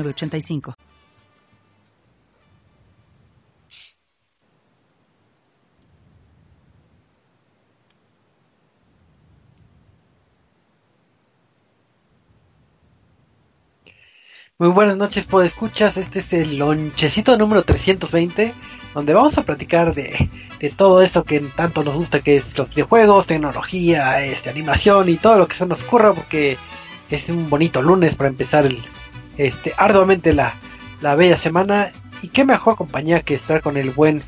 85 0.00 0.74
Muy 14.58 14.70
buenas 14.70 14.96
noches, 14.96 15.24
por 15.24 15.44
escuchas. 15.44 15.96
Este 15.96 16.20
es 16.20 16.32
el 16.32 16.56
lonchecito 16.56 17.36
número 17.36 17.64
320, 17.64 18.54
donde 18.94 19.12
vamos 19.12 19.36
a 19.36 19.42
platicar 19.42 19.92
de, 19.92 20.30
de, 20.60 20.70
todo 20.70 21.02
eso 21.02 21.24
que 21.24 21.40
tanto 21.40 21.82
nos 21.82 21.96
gusta, 21.96 22.20
que 22.20 22.36
es 22.36 22.56
los 22.56 22.68
videojuegos, 22.68 23.26
tecnología, 23.26 24.24
este, 24.24 24.50
animación 24.50 25.08
y 25.08 25.16
todo 25.16 25.36
lo 25.36 25.48
que 25.48 25.56
se 25.56 25.66
nos 25.66 25.82
ocurra, 25.82 26.12
porque 26.12 26.58
es 27.10 27.28
un 27.28 27.50
bonito 27.50 27.82
lunes 27.82 28.14
para 28.14 28.30
empezar 28.30 28.64
el, 28.64 28.80
este, 29.36 29.74
arduamente 29.76 30.32
la, 30.32 30.56
la 31.00 31.14
bella 31.14 31.36
semana. 31.36 31.92
Y 32.22 32.28
qué 32.28 32.44
mejor 32.44 32.76
compañía 32.76 33.22
que 33.22 33.34
estar 33.34 33.62
con 33.62 33.76
el 33.76 33.90
buen 33.90 34.22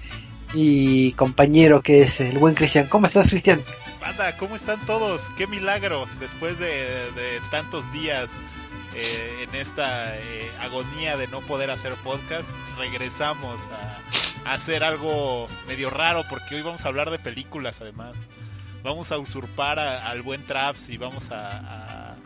y 0.54 1.12
compañero 1.12 1.82
que 1.82 2.02
es 2.02 2.20
el 2.20 2.38
buen 2.38 2.54
Cristian. 2.54 2.86
¿Cómo 2.86 3.06
estás, 3.06 3.28
Cristian? 3.28 3.62
Banda, 4.00 4.36
¿cómo 4.36 4.56
están 4.56 4.84
todos? 4.86 5.30
Qué 5.36 5.46
milagro 5.46 6.06
después 6.20 6.58
de, 6.58 7.40
tantos 7.50 7.90
días 7.92 8.30
eh, 8.94 9.46
en 9.48 9.54
esta 9.54 10.16
eh, 10.16 10.50
agonía 10.60 11.16
de 11.16 11.26
no 11.28 11.40
poder 11.40 11.70
hacer 11.70 11.94
podcast. 11.94 12.48
Regresamos 12.78 13.60
a, 13.70 13.98
hacer 14.52 14.84
algo 14.84 15.46
medio 15.66 15.88
raro 15.88 16.24
porque 16.28 16.54
hoy 16.56 16.62
vamos 16.62 16.84
a 16.84 16.88
hablar 16.88 17.10
de 17.10 17.18
películas 17.18 17.80
además. 17.80 18.16
Vamos 18.82 19.10
a 19.10 19.18
usurpar 19.18 19.78
al 19.78 20.20
buen 20.22 20.44
Traps 20.44 20.90
y 20.90 20.98
vamos 20.98 21.30
a 21.30 22.16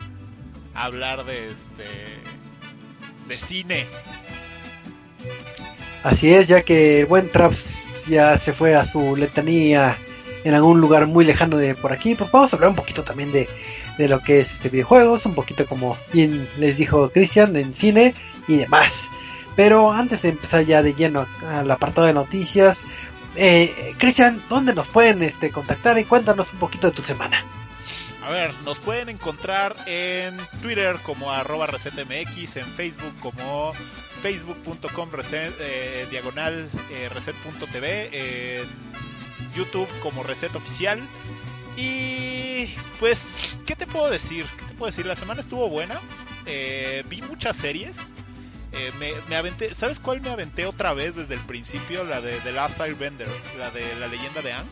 hablar 0.73 1.23
de 1.23 1.51
este 1.51 2.38
de 3.29 3.37
cine. 3.37 3.85
Así 6.03 6.33
es, 6.33 6.47
ya 6.47 6.63
que 6.63 7.01
el 7.01 7.05
buen 7.05 7.31
Traps 7.31 7.79
ya 8.07 8.37
se 8.37 8.51
fue 8.51 8.75
a 8.75 8.83
su 8.83 9.15
letanía 9.15 9.97
en 10.43 10.53
algún 10.53 10.81
lugar 10.81 11.07
muy 11.07 11.25
lejano 11.25 11.57
de 11.57 11.75
por 11.75 11.93
aquí, 11.93 12.15
pues 12.15 12.31
vamos 12.31 12.51
a 12.51 12.55
hablar 12.55 12.69
un 12.69 12.75
poquito 12.75 13.03
también 13.03 13.31
de, 13.31 13.47
de 13.97 14.07
lo 14.07 14.19
que 14.19 14.39
es 14.39 14.51
este 14.53 14.69
videojuegos, 14.69 15.25
un 15.25 15.35
poquito 15.35 15.65
como 15.65 15.97
bien 16.13 16.47
les 16.57 16.77
dijo 16.77 17.09
Cristian 17.09 17.55
en 17.55 17.73
cine 17.73 18.13
y 18.47 18.57
demás. 18.57 19.09
Pero 19.55 19.91
antes 19.91 20.21
de 20.21 20.29
empezar 20.29 20.63
ya 20.63 20.81
de 20.81 20.93
lleno 20.93 21.27
al 21.45 21.69
apartado 21.69 22.07
de 22.07 22.13
noticias, 22.13 22.83
eh, 23.35 23.93
Cristian, 23.97 24.41
¿dónde 24.49 24.73
nos 24.73 24.87
pueden 24.87 25.21
este, 25.21 25.51
contactar 25.51 25.99
y 25.99 26.05
cuéntanos 26.05 26.51
un 26.53 26.59
poquito 26.59 26.87
de 26.87 26.95
tu 26.95 27.03
semana? 27.03 27.43
A 28.29 28.31
ver, 28.31 28.53
nos 28.63 28.77
pueden 28.77 29.09
encontrar 29.09 29.75
en 29.87 30.37
Twitter 30.61 30.97
como 31.01 31.31
arroba 31.31 31.65
resetmx, 31.65 32.57
en 32.57 32.65
Facebook 32.75 33.15
como 33.21 33.73
facebook.com 34.21 35.09
eh, 35.33 36.05
diagonal 36.11 36.69
eh, 36.91 37.09
reset.tv, 37.09 38.59
en 38.59 38.67
YouTube 39.55 39.87
como 40.03 40.21
reset 40.21 40.55
oficial. 40.55 41.01
Y 41.75 42.67
pues, 42.99 43.57
¿qué 43.65 43.75
te 43.75 43.87
puedo 43.87 44.11
decir? 44.11 44.45
¿Qué 44.59 44.65
te 44.65 44.73
puedo 44.75 44.91
decir? 44.91 45.07
La 45.07 45.15
semana 45.15 45.41
estuvo 45.41 45.67
buena. 45.67 45.99
Eh, 46.45 47.03
vi 47.09 47.23
muchas 47.23 47.55
series. 47.55 48.13
Eh, 48.73 48.91
me, 49.27 49.35
aventé, 49.35 49.73
¿sabes 49.73 49.99
cuál 49.99 50.21
me 50.21 50.29
aventé 50.29 50.67
otra 50.67 50.93
vez 50.93 51.15
desde 51.15 51.33
el 51.33 51.41
principio? 51.41 52.03
La 52.03 52.21
de 52.21 52.37
The 52.41 52.51
Last 52.51 52.79
Airbender, 52.79 53.27
la 53.57 53.71
de 53.71 53.95
la 53.95 54.05
leyenda 54.05 54.43
de 54.43 54.51
Aang 54.51 54.67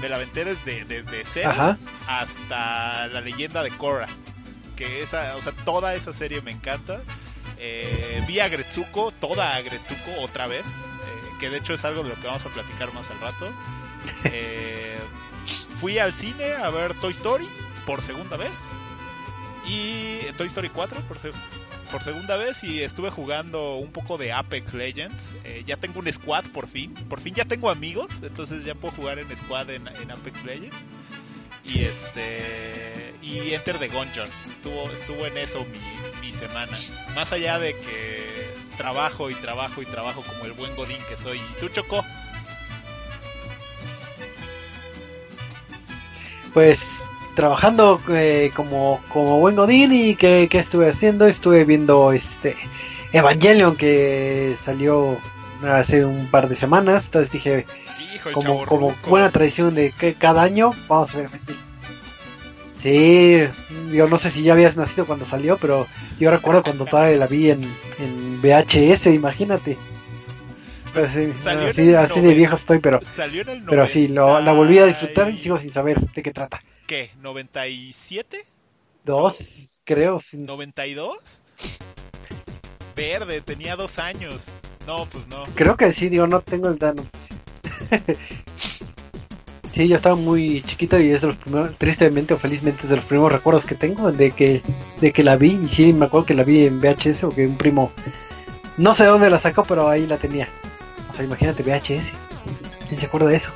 me 0.00 0.08
la 0.08 0.16
aventé 0.16 0.44
desde, 0.44 0.84
desde 0.84 1.44
hasta 2.06 3.06
la 3.08 3.20
leyenda 3.20 3.62
de 3.62 3.70
Korra. 3.70 4.08
Que 4.76 5.02
esa, 5.02 5.36
o 5.36 5.42
sea, 5.42 5.52
toda 5.64 5.94
esa 5.94 6.12
serie 6.12 6.40
me 6.40 6.52
encanta. 6.52 7.00
Eh, 7.58 8.22
vi 8.26 8.38
a 8.40 8.48
Gretsuko, 8.48 9.10
toda 9.10 9.56
a 9.56 9.60
Gretsuko 9.60 10.20
otra 10.20 10.46
vez. 10.46 10.66
Eh, 10.66 11.28
que 11.40 11.50
de 11.50 11.58
hecho 11.58 11.74
es 11.74 11.84
algo 11.84 12.02
de 12.02 12.10
lo 12.10 12.14
que 12.16 12.26
vamos 12.26 12.44
a 12.44 12.48
platicar 12.48 12.92
más 12.94 13.10
al 13.10 13.20
rato. 13.20 13.52
Eh, 14.24 14.96
fui 15.80 15.98
al 15.98 16.14
cine 16.14 16.52
a 16.52 16.70
ver 16.70 16.94
Toy 16.94 17.10
Story 17.10 17.48
por 17.84 18.00
segunda 18.00 18.36
vez. 18.36 18.56
Y 19.66 20.20
Toy 20.36 20.46
Story 20.46 20.68
4 20.68 21.00
por, 21.02 21.18
se 21.18 21.30
por 21.88 22.02
segunda 22.02 22.36
vez 22.36 22.62
y 22.64 22.82
estuve 22.82 23.10
jugando 23.10 23.76
un 23.76 23.90
poco 23.90 24.18
de 24.18 24.32
Apex 24.32 24.74
Legends. 24.74 25.36
Eh, 25.44 25.64
ya 25.66 25.76
tengo 25.76 26.00
un 26.00 26.12
squad 26.12 26.44
por 26.52 26.68
fin. 26.68 26.94
Por 27.08 27.20
fin 27.20 27.34
ya 27.34 27.44
tengo 27.44 27.70
amigos, 27.70 28.20
entonces 28.22 28.64
ya 28.64 28.74
puedo 28.74 28.94
jugar 28.94 29.18
en 29.18 29.34
squad 29.34 29.70
en, 29.70 29.88
en 29.88 30.10
Apex 30.10 30.44
Legends. 30.44 30.76
Y 31.64 31.84
este 31.84 33.14
y 33.22 33.52
Enter 33.52 33.78
the 33.78 33.88
Gungeon. 33.88 34.28
Estuvo 34.50 34.90
estuvo 34.90 35.26
en 35.26 35.38
eso 35.38 35.64
mi, 35.64 36.26
mi 36.26 36.32
semana. 36.32 36.72
Más 37.14 37.32
allá 37.32 37.58
de 37.58 37.74
que 37.74 38.48
trabajo 38.76 39.30
y 39.30 39.34
trabajo 39.34 39.82
y 39.82 39.86
trabajo 39.86 40.22
como 40.22 40.44
el 40.44 40.52
buen 40.52 40.74
godín 40.76 40.98
que 41.08 41.16
soy. 41.16 41.38
¿Y 41.38 41.60
tú 41.60 41.68
chocó? 41.68 42.04
Pues 46.52 47.04
trabajando 47.38 48.00
eh, 48.08 48.50
como, 48.52 49.00
como 49.08 49.38
buen 49.38 49.54
godín 49.54 49.92
y 49.92 50.16
que, 50.16 50.48
que, 50.50 50.58
estuve 50.58 50.88
haciendo. 50.88 51.24
Estuve 51.24 51.64
viendo 51.64 52.10
este 52.10 52.56
Evangelion 53.12 53.76
que 53.76 54.56
salió 54.60 55.16
hace 55.62 56.04
un 56.04 56.26
par 56.32 56.48
de 56.48 56.56
semanas. 56.56 57.04
Entonces 57.04 57.30
dije 57.30 57.64
Hijo, 58.12 58.32
como, 58.32 58.66
como 58.66 58.92
buena 59.06 59.30
tradición 59.30 59.76
de 59.76 59.92
que 59.92 60.14
cada 60.14 60.42
año 60.42 60.72
vamos 60.88 61.14
a 61.14 61.18
ver. 61.18 61.30
Sí 62.82 63.44
yo 63.92 64.08
no 64.08 64.18
sé 64.18 64.32
si 64.32 64.42
ya 64.42 64.54
habías 64.54 64.76
nacido 64.76 65.06
cuando 65.06 65.24
salió 65.24 65.58
pero 65.58 65.86
yo 66.18 66.30
recuerdo 66.32 66.64
cuando 66.64 66.84
todavía 66.90 67.18
la 67.18 67.28
vi 67.28 67.50
en, 67.50 67.62
en 68.00 68.42
VHS 68.42 69.06
imagínate. 69.06 69.78
Pues, 70.92 71.12
sí, 71.12 71.32
así, 71.68 71.94
así 71.94 72.20
de 72.20 72.34
viejo 72.34 72.56
estoy 72.56 72.80
pero 72.80 73.00
pero 73.68 73.86
sí 73.86 74.08
lo, 74.08 74.40
la 74.40 74.52
volví 74.52 74.78
a 74.78 74.86
disfrutar 74.86 75.30
y 75.30 75.38
sigo 75.38 75.56
sin 75.56 75.72
saber 75.72 76.00
de 76.00 76.22
qué 76.22 76.32
trata 76.32 76.60
¿Qué? 76.88 77.10
¿97? 77.22 78.46
Dos, 79.04 79.82
creo. 79.84 80.20
Sí. 80.20 80.38
¿92? 80.38 81.42
Verde, 82.96 83.42
tenía 83.42 83.76
dos 83.76 83.98
años. 83.98 84.46
No, 84.86 85.04
pues 85.04 85.28
no. 85.28 85.44
Creo 85.54 85.76
que 85.76 85.92
sí, 85.92 86.08
digo, 86.08 86.26
no 86.26 86.40
tengo 86.40 86.68
el 86.68 86.78
dato. 86.78 87.04
sí, 89.74 89.86
yo 89.86 89.96
estaba 89.96 90.16
muy 90.16 90.62
chiquito 90.62 90.98
y 90.98 91.10
es 91.10 91.20
de 91.20 91.26
los 91.26 91.36
primeros, 91.36 91.76
tristemente 91.76 92.32
o 92.32 92.38
felizmente, 92.38 92.84
es 92.84 92.88
de 92.88 92.96
los 92.96 93.04
primeros 93.04 93.32
recuerdos 93.32 93.66
que 93.66 93.74
tengo 93.74 94.10
de 94.10 94.30
que, 94.30 94.62
de 95.02 95.12
que 95.12 95.22
la 95.22 95.36
vi. 95.36 95.60
Y 95.62 95.68
sí, 95.68 95.92
me 95.92 96.06
acuerdo 96.06 96.24
que 96.24 96.34
la 96.34 96.42
vi 96.42 96.64
en 96.64 96.80
VHS 96.80 97.24
o 97.24 97.30
que 97.34 97.46
un 97.46 97.58
primo, 97.58 97.92
no 98.78 98.94
sé 98.94 99.04
dónde 99.04 99.28
la 99.28 99.38
sacó, 99.38 99.62
pero 99.64 99.90
ahí 99.90 100.06
la 100.06 100.16
tenía. 100.16 100.48
O 101.10 101.14
sea, 101.14 101.22
imagínate 101.22 101.62
VHS. 101.62 102.14
¿Quién 102.88 102.98
se 102.98 103.04
acuerda 103.04 103.28
de 103.28 103.36
eso? 103.36 103.50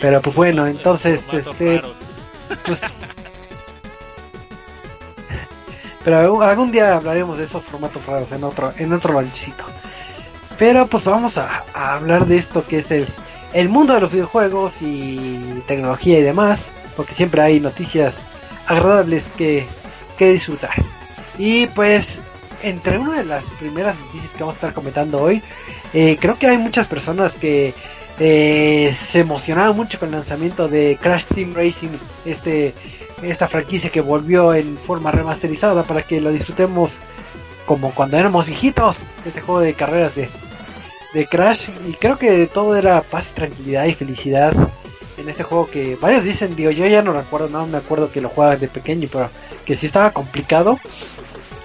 Pero 0.00 0.20
pues 0.22 0.36
bueno, 0.36 0.66
entonces, 0.66 1.20
este, 1.32 1.82
pues, 2.64 2.82
pero 6.04 6.42
algún 6.42 6.70
día 6.70 6.96
hablaremos 6.96 7.38
de 7.38 7.44
esos 7.44 7.64
formatos 7.64 8.04
raros 8.06 8.30
en 8.32 8.44
otro, 8.44 8.72
en 8.78 8.92
otro 8.92 9.12
lonchito. 9.12 9.64
Pero 10.58 10.86
pues 10.86 11.04
vamos 11.04 11.36
a, 11.38 11.64
a, 11.74 11.94
hablar 11.94 12.26
de 12.26 12.36
esto 12.36 12.66
que 12.66 12.78
es 12.78 12.90
el, 12.90 13.06
el 13.52 13.68
mundo 13.68 13.94
de 13.94 14.00
los 14.00 14.12
videojuegos 14.12 14.74
y 14.80 15.62
tecnología 15.66 16.18
y 16.18 16.22
demás, 16.22 16.60
porque 16.96 17.14
siempre 17.14 17.42
hay 17.42 17.60
noticias 17.60 18.14
agradables 18.66 19.24
que, 19.36 19.66
que 20.16 20.32
disfrutar. 20.32 20.74
Y 21.38 21.66
pues, 21.68 22.20
entre 22.62 22.98
una 22.98 23.18
de 23.18 23.24
las 23.24 23.44
primeras 23.58 23.98
noticias 23.98 24.32
que 24.32 24.40
vamos 24.40 24.54
a 24.54 24.58
estar 24.58 24.74
comentando 24.74 25.20
hoy, 25.20 25.42
eh, 25.92 26.18
creo 26.20 26.38
que 26.38 26.48
hay 26.48 26.58
muchas 26.58 26.86
personas 26.86 27.34
que 27.34 27.74
eh, 28.18 28.94
se 28.96 29.20
emocionaron 29.20 29.76
mucho 29.76 29.98
con 29.98 30.08
el 30.08 30.16
lanzamiento 30.16 30.68
de 30.68 30.98
Crash 31.00 31.24
Team 31.26 31.54
Racing, 31.54 31.90
este, 32.24 32.74
esta 33.22 33.48
franquicia 33.48 33.90
que 33.90 34.00
volvió 34.00 34.54
en 34.54 34.76
forma 34.76 35.10
remasterizada 35.10 35.84
para 35.84 36.02
que 36.02 36.20
lo 36.20 36.30
disfrutemos 36.30 36.92
como 37.66 37.94
cuando 37.94 38.16
éramos 38.16 38.46
viejitos, 38.46 38.96
este 39.26 39.40
juego 39.40 39.60
de 39.60 39.74
carreras 39.74 40.14
de, 40.14 40.28
de 41.14 41.26
Crash. 41.26 41.68
Y 41.88 41.92
creo 41.92 42.18
que 42.18 42.46
todo 42.46 42.76
era 42.76 43.02
paz, 43.02 43.32
tranquilidad 43.34 43.84
y 43.84 43.94
felicidad 43.94 44.54
en 45.18 45.28
este 45.28 45.42
juego 45.42 45.68
que 45.68 45.96
varios 45.96 46.24
dicen, 46.24 46.56
digo, 46.56 46.70
yo 46.70 46.86
ya 46.86 47.02
no 47.02 47.12
recuerdo, 47.12 47.48
no 47.48 47.66
me 47.66 47.78
acuerdo 47.78 48.10
que 48.10 48.20
lo 48.20 48.28
jugaba 48.28 48.56
de 48.56 48.68
pequeño, 48.68 49.08
pero 49.12 49.30
que 49.64 49.76
sí 49.76 49.86
estaba 49.86 50.12
complicado. 50.12 50.78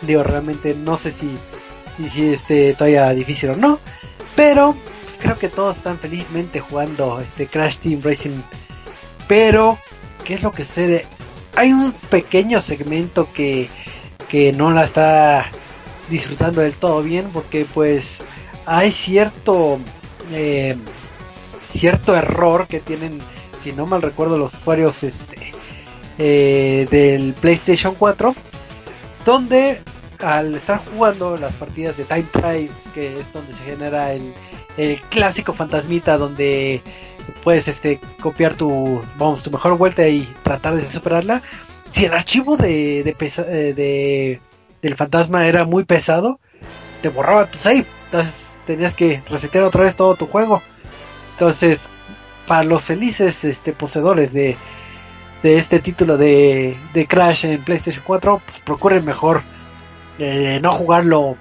Digo, 0.02 0.24
realmente 0.24 0.76
no 0.76 0.98
sé 0.98 1.12
si, 1.12 1.30
si, 2.10 2.34
este 2.34 2.74
todavía 2.74 3.10
difícil 3.12 3.52
o 3.52 3.56
no. 3.56 3.80
Pero 4.36 4.76
creo 5.24 5.40
que 5.40 5.48
todos 5.48 5.78
están 5.78 5.98
felizmente 5.98 6.60
jugando 6.60 7.22
este 7.22 7.48
Crash 7.48 7.78
Team 7.78 8.02
Racing. 8.04 8.42
Pero, 9.28 9.80
¿qué 10.26 10.34
es 10.34 10.44
lo 10.44 10.52
que 10.52 10.66
sucede? 10.66 11.06
Hay 11.56 11.72
un 11.72 11.94
pequeño 12.10 12.60
segmento 12.60 13.30
que, 13.34 13.70
que 14.28 14.52
no 14.52 14.72
la 14.72 14.84
está 14.84 15.50
disfrutando 16.10 16.60
del 16.62 16.74
todo 16.74 17.02
bien 17.02 17.30
porque 17.32 17.66
pues 17.66 18.22
hay 18.66 18.92
cierto 18.92 19.80
eh, 20.34 20.76
cierto 21.66 22.14
error 22.16 22.68
que 22.68 22.82
tienen 22.82 23.20
si 23.64 23.72
no 23.72 23.86
mal 23.86 24.02
recuerdo 24.02 24.38
los 24.38 24.54
usuarios 24.54 25.02
este 25.02 25.54
eh, 26.18 26.86
del 26.92 27.34
PlayStation 27.34 27.96
4 27.96 28.36
donde 29.26 29.82
al 30.20 30.56
estar 30.56 30.84
jugando 30.86 31.38
las 31.38 31.54
partidas 31.54 31.96
de 31.96 32.04
Time 32.04 32.26
Trial 32.34 32.70
que 32.94 33.22
es 33.22 33.34
donde 33.34 33.56
se 33.56 33.64
genera 33.64 34.12
el, 34.12 34.34
el 34.78 35.00
clásico 35.02 35.54
fantasmita 35.54 36.18
donde 36.18 36.82
puedes 37.44 37.68
este 37.68 38.00
copiar 38.22 38.54
tu 38.54 39.02
vamos 39.18 39.44
tu 39.44 39.52
mejor 39.52 39.78
vuelta 39.78 40.08
y 40.08 40.28
tratar 40.44 40.76
de 40.76 40.90
superarla. 40.90 41.42
Si 41.92 42.06
el 42.06 42.14
archivo 42.14 42.58
de 42.58 43.04
de, 43.04 43.16
eh, 43.20 43.74
de 43.74 44.40
del 44.82 44.96
fantasma 44.96 45.48
era 45.48 45.66
muy 45.66 45.84
pesado 45.84 46.40
te 47.02 47.10
borraba 47.10 47.46
tu 47.46 47.60
save. 47.60 47.86
Entonces 48.06 48.34
tenías 48.66 48.94
que 48.94 49.22
resetear 49.30 49.66
otra 49.66 49.84
vez 49.84 49.96
todo 49.96 50.16
tu 50.16 50.28
juego. 50.28 50.62
Entonces 51.34 51.82
para 52.48 52.64
los 52.64 52.82
felices 52.82 53.44
este 53.44 53.74
poseedores 53.74 54.34
de 54.34 54.58
de 55.44 55.58
este 55.58 55.80
título 55.80 56.18
de, 56.18 56.78
de 56.94 57.06
Crash 57.06 57.46
en 57.46 57.62
PlayStation 57.62 58.02
4, 58.08 58.42
pues 58.46 58.60
procuren 58.62 59.04
mejor 59.04 59.44
eh, 60.18 60.60
no 60.64 60.72
jugarlo 60.72 61.36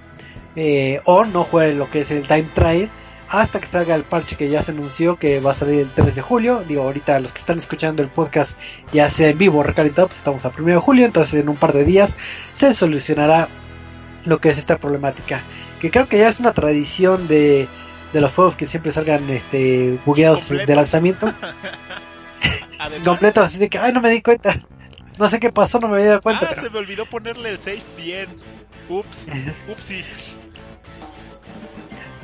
eh, 0.56 1.00
o 1.04 1.24
no 1.24 1.44
jueguen 1.44 1.78
lo 1.78 1.88
que 1.88 2.00
es 2.00 2.10
el 2.10 2.26
Time 2.26 2.48
Trial 2.52 2.90
hasta 3.32 3.60
que 3.60 3.66
salga 3.66 3.94
el 3.94 4.02
parche 4.02 4.36
que 4.36 4.50
ya 4.50 4.62
se 4.62 4.72
anunció 4.72 5.16
que 5.16 5.40
va 5.40 5.52
a 5.52 5.54
salir 5.54 5.80
el 5.80 5.90
3 5.90 6.14
de 6.14 6.22
julio. 6.22 6.62
Digo, 6.68 6.82
ahorita 6.82 7.18
los 7.18 7.32
que 7.32 7.40
están 7.40 7.58
escuchando 7.58 8.02
el 8.02 8.08
podcast 8.08 8.58
ya 8.92 9.08
sea 9.08 9.30
en 9.30 9.38
vivo 9.38 9.60
o 9.60 9.62
recalentado, 9.62 10.08
pues 10.08 10.18
estamos 10.18 10.44
a 10.44 10.52
1 10.56 10.66
de 10.66 10.76
julio, 10.76 11.06
entonces 11.06 11.40
en 11.40 11.48
un 11.48 11.56
par 11.56 11.72
de 11.72 11.84
días 11.84 12.14
se 12.52 12.74
solucionará 12.74 13.48
lo 14.26 14.38
que 14.38 14.50
es 14.50 14.58
esta 14.58 14.76
problemática. 14.76 15.40
Que 15.80 15.90
creo 15.90 16.06
que 16.08 16.18
ya 16.18 16.28
es 16.28 16.40
una 16.40 16.52
tradición 16.52 17.26
de, 17.26 17.68
de 18.12 18.20
los 18.20 18.32
juegos 18.32 18.54
que 18.54 18.66
siempre 18.66 18.92
salgan 18.92 19.28
este 19.30 19.98
bugueados 20.04 20.50
de 20.50 20.76
lanzamiento. 20.76 21.32
completos, 23.04 23.46
así 23.46 23.58
de 23.58 23.68
que, 23.68 23.78
ay, 23.78 23.92
no 23.92 24.00
me 24.00 24.10
di 24.10 24.22
cuenta. 24.22 24.58
No 25.18 25.28
sé 25.28 25.40
qué 25.40 25.50
pasó, 25.50 25.78
no 25.78 25.88
me 25.88 25.96
había 25.96 26.08
dado 26.08 26.22
cuenta. 26.22 26.50
Ah, 26.50 26.54
se 26.54 26.70
me 26.70 26.78
olvidó 26.78 27.06
ponerle 27.06 27.50
el 27.50 27.58
save 27.58 27.82
bien. 27.96 28.28
Ups, 28.88 29.28
upsi. 29.68 30.04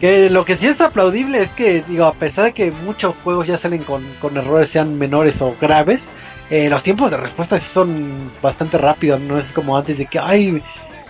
Que 0.00 0.30
lo 0.30 0.44
que 0.44 0.56
sí 0.56 0.66
es 0.66 0.80
aplaudible 0.80 1.40
es 1.42 1.50
que, 1.50 1.82
digo, 1.82 2.04
a 2.04 2.14
pesar 2.14 2.44
de 2.44 2.52
que 2.52 2.70
muchos 2.70 3.16
juegos 3.24 3.48
ya 3.48 3.58
salen 3.58 3.82
con, 3.82 4.04
con 4.20 4.36
errores, 4.36 4.68
sean 4.68 4.96
menores 4.96 5.40
o 5.40 5.56
graves, 5.60 6.10
eh, 6.50 6.70
los 6.70 6.82
tiempos 6.82 7.10
de 7.10 7.16
respuesta 7.16 7.58
son 7.58 8.30
bastante 8.40 8.78
rápidos, 8.78 9.20
no 9.20 9.38
es 9.38 9.52
como 9.52 9.76
antes 9.76 9.98
de 9.98 10.06
que, 10.06 10.18
ay, 10.18 10.62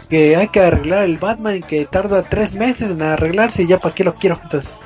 que 0.09 0.37
hay 0.37 0.49
que 0.49 0.61
arreglar 0.61 1.05
el 1.05 1.19
Batman 1.19 1.63
que 1.63 1.85
tarda 1.85 2.23
tres 2.23 2.55
meses 2.55 2.91
en 2.91 3.03
arreglarse 3.03 3.63
y 3.63 3.67
ya 3.67 3.79
para 3.79 3.95
qué 3.95 4.05
lo 4.05 4.15
quiero. 4.15 4.41
Entonces, 4.43 4.81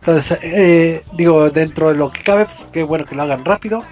entonces 0.00 0.38
eh, 0.42 1.02
digo, 1.12 1.50
dentro 1.50 1.88
de 1.88 1.94
lo 1.94 2.10
que 2.10 2.22
cabe, 2.22 2.46
pues 2.46 2.66
qué 2.72 2.82
bueno 2.82 3.04
que 3.04 3.14
lo 3.14 3.22
hagan 3.22 3.44
rápido. 3.44 3.82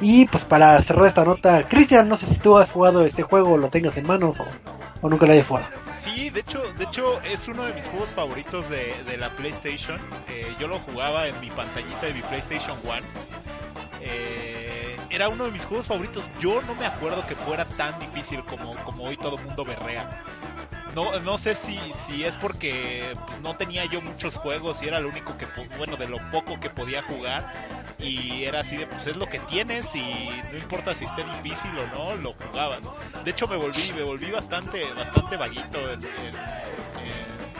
Y 0.00 0.26
pues 0.26 0.44
para 0.44 0.80
cerrar 0.82 1.06
esta 1.06 1.24
nota, 1.24 1.66
Cristian, 1.66 2.08
no 2.08 2.16
sé 2.16 2.26
si 2.26 2.36
tú 2.38 2.58
has 2.58 2.70
jugado 2.70 3.04
este 3.04 3.22
juego, 3.22 3.56
lo 3.56 3.68
tengas 3.68 3.96
en 3.96 4.06
manos 4.06 4.38
o, 4.38 4.46
o 5.00 5.08
nunca 5.08 5.26
lo 5.26 5.32
hayas 5.32 5.46
jugado. 5.46 5.66
Sí, 6.00 6.30
de 6.30 6.40
hecho, 6.40 6.62
de 6.74 6.84
hecho 6.84 7.20
es 7.22 7.48
uno 7.48 7.64
de 7.64 7.72
mis 7.74 7.84
juegos 7.84 8.10
favoritos 8.10 8.68
de, 8.70 8.94
de 9.04 9.16
la 9.16 9.30
PlayStation. 9.30 9.98
Eh, 10.28 10.46
yo 10.58 10.68
lo 10.68 10.78
jugaba 10.78 11.26
en 11.26 11.38
mi 11.40 11.50
pantallita 11.50 12.06
de 12.06 12.14
mi 12.14 12.22
PlayStation 12.22 12.76
1. 12.84 12.92
Eh, 14.00 14.96
era 15.10 15.28
uno 15.28 15.44
de 15.44 15.50
mis 15.50 15.64
juegos 15.64 15.86
favoritos. 15.86 16.24
Yo 16.40 16.62
no 16.62 16.74
me 16.76 16.86
acuerdo 16.86 17.26
que 17.26 17.34
fuera 17.34 17.64
tan 17.64 17.98
difícil 17.98 18.42
como, 18.44 18.76
como 18.84 19.04
hoy 19.04 19.16
todo 19.16 19.38
mundo 19.38 19.64
berrea. 19.64 20.22
No, 20.98 21.16
no 21.20 21.38
sé 21.38 21.54
si, 21.54 21.78
si 22.06 22.24
es 22.24 22.34
porque 22.34 23.16
no 23.44 23.54
tenía 23.54 23.84
yo 23.84 24.00
muchos 24.00 24.34
juegos 24.34 24.82
y 24.82 24.88
era 24.88 24.98
lo 24.98 25.10
único 25.10 25.38
que, 25.38 25.46
bueno, 25.76 25.96
de 25.96 26.08
lo 26.08 26.18
poco 26.32 26.58
que 26.58 26.70
podía 26.70 27.04
jugar. 27.04 27.54
Y 28.00 28.42
era 28.42 28.62
así 28.62 28.78
de, 28.78 28.88
pues 28.88 29.06
es 29.06 29.16
lo 29.16 29.26
que 29.26 29.38
tienes 29.38 29.94
y 29.94 30.02
no 30.50 30.58
importa 30.58 30.96
si 30.96 31.04
esté 31.04 31.22
difícil 31.22 31.70
o 31.78 31.86
no, 31.96 32.16
lo 32.16 32.32
jugabas. 32.32 32.90
De 33.24 33.30
hecho 33.30 33.46
me 33.46 33.54
volví, 33.54 33.92
me 33.94 34.02
volví 34.02 34.28
bastante, 34.32 34.92
bastante 34.92 35.36
vaguito 35.36 35.78
en, 35.92 36.00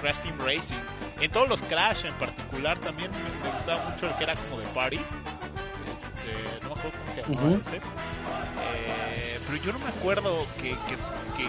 Crash 0.01 0.19
Team 0.19 0.37
Racing. 0.41 0.83
En 1.21 1.31
todos 1.31 1.49
los 1.49 1.63
Crash 1.63 2.07
en 2.07 2.15
particular 2.15 2.77
también 2.81 3.13
me, 3.13 3.51
gustaba 3.53 3.89
mucho 3.89 4.09
el 4.09 4.15
que 4.17 4.25
era 4.25 4.35
como 4.35 4.61
de 4.61 4.67
party. 4.75 4.97
Este, 4.97 6.65
no 6.65 6.75
me 6.75 6.75
acuerdo 6.75 6.99
cómo 6.99 7.15
se 7.15 7.23
llamaba 7.23 7.61
ese. 7.61 7.77
Eh, 7.77 9.41
pero 9.47 9.63
yo 9.63 9.73
no 9.75 9.79
me 9.79 9.91
acuerdo 9.91 10.45
que, 10.57 10.71
que, 10.71 10.97
que, 11.37 11.49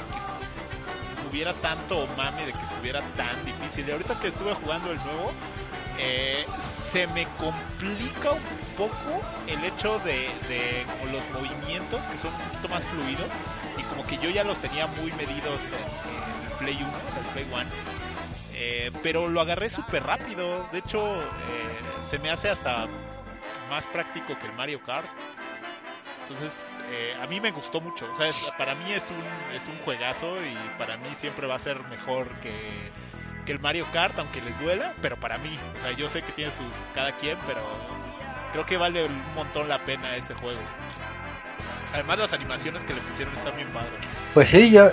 hubiera 1.29 1.53
tanto 1.53 2.07
mame 2.17 2.45
de 2.45 2.53
que 2.53 2.63
estuviera 2.63 3.01
tan 3.15 3.45
difícil. 3.45 3.87
Y 3.87 3.91
ahorita 3.91 4.19
que 4.19 4.27
estuve 4.29 4.53
jugando 4.55 4.91
el 4.91 4.97
nuevo, 4.97 5.31
eh, 5.97 6.45
se 6.59 7.07
me 7.07 7.27
complica 7.37 8.31
un 8.31 8.41
poco 8.77 9.21
el 9.47 9.63
hecho 9.65 9.99
de, 9.99 10.29
de 10.47 10.85
los 11.11 11.41
movimientos 11.41 12.05
que 12.05 12.17
son 12.17 12.33
un 12.33 12.41
poquito 12.41 12.69
más 12.69 12.83
fluidos 12.85 13.29
y 13.77 13.83
como 13.83 14.05
que 14.07 14.17
yo 14.17 14.29
ya 14.29 14.43
los 14.43 14.59
tenía 14.59 14.87
muy 14.87 15.11
medidos 15.13 15.61
en, 15.65 16.51
el 16.51 16.57
Play 16.57 16.75
1, 16.75 16.85
en 16.87 17.25
el 17.25 17.31
Play 17.33 17.47
1. 17.51 17.65
Eh, 18.53 18.91
pero 19.03 19.27
lo 19.27 19.41
agarré 19.41 19.69
súper 19.69 20.03
rápido. 20.03 20.67
De 20.71 20.79
hecho, 20.79 21.21
eh, 21.21 21.79
se 22.01 22.19
me 22.19 22.29
hace 22.29 22.49
hasta 22.49 22.87
más 23.69 23.87
práctico 23.87 24.37
que 24.39 24.47
el 24.47 24.53
Mario 24.53 24.81
Kart. 24.83 25.07
Entonces, 26.23 26.78
eh, 26.91 27.15
a 27.21 27.27
mí 27.27 27.39
me 27.39 27.51
gustó 27.51 27.81
mucho. 27.81 28.09
O 28.09 28.13
sea, 28.13 28.31
para 28.57 28.75
mí 28.75 28.91
es 28.91 29.11
un, 29.11 29.55
es 29.55 29.67
un 29.67 29.77
juegazo 29.79 30.37
y 30.41 30.55
para 30.77 30.97
mí 30.97 31.09
siempre 31.15 31.47
va 31.47 31.55
a 31.55 31.59
ser 31.59 31.83
mejor 31.89 32.27
que, 32.41 32.53
que 33.45 33.51
el 33.51 33.59
Mario 33.59 33.85
Kart, 33.93 34.17
aunque 34.17 34.41
les 34.41 34.59
duela. 34.59 34.93
Pero 35.01 35.17
para 35.17 35.37
mí, 35.37 35.57
o 35.75 35.79
sea, 35.79 35.91
yo 35.91 36.09
sé 36.09 36.21
que 36.21 36.31
tiene 36.31 36.51
sus 36.51 36.65
cada 36.93 37.11
quien, 37.13 37.37
pero 37.47 37.61
creo 38.51 38.65
que 38.65 38.77
vale 38.77 39.05
un 39.05 39.35
montón 39.35 39.67
la 39.67 39.85
pena 39.85 40.15
ese 40.15 40.33
juego. 40.33 40.59
Además, 41.93 42.19
las 42.19 42.33
animaciones 42.33 42.83
que 42.83 42.93
le 42.93 43.01
pusieron 43.01 43.33
están 43.33 43.55
bien 43.55 43.67
padres. 43.69 43.93
Pues 44.33 44.49
sí, 44.49 44.71
yo. 44.71 44.91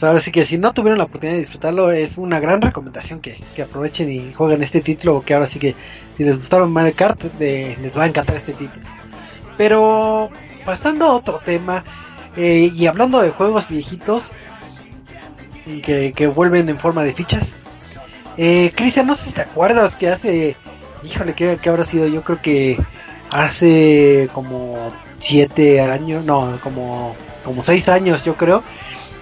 Pues 0.00 0.08
ahora 0.08 0.20
sí 0.20 0.32
que 0.32 0.46
si 0.46 0.56
no 0.56 0.72
tuvieron 0.72 0.96
la 0.96 1.04
oportunidad 1.04 1.34
de 1.34 1.40
disfrutarlo, 1.40 1.92
es 1.92 2.16
una 2.16 2.40
gran 2.40 2.62
recomendación 2.62 3.20
que, 3.20 3.38
que 3.54 3.60
aprovechen 3.60 4.10
y 4.10 4.32
jueguen 4.32 4.62
este 4.62 4.80
título. 4.80 5.20
Que 5.20 5.34
ahora 5.34 5.44
sí 5.44 5.58
que 5.58 5.74
si 6.16 6.24
les 6.24 6.36
gustaron 6.36 6.72
Mario 6.72 6.94
Kart, 6.96 7.24
de, 7.24 7.76
les 7.82 7.94
va 7.94 8.04
a 8.04 8.06
encantar 8.06 8.36
este 8.36 8.54
título. 8.54 8.86
Pero 9.58 10.30
pasando 10.64 11.04
a 11.04 11.12
otro 11.12 11.40
tema 11.44 11.84
eh, 12.34 12.72
y 12.74 12.86
hablando 12.86 13.20
de 13.20 13.28
juegos 13.28 13.68
viejitos 13.68 14.32
que, 15.84 16.14
que 16.16 16.26
vuelven 16.28 16.70
en 16.70 16.78
forma 16.78 17.04
de 17.04 17.12
fichas. 17.12 17.54
Eh, 18.38 18.72
Cristian, 18.74 19.06
no 19.06 19.14
sé 19.14 19.26
si 19.26 19.32
te 19.32 19.42
acuerdas 19.42 19.96
que 19.96 20.08
hace, 20.08 20.56
híjole, 21.04 21.34
que, 21.34 21.58
que 21.58 21.68
habrá 21.68 21.84
sido, 21.84 22.06
yo 22.06 22.22
creo 22.22 22.40
que 22.40 22.78
hace 23.30 24.30
como 24.32 24.78
siete 25.18 25.82
años, 25.82 26.24
no, 26.24 26.58
como, 26.62 27.14
como 27.44 27.62
seis 27.62 27.90
años 27.90 28.24
yo 28.24 28.34
creo, 28.34 28.62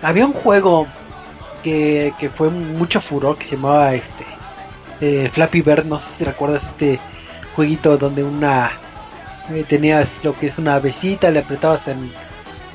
había 0.02 0.26
un 0.26 0.32
juego 0.32 0.86
que, 1.62 2.12
que 2.18 2.30
fue 2.30 2.50
mucho 2.50 3.00
furor 3.00 3.36
que 3.36 3.44
se 3.44 3.56
llamaba 3.56 3.94
este 3.94 4.24
eh, 5.00 5.30
Flappy 5.32 5.62
Bird, 5.62 5.84
no 5.84 5.98
sé 5.98 6.06
si 6.10 6.24
recuerdas 6.24 6.64
este 6.66 6.98
jueguito 7.54 7.96
donde 7.96 8.24
una 8.24 8.72
eh, 9.50 9.64
tenías 9.66 10.24
lo 10.24 10.36
que 10.36 10.46
es 10.46 10.58
una 10.58 10.78
besita, 10.78 11.30
le 11.30 11.40
apretabas 11.40 11.88
en, 11.88 12.10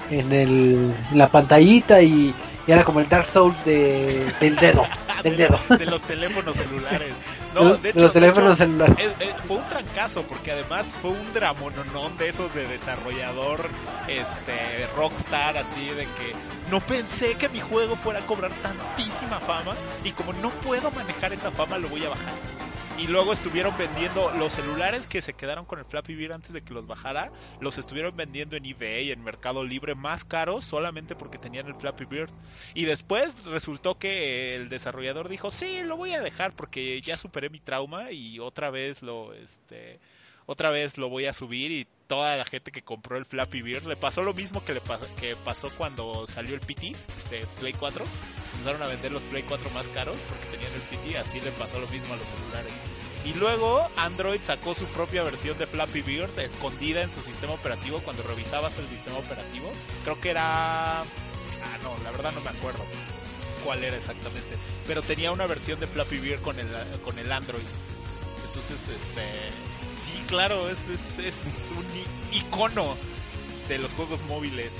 en, 0.09 0.31
el, 0.31 0.95
en 1.11 1.17
la 1.17 1.27
pantallita 1.27 2.01
y, 2.01 2.33
y 2.67 2.71
era 2.71 2.83
como 2.83 2.99
el 2.99 3.09
Dark 3.09 3.25
Souls 3.25 3.65
de, 3.65 4.25
del 4.39 4.55
dedo, 4.55 4.85
del 5.23 5.37
dedo. 5.37 5.59
de 5.77 5.85
los 5.85 6.01
teléfonos 6.01 6.55
celulares. 6.55 7.13
No, 7.53 7.75
de, 7.75 7.89
hecho, 7.89 7.99
los 7.99 8.13
teléfonos 8.13 8.57
de 8.57 8.65
hecho, 8.65 8.71
celulares. 8.71 8.97
Es, 8.99 9.27
es, 9.27 9.35
fue 9.47 9.57
un 9.57 9.67
trancazo 9.67 10.23
porque 10.23 10.51
además 10.51 10.97
fue 11.01 11.11
un 11.11 11.33
dramononón 11.33 12.17
de 12.17 12.29
esos 12.29 12.53
de 12.53 12.67
desarrollador 12.67 13.69
este 14.07 14.87
rockstar 14.95 15.57
así 15.57 15.85
de 15.89 16.03
que 16.03 16.33
no 16.69 16.79
pensé 16.81 17.35
que 17.35 17.49
mi 17.49 17.61
juego 17.61 17.95
fuera 17.95 18.19
a 18.19 18.25
cobrar 18.25 18.51
tantísima 18.61 19.39
fama 19.39 19.73
y 20.03 20.11
como 20.11 20.33
no 20.33 20.49
puedo 20.49 20.91
manejar 20.91 21.33
esa 21.33 21.51
fama 21.51 21.77
lo 21.77 21.89
voy 21.89 22.05
a 22.05 22.09
bajar. 22.09 22.33
Y 22.95 23.07
luego 23.07 23.33
estuvieron 23.33 23.75
vendiendo 23.75 24.31
los 24.33 24.53
celulares 24.53 25.07
que 25.07 25.21
se 25.21 25.33
quedaron 25.33 25.65
con 25.65 25.79
el 25.79 25.85
Flappy 25.85 26.13
Bird 26.13 26.33
antes 26.33 26.53
de 26.53 26.61
que 26.61 26.75
los 26.75 26.85
bajara, 26.85 27.31
los 27.59 27.79
estuvieron 27.79 28.15
vendiendo 28.15 28.55
en 28.55 28.65
eBay, 28.65 29.11
en 29.11 29.23
Mercado 29.23 29.63
Libre, 29.63 29.95
más 29.95 30.23
caros 30.23 30.63
solamente 30.63 31.15
porque 31.15 31.39
tenían 31.39 31.65
el 31.67 31.75
Flappy 31.75 32.05
Bird. 32.05 32.29
Y 32.75 32.85
después 32.85 33.45
resultó 33.45 33.97
que 33.97 34.55
el 34.55 34.69
desarrollador 34.69 35.27
dijo, 35.27 35.49
sí, 35.49 35.81
lo 35.83 35.97
voy 35.97 36.13
a 36.13 36.21
dejar 36.21 36.55
porque 36.55 37.01
ya 37.01 37.17
superé 37.17 37.49
mi 37.49 37.59
trauma 37.59 38.11
y 38.11 38.39
otra 38.39 38.69
vez 38.69 39.01
lo, 39.01 39.33
este, 39.33 39.99
otra 40.45 40.69
vez 40.69 40.97
lo 40.97 41.09
voy 41.09 41.25
a 41.25 41.33
subir 41.33 41.71
y 41.71 41.87
toda 42.07 42.37
la 42.37 42.45
gente 42.45 42.71
que 42.71 42.81
compró 42.81 43.17
el 43.17 43.25
Flappy 43.25 43.61
Bird 43.61 43.85
le 43.85 43.95
pasó 43.95 44.23
lo 44.23 44.33
mismo 44.33 44.63
que 44.63 44.73
le 44.73 44.81
que 45.19 45.35
pasó 45.35 45.69
cuando 45.77 46.27
salió 46.27 46.53
el 46.53 46.59
PT 46.59 46.93
de 47.29 47.45
Play 47.59 47.73
4. 47.73 48.05
Empezaron 48.53 48.81
a 48.81 48.87
vender 48.87 49.11
los 49.11 49.23
Play 49.23 49.43
4 49.43 49.69
más 49.71 49.87
caros 49.89 50.17
porque 50.29 50.57
tenían 50.57 50.73
el 50.73 50.81
PT, 50.81 51.17
así 51.17 51.39
le 51.41 51.51
pasó 51.51 51.79
lo 51.79 51.87
mismo 51.87 52.13
a 52.13 52.17
los 52.17 52.27
celulares. 52.27 52.71
Y 53.25 53.33
luego 53.35 53.87
Android 53.95 54.41
sacó 54.43 54.75
su 54.75 54.85
propia 54.87 55.23
versión 55.23 55.57
de 55.57 55.65
Flappy 55.65 56.01
Bird 56.01 56.37
escondida 56.39 57.03
en 57.03 57.11
su 57.11 57.21
sistema 57.21 57.53
operativo 57.53 57.99
cuando 57.99 58.21
revisabas 58.23 58.77
el 58.77 58.87
sistema 58.87 59.17
operativo. 59.17 59.71
Creo 60.03 60.19
que 60.19 60.29
era... 60.31 61.01
Ah, 61.01 61.77
no, 61.81 61.95
la 62.03 62.11
verdad 62.11 62.33
no 62.33 62.41
me 62.41 62.49
acuerdo 62.49 62.83
cuál 63.63 63.81
era 63.83 63.95
exactamente. 63.95 64.57
Pero 64.87 65.01
tenía 65.01 65.31
una 65.31 65.47
versión 65.47 65.79
de 65.79 65.87
Flappy 65.87 66.17
Bird 66.17 66.41
con 66.41 66.59
el, 66.59 66.67
con 67.03 67.17
el 67.17 67.31
Android. 67.31 67.63
Entonces, 68.45 68.89
este... 68.89 69.72
Claro, 70.33 70.67
es, 70.67 70.79
es, 70.89 71.27
es 71.27 71.35
un 71.77 72.35
icono 72.35 72.95
de 73.69 73.77
los 73.77 73.93
juegos 73.93 74.19
móviles. 74.27 74.71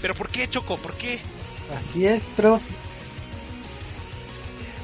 Pero 0.00 0.14
¿por 0.14 0.30
qué, 0.30 0.48
Choco? 0.48 0.78
¿Por 0.78 0.94
qué? 0.94 1.18
Así 1.76 2.06
es, 2.06 2.22
pero 2.36 2.58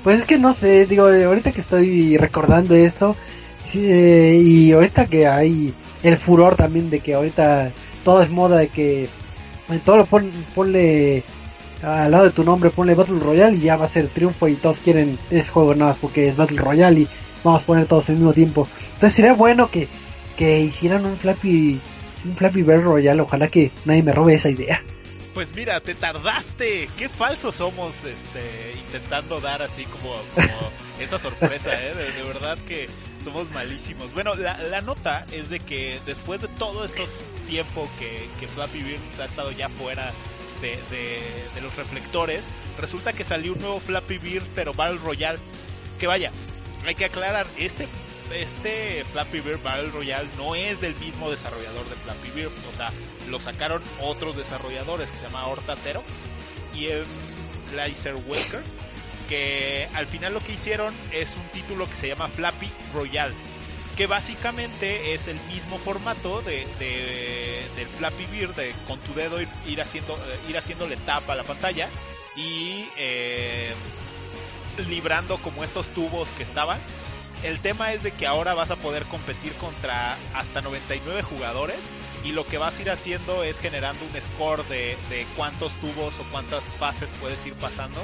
pues 0.02 0.21
es 0.21 0.26
que 0.26 0.37
no 0.37 0.52
sé, 0.52 0.85
digo, 0.85 1.06
ahorita 1.06 1.52
que 1.52 1.62
estoy 1.62 2.18
recordando 2.18 2.75
esto, 2.75 3.16
eh, 3.73 4.38
y 4.44 4.73
ahorita 4.73 5.06
que 5.06 5.26
hay 5.26 5.73
el 6.02 6.18
furor 6.18 6.56
también 6.56 6.90
de 6.90 7.00
que 7.00 7.14
ahorita 7.14 7.71
todo 8.04 8.21
es 8.21 8.28
moda 8.28 8.59
de 8.59 8.68
que 8.68 9.09
en 9.71 9.80
todo 9.80 9.97
lo 9.97 10.06
ponle 10.54 11.25
al 11.83 12.11
lado 12.11 12.25
de 12.25 12.30
tu 12.30 12.44
nombre, 12.44 12.68
ponle 12.68 12.94
Battle 12.94 13.21
Royale 13.21 13.56
y 13.56 13.61
ya 13.61 13.76
va 13.76 13.87
a 13.87 13.88
ser 13.88 14.09
triunfo 14.09 14.49
y 14.49 14.54
todos 14.54 14.80
quieren 14.80 15.18
ese 15.30 15.49
juego 15.49 15.75
nada 15.75 15.92
más 15.92 15.99
porque 15.99 16.28
es 16.28 16.37
Battle 16.37 16.59
Royale 16.59 17.00
y 17.00 17.09
vamos 17.45 17.63
a 17.63 17.67
poner 17.67 17.87
todos 17.87 18.09
al 18.09 18.17
mismo 18.17 18.33
tiempo. 18.33 18.67
Entonces 18.95 19.13
sería 19.13 19.35
bueno 19.35 19.71
que, 19.71 19.87
que 20.37 20.61
hicieran 20.61 21.05
un 21.05 21.17
Flappy, 21.17 21.81
un 22.25 22.37
Flappy 22.37 22.63
Battle 22.63 22.83
Royale, 22.83 23.21
ojalá 23.21 23.49
que 23.49 23.71
nadie 23.85 24.03
me 24.03 24.13
robe 24.13 24.35
esa 24.35 24.51
idea. 24.51 24.83
Pues 25.35 25.53
mira, 25.53 25.81
te 25.81 25.97
tardaste. 25.97 26.89
Qué 26.97 27.09
falsos 27.09 27.57
somos 27.57 27.97
este, 28.05 28.79
intentando 28.79 29.41
dar 29.41 29.63
así 29.63 29.85
como, 29.85 30.15
esa 31.01 31.19
sorpresa, 31.19 31.71
¿eh? 31.73 31.93
De, 31.93 32.23
verdad 32.23 32.57
que 32.69 32.89
somos 33.23 33.51
malísimos. 33.51 34.15
Bueno, 34.15 34.37
la, 34.37 34.81
nota 34.81 35.27
es 35.33 35.51
de 35.51 35.59
que 35.59 35.99
después 36.07 36.41
de 36.41 36.49
todo 36.49 36.85
estos 36.85 37.11
tiempo 37.49 37.89
que, 37.99 38.29
que 38.39 38.47
Flappy 38.47 38.83
Bird 38.83 39.01
ha 39.21 39.25
estado 39.25 39.51
ya 39.51 39.69
fuera 39.69 40.13
de, 40.61 40.79
de, 40.91 41.61
los 41.61 41.77
reflectores, 41.77 42.45
resulta 42.81 43.13
que 43.13 43.25
salió 43.25 43.55
un 43.55 43.61
nuevo 43.61 43.81
Flappy 43.81 44.19
Bird, 44.19 44.45
pero 44.55 44.73
Battle 44.73 45.01
Royale. 45.05 45.41
Que 45.99 46.07
vaya, 46.07 46.31
hay 46.88 46.95
que 46.95 47.07
aclarar, 47.07 47.47
este 47.57 47.88
este 48.33 49.05
Flappy 49.12 49.41
Bird 49.41 49.62
Battle 49.62 49.91
Royale 49.91 50.29
no 50.38 50.55
es 50.55 50.81
del 50.81 50.95
mismo 50.97 51.31
desarrollador 51.31 51.88
de 51.88 51.95
Flappy 51.97 52.31
Bird, 52.31 52.53
o 52.73 52.76
sea, 52.76 52.91
lo 53.29 53.38
sacaron 53.38 53.83
otros 54.00 54.37
desarrolladores 54.37 55.11
que 55.11 55.19
se 55.19 55.25
llama 55.25 55.47
Horta 55.47 55.76
y 56.75 56.87
el 56.87 57.05
Laser 57.75 58.14
Waker, 58.26 58.62
que 59.29 59.88
al 59.95 60.07
final 60.07 60.35
lo 60.35 60.41
que 60.41 60.53
hicieron 60.53 60.93
es 61.12 61.33
un 61.33 61.47
título 61.49 61.88
que 61.88 61.97
se 61.97 62.09
llama 62.09 62.29
Flappy 62.29 62.69
Royale, 62.93 63.35
que 63.97 64.07
básicamente 64.07 65.14
es 65.14 65.29
el 65.29 65.38
mismo 65.53 65.79
formato 65.79 66.43
de, 66.43 66.67
del 67.76 67.87
Flappy 67.99 68.26
Bird, 68.26 68.55
de 68.55 68.75
con 68.88 68.99
tu 69.00 69.14
dedo 69.14 69.41
ir, 69.41 69.81
haciendo 69.81 70.17
eh, 70.17 70.38
ir 70.49 70.59
haciéndole 70.59 70.97
tapa 70.97 71.35
a 71.35 71.37
la 71.37 71.45
pantalla 71.45 71.88
y 72.37 72.87
eh, 72.97 73.73
librando 74.88 75.38
como 75.38 75.64
estos 75.64 75.87
tubos 75.88 76.28
que 76.37 76.43
estaban 76.43 76.78
el 77.45 77.61
tema 77.61 77.93
es 77.93 78.02
de 78.02 78.11
que 78.11 78.26
ahora 78.26 78.54
vas 78.54 78.71
a 78.71 78.76
poder 78.76 79.04
competir 79.04 79.52
contra 79.54 80.16
hasta 80.35 80.62
99 80.62 81.23
jugadores 81.23 81.76
y 82.25 82.33
lo 82.33 82.47
que 82.47 82.57
vas 82.57 82.78
a 82.78 82.83
ir 82.83 82.90
haciendo 82.90 83.45
es 83.45 83.59
generando 83.59 84.02
un 84.02 84.21
score 84.21 84.64
de, 84.69 84.97
cuántos 85.37 85.73
tubos 85.75 86.14
o 86.19 86.23
cuántas 86.33 86.64
fases 86.78 87.11
puedes 87.21 87.45
ir 87.45 87.52
pasando 87.54 88.00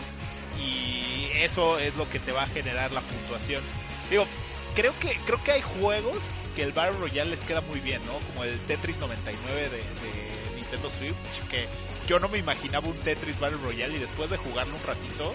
y 0.62 1.31
eso 1.39 1.79
es 1.79 1.97
lo 1.97 2.09
que 2.11 2.19
te 2.19 2.33
va 2.33 2.43
a 2.43 2.47
generar 2.49 2.93
la 2.93 3.00
puntuación. 3.00 3.62
Digo, 4.11 4.27
creo 4.75 4.93
que 5.00 5.17
creo 5.25 5.43
que 5.43 5.53
hay 5.53 5.62
juegos 5.62 6.19
que 6.55 6.62
el 6.62 6.73
Battle 6.73 6.99
Royale 6.99 7.31
les 7.31 7.41
queda 7.41 7.62
muy 7.62 7.81
bien, 7.81 8.05
¿no? 8.05 8.12
Como 8.29 8.45
el 8.45 8.59
Tetris 8.67 8.99
99 8.99 9.62
de, 9.62 9.69
de 9.71 10.57
Nintendo 10.57 10.91
Switch, 10.91 11.49
que 11.49 11.67
yo 12.07 12.19
no 12.19 12.29
me 12.29 12.37
imaginaba 12.37 12.87
un 12.87 12.97
Tetris 12.99 13.41
Battle 13.41 13.59
Royale 13.65 13.97
y 13.97 14.00
después 14.00 14.29
de 14.29 14.37
jugarlo 14.37 14.77
un 14.77 14.83
ratito 14.83 15.35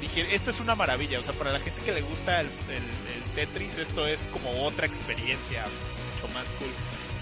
dije, 0.00 0.34
esta 0.34 0.50
es 0.50 0.60
una 0.60 0.74
maravilla, 0.74 1.18
o 1.20 1.22
sea, 1.22 1.32
para 1.34 1.52
la 1.52 1.60
gente 1.60 1.80
que 1.80 1.92
le 1.92 2.02
gusta 2.02 2.40
el, 2.40 2.48
Tetris, 3.34 3.76
esto 3.78 4.06
es 4.06 4.20
como 4.32 4.64
otra 4.64 4.86
experiencia 4.86 5.64
mucho 6.14 6.32
más 6.34 6.48
cool. 6.58 6.70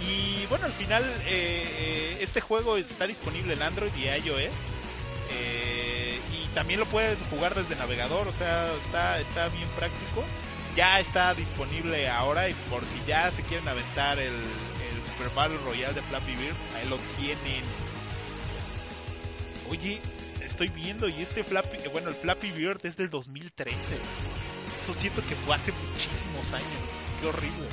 Y 0.07 0.47
bueno, 0.47 0.67
al 0.67 0.73
final 0.73 1.03
eh, 1.27 2.19
este 2.21 2.41
juego 2.41 2.77
está 2.77 3.07
disponible 3.07 3.55
en 3.55 3.63
Android 3.63 3.91
y 3.97 4.05
iOS. 4.05 4.55
Eh, 5.31 6.19
y 6.33 6.47
también 6.55 6.79
lo 6.79 6.87
pueden 6.87 7.17
jugar 7.31 7.55
desde 7.55 7.75
navegador, 7.77 8.29
o 8.29 8.33
sea, 8.33 8.71
está, 8.87 9.19
está 9.19 9.49
bien 9.49 9.69
práctico. 9.77 10.25
Ya 10.77 11.01
está 11.01 11.35
disponible 11.35 12.09
ahora 12.09 12.49
y 12.49 12.55
por 12.69 12.85
si 12.85 13.01
ya 13.07 13.31
se 13.31 13.43
quieren 13.43 13.67
aventar 13.69 14.19
el, 14.19 14.33
el 14.35 15.13
Super 15.13 15.33
Battle 15.35 15.59
Royale 15.65 15.95
de 15.95 16.03
Flappy 16.03 16.35
Bird, 16.37 16.57
ahí 16.77 16.89
lo 16.89 16.99
tienen. 17.19 17.63
Oye, 19.69 20.01
estoy 20.55 20.69
viendo 20.69 21.09
y 21.09 21.21
este 21.21 21.43
Flappy, 21.43 21.79
bueno, 21.93 22.11
el 22.11 22.15
Flappy 22.15 22.53
Bird 22.53 22.79
es 22.85 22.97
del 22.97 23.11
2013. 23.11 23.75
Eso 23.75 24.95
siento 24.95 25.21
que 25.29 25.35
fue 25.35 25.57
hace 25.57 25.73
muchísimos 25.73 26.53
años. 26.53 26.69
Qué 27.21 27.27
horrible. 27.27 27.67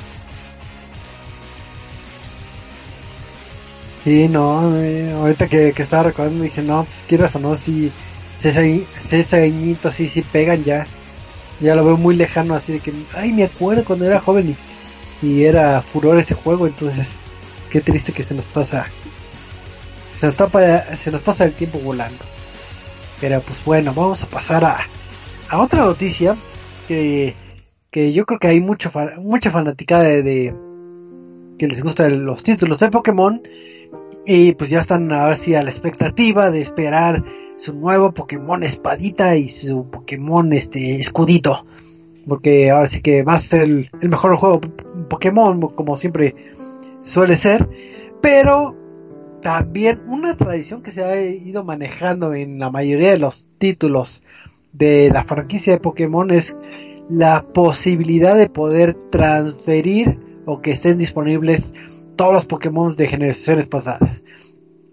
Sí, 4.03 4.27
no, 4.27 4.75
eh, 4.81 5.11
ahorita 5.11 5.47
que, 5.47 5.67
estaba 5.77 6.03
recordando 6.03 6.43
dije, 6.43 6.63
no, 6.63 6.85
pues 6.85 7.03
quieras 7.07 7.35
o 7.35 7.39
no, 7.39 7.55
si, 7.55 7.91
ese, 8.43 8.87
ese 9.11 9.43
añito 9.43 9.89
así, 9.89 10.09
si 10.09 10.23
pegan 10.23 10.63
ya. 10.63 10.87
Ya 11.59 11.75
lo 11.75 11.85
veo 11.85 11.97
muy 11.97 12.15
lejano, 12.15 12.55
así 12.55 12.73
de 12.73 12.79
que, 12.79 12.91
ay, 13.13 13.31
me 13.31 13.43
acuerdo 13.43 13.85
cuando 13.85 14.05
era 14.05 14.19
joven 14.19 14.57
y, 15.21 15.27
y 15.27 15.43
era 15.43 15.83
furor 15.83 16.17
ese 16.17 16.33
juego, 16.33 16.65
entonces, 16.65 17.09
qué 17.69 17.79
triste 17.79 18.11
que 18.11 18.23
se 18.23 18.33
nos 18.33 18.45
pasa. 18.45 18.87
Se 20.15 20.25
nos, 20.25 20.35
tapa, 20.35 20.95
se 20.97 21.11
nos 21.11 21.21
pasa 21.21 21.45
el 21.45 21.53
tiempo 21.53 21.77
volando. 21.77 22.30
Pero 23.21 23.39
pues 23.41 23.63
bueno, 23.63 23.93
vamos 23.93 24.23
a 24.23 24.25
pasar 24.25 24.65
a, 24.65 24.79
a 25.49 25.61
otra 25.61 25.85
noticia 25.85 26.35
que, 26.87 27.35
que 27.91 28.11
yo 28.11 28.25
creo 28.25 28.39
que 28.39 28.47
hay 28.47 28.59
mucho 28.59 28.91
mucha 29.19 29.51
fanaticada 29.51 30.03
de, 30.03 30.53
que 31.61 31.67
les 31.67 31.83
gusta 31.83 32.09
los 32.09 32.43
títulos 32.43 32.79
de 32.79 32.89
Pokémon. 32.89 33.39
Y 34.25 34.53
pues 34.53 34.71
ya 34.71 34.79
están 34.79 35.11
ahora 35.11 35.35
sí 35.35 35.53
a 35.53 35.61
la 35.61 35.69
expectativa 35.69 36.49
de 36.49 36.61
esperar 36.61 37.23
su 37.57 37.75
nuevo 37.75 38.11
Pokémon 38.11 38.63
espadita 38.63 39.35
y 39.35 39.49
su 39.49 39.85
Pokémon 39.91 40.51
este 40.53 40.95
escudito. 40.95 41.67
Porque 42.27 42.71
ahora 42.71 42.87
sí 42.87 43.01
que 43.01 43.21
va 43.21 43.33
a 43.33 43.39
ser 43.39 43.61
el, 43.61 43.91
el 44.01 44.09
mejor 44.09 44.35
juego 44.37 44.61
Pokémon 45.09 45.59
como 45.75 45.97
siempre 45.97 46.35
suele 47.03 47.37
ser. 47.37 47.69
Pero 48.21 48.75
también 49.41 50.01
una 50.07 50.35
tradición 50.37 50.81
que 50.81 50.91
se 50.91 51.03
ha 51.03 51.21
ido 51.21 51.63
manejando 51.63 52.33
en 52.33 52.59
la 52.59 52.69
mayoría 52.69 53.11
de 53.11 53.17
los 53.17 53.47
títulos 53.57 54.23
de 54.73 55.09
la 55.11 55.23
franquicia 55.23 55.73
de 55.73 55.79
Pokémon 55.79 56.31
es 56.31 56.55
la 57.09 57.45
posibilidad 57.53 58.37
de 58.37 58.49
poder 58.49 58.93
transferir 58.93 60.19
o 60.45 60.61
que 60.61 60.71
estén 60.71 60.97
disponibles 60.97 61.73
todos 62.15 62.33
los 62.33 62.45
Pokémon 62.45 62.95
de 62.95 63.07
generaciones 63.07 63.67
pasadas. 63.67 64.23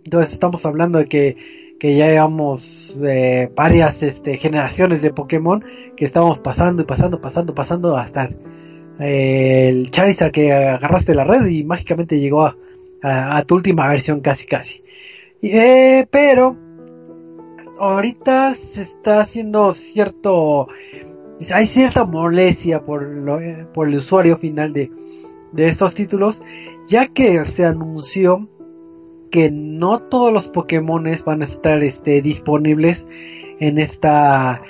Entonces 0.05 0.33
estamos 0.33 0.65
hablando 0.65 0.99
de 0.99 1.07
que, 1.07 1.77
que 1.79 1.97
ya 1.97 2.07
llevamos 2.09 2.99
eh, 3.03 3.51
varias 3.55 4.03
este, 4.03 4.39
generaciones 4.39 5.03
de 5.03 5.13
Pokémon 5.13 5.65
que 5.97 6.05
estamos 6.05 6.41
pasando 6.41 6.83
y 6.83 6.87
pasando, 6.87 7.21
pasando, 7.21 7.55
pasando 7.55 7.97
hasta 7.97 8.31
eh, 8.99 9.69
el 9.69 9.91
Charizard 9.91 10.33
que 10.33 10.53
agarraste 10.53 11.15
la 11.15 11.25
red 11.25 11.47
y 11.47 11.65
mágicamente 11.65 12.19
llegó 12.19 12.47
a, 12.47 12.57
a, 13.03 13.43
tu 13.43 13.55
última 13.57 13.89
versión 13.89 14.21
casi 14.21 14.47
casi. 14.47 14.83
Eh, 15.43 16.07
pero 16.11 16.57
ahorita 17.79 18.55
se 18.55 18.83
está 18.83 19.21
haciendo 19.21 19.73
cierto 19.75 20.69
hay 21.55 21.67
cierta 21.67 22.05
molestia 22.05 22.85
por, 22.85 23.07
lo, 23.07 23.39
por 23.73 23.89
el 23.89 23.97
usuario 23.97 24.37
final 24.37 24.73
de, 24.73 24.91
de 25.53 25.69
estos 25.69 25.95
títulos 25.95 26.43
ya 26.89 27.07
que 27.07 27.45
se 27.45 27.65
anunció 27.65 28.49
que 29.31 29.51
no 29.51 30.01
todos 30.01 30.33
los 30.33 30.49
Pokémon 30.49 31.05
van 31.25 31.43
a 31.43 31.45
estar 31.45 31.83
este, 31.83 32.23
disponibles 32.23 33.07
en 33.61 33.79
esta 33.79 34.63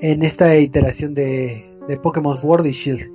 en 0.00 0.22
esta 0.22 0.56
iteración 0.58 1.14
de, 1.14 1.70
de 1.86 1.96
Pokémon 1.98 2.38
Sword 2.40 2.66
y 2.66 2.72
Shield 2.72 3.08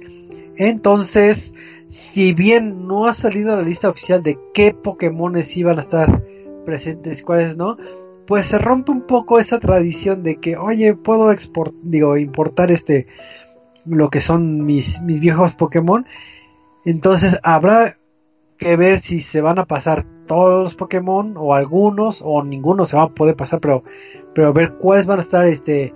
entonces 0.56 1.54
si 1.92 2.34
bien 2.34 2.88
no 2.88 3.06
ha 3.06 3.14
salido 3.14 3.56
la 3.56 3.64
lista 3.64 3.90
oficial 3.90 4.24
de 4.24 4.40
qué 4.54 4.74
Pokémones 4.74 5.58
iban 5.58 5.78
a 5.78 5.82
estar 5.82 6.24
presentes 6.66 7.22
cuáles 7.22 7.58
no, 7.58 7.78
pues 8.26 8.46
se 8.46 8.58
rompe 8.58 8.92
un 8.92 9.02
poco 9.02 9.40
esa 9.40 9.60
tradición 9.60 10.24
de 10.24 10.38
que, 10.38 10.56
oye, 10.56 10.96
puedo 10.96 11.34
export, 11.34 11.74
digo, 11.84 12.16
importar 12.16 12.72
este 12.72 13.08
lo 13.84 14.10
que 14.10 14.22
son 14.22 14.64
mis, 14.64 15.02
mis 15.02 15.20
viejos 15.20 15.56
Pokémon. 15.56 16.06
Entonces 16.86 17.38
habrá 17.44 17.98
que 18.58 18.78
ver 18.78 19.00
si 19.00 19.20
se 19.20 19.42
van 19.42 19.60
a 19.60 19.66
pasar 19.66 20.06
todos 20.28 20.64
los 20.64 20.76
Pokémon 20.76 21.34
o 21.36 21.54
algunos 21.54 22.22
o 22.24 22.42
ninguno 22.42 22.86
se 22.86 22.96
va 22.96 23.04
a 23.04 23.10
poder 23.10 23.36
pasar, 23.36 23.60
pero, 23.60 23.84
pero 24.34 24.54
ver 24.54 24.76
cuáles 24.76 25.08
van 25.08 25.20
a 25.20 25.24
estar 25.24 25.46
este, 25.46 25.94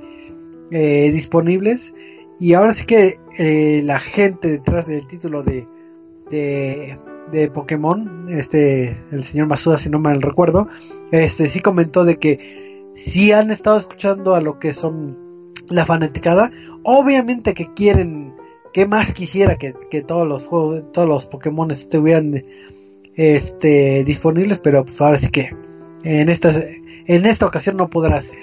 eh, 0.71 1.11
disponibles. 1.11 1.93
Y 2.37 2.53
ahora 2.53 2.73
sí 2.73 2.85
que 2.85 3.17
eh, 3.37 3.81
la 3.85 3.99
gente 3.99 4.49
detrás 4.49 4.87
del 4.87 5.07
título 5.07 5.41
de, 5.41 5.69
de, 6.29 6.97
de, 7.31 7.49
Pokémon, 7.49 8.27
este, 8.29 8.97
el 9.11 9.23
señor 9.23 9.47
Masuda, 9.47 9.77
si 9.77 9.89
no 9.89 9.99
mal 9.99 10.21
recuerdo, 10.21 10.67
este 11.11 11.47
sí 11.47 11.59
comentó 11.59 12.03
de 12.05 12.17
que 12.17 12.75
si 12.95 13.31
han 13.31 13.51
estado 13.51 13.77
escuchando 13.77 14.35
a 14.35 14.41
lo 14.41 14.59
que 14.59 14.73
son 14.73 15.53
la 15.69 15.85
fanaticada, 15.85 16.51
obviamente 16.83 17.53
que 17.53 17.73
quieren, 17.73 18.33
que 18.73 18.85
más 18.85 19.13
quisiera 19.13 19.55
que, 19.57 19.73
que 19.89 20.01
todos 20.01 20.27
los 20.27 20.45
juegos, 20.45 20.91
todos 20.91 21.07
los 21.07 21.27
Pokémon 21.27 21.71
estuvieran 21.71 22.43
este 23.15 24.03
disponibles, 24.03 24.59
pero 24.59 24.85
pues 24.85 24.99
ahora 25.01 25.17
sí 25.17 25.29
que 25.29 25.55
en 26.03 26.29
esta 26.29 26.51
en 27.07 27.25
esta 27.25 27.45
ocasión 27.45 27.77
no 27.77 27.89
podrá 27.89 28.19
ser 28.21 28.39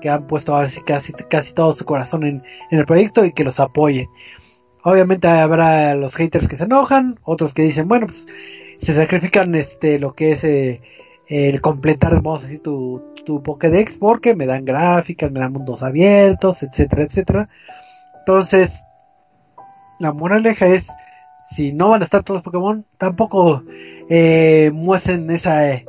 que 0.00 0.10
han 0.10 0.26
puesto 0.26 0.54
ahora 0.54 0.68
sí 0.68 0.80
casi 0.80 1.12
casi 1.12 1.54
todo 1.54 1.72
su 1.72 1.84
corazón 1.84 2.24
en, 2.24 2.42
en 2.70 2.78
el 2.78 2.86
proyecto 2.86 3.24
y 3.24 3.32
que 3.32 3.44
los 3.44 3.60
apoyen. 3.60 4.08
Obviamente 4.88 5.26
habrá 5.26 5.96
los 5.96 6.14
haters 6.14 6.46
que 6.46 6.56
se 6.56 6.62
enojan, 6.62 7.18
otros 7.24 7.52
que 7.52 7.62
dicen, 7.62 7.88
bueno, 7.88 8.06
pues 8.06 8.28
se 8.78 8.94
sacrifican 8.94 9.52
este 9.56 9.98
lo 9.98 10.14
que 10.14 10.30
es 10.30 10.44
eh, 10.44 10.80
el 11.28 11.60
completar, 11.60 12.14
vamos 12.22 12.44
a 12.44 12.46
decir, 12.46 12.62
tu, 12.62 13.02
tu 13.24 13.42
Pokédex 13.42 13.98
porque 13.98 14.36
me 14.36 14.46
dan 14.46 14.64
gráficas, 14.64 15.32
me 15.32 15.40
dan 15.40 15.54
mundos 15.54 15.82
abiertos, 15.82 16.62
etcétera, 16.62 17.02
etcétera. 17.02 17.48
Entonces, 18.20 18.84
la 19.98 20.12
moraleja 20.12 20.66
es, 20.68 20.86
si 21.50 21.72
no 21.72 21.88
van 21.88 22.02
a 22.02 22.04
estar 22.04 22.22
todos 22.22 22.36
los 22.36 22.44
Pokémon, 22.44 22.86
tampoco 22.96 23.64
eh, 24.08 24.70
muestren 24.72 25.28
esa, 25.32 25.82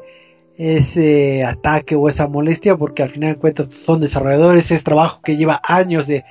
ese 0.58 1.44
ataque 1.44 1.94
o 1.94 2.10
esa 2.10 2.28
molestia, 2.28 2.76
porque 2.76 3.04
al 3.04 3.12
final 3.12 3.36
de 3.36 3.40
cuentas 3.40 3.68
son 3.76 4.02
desarrolladores, 4.02 4.72
es 4.72 4.84
trabajo 4.84 5.22
que 5.22 5.38
lleva 5.38 5.62
años 5.64 6.08
de, 6.08 6.26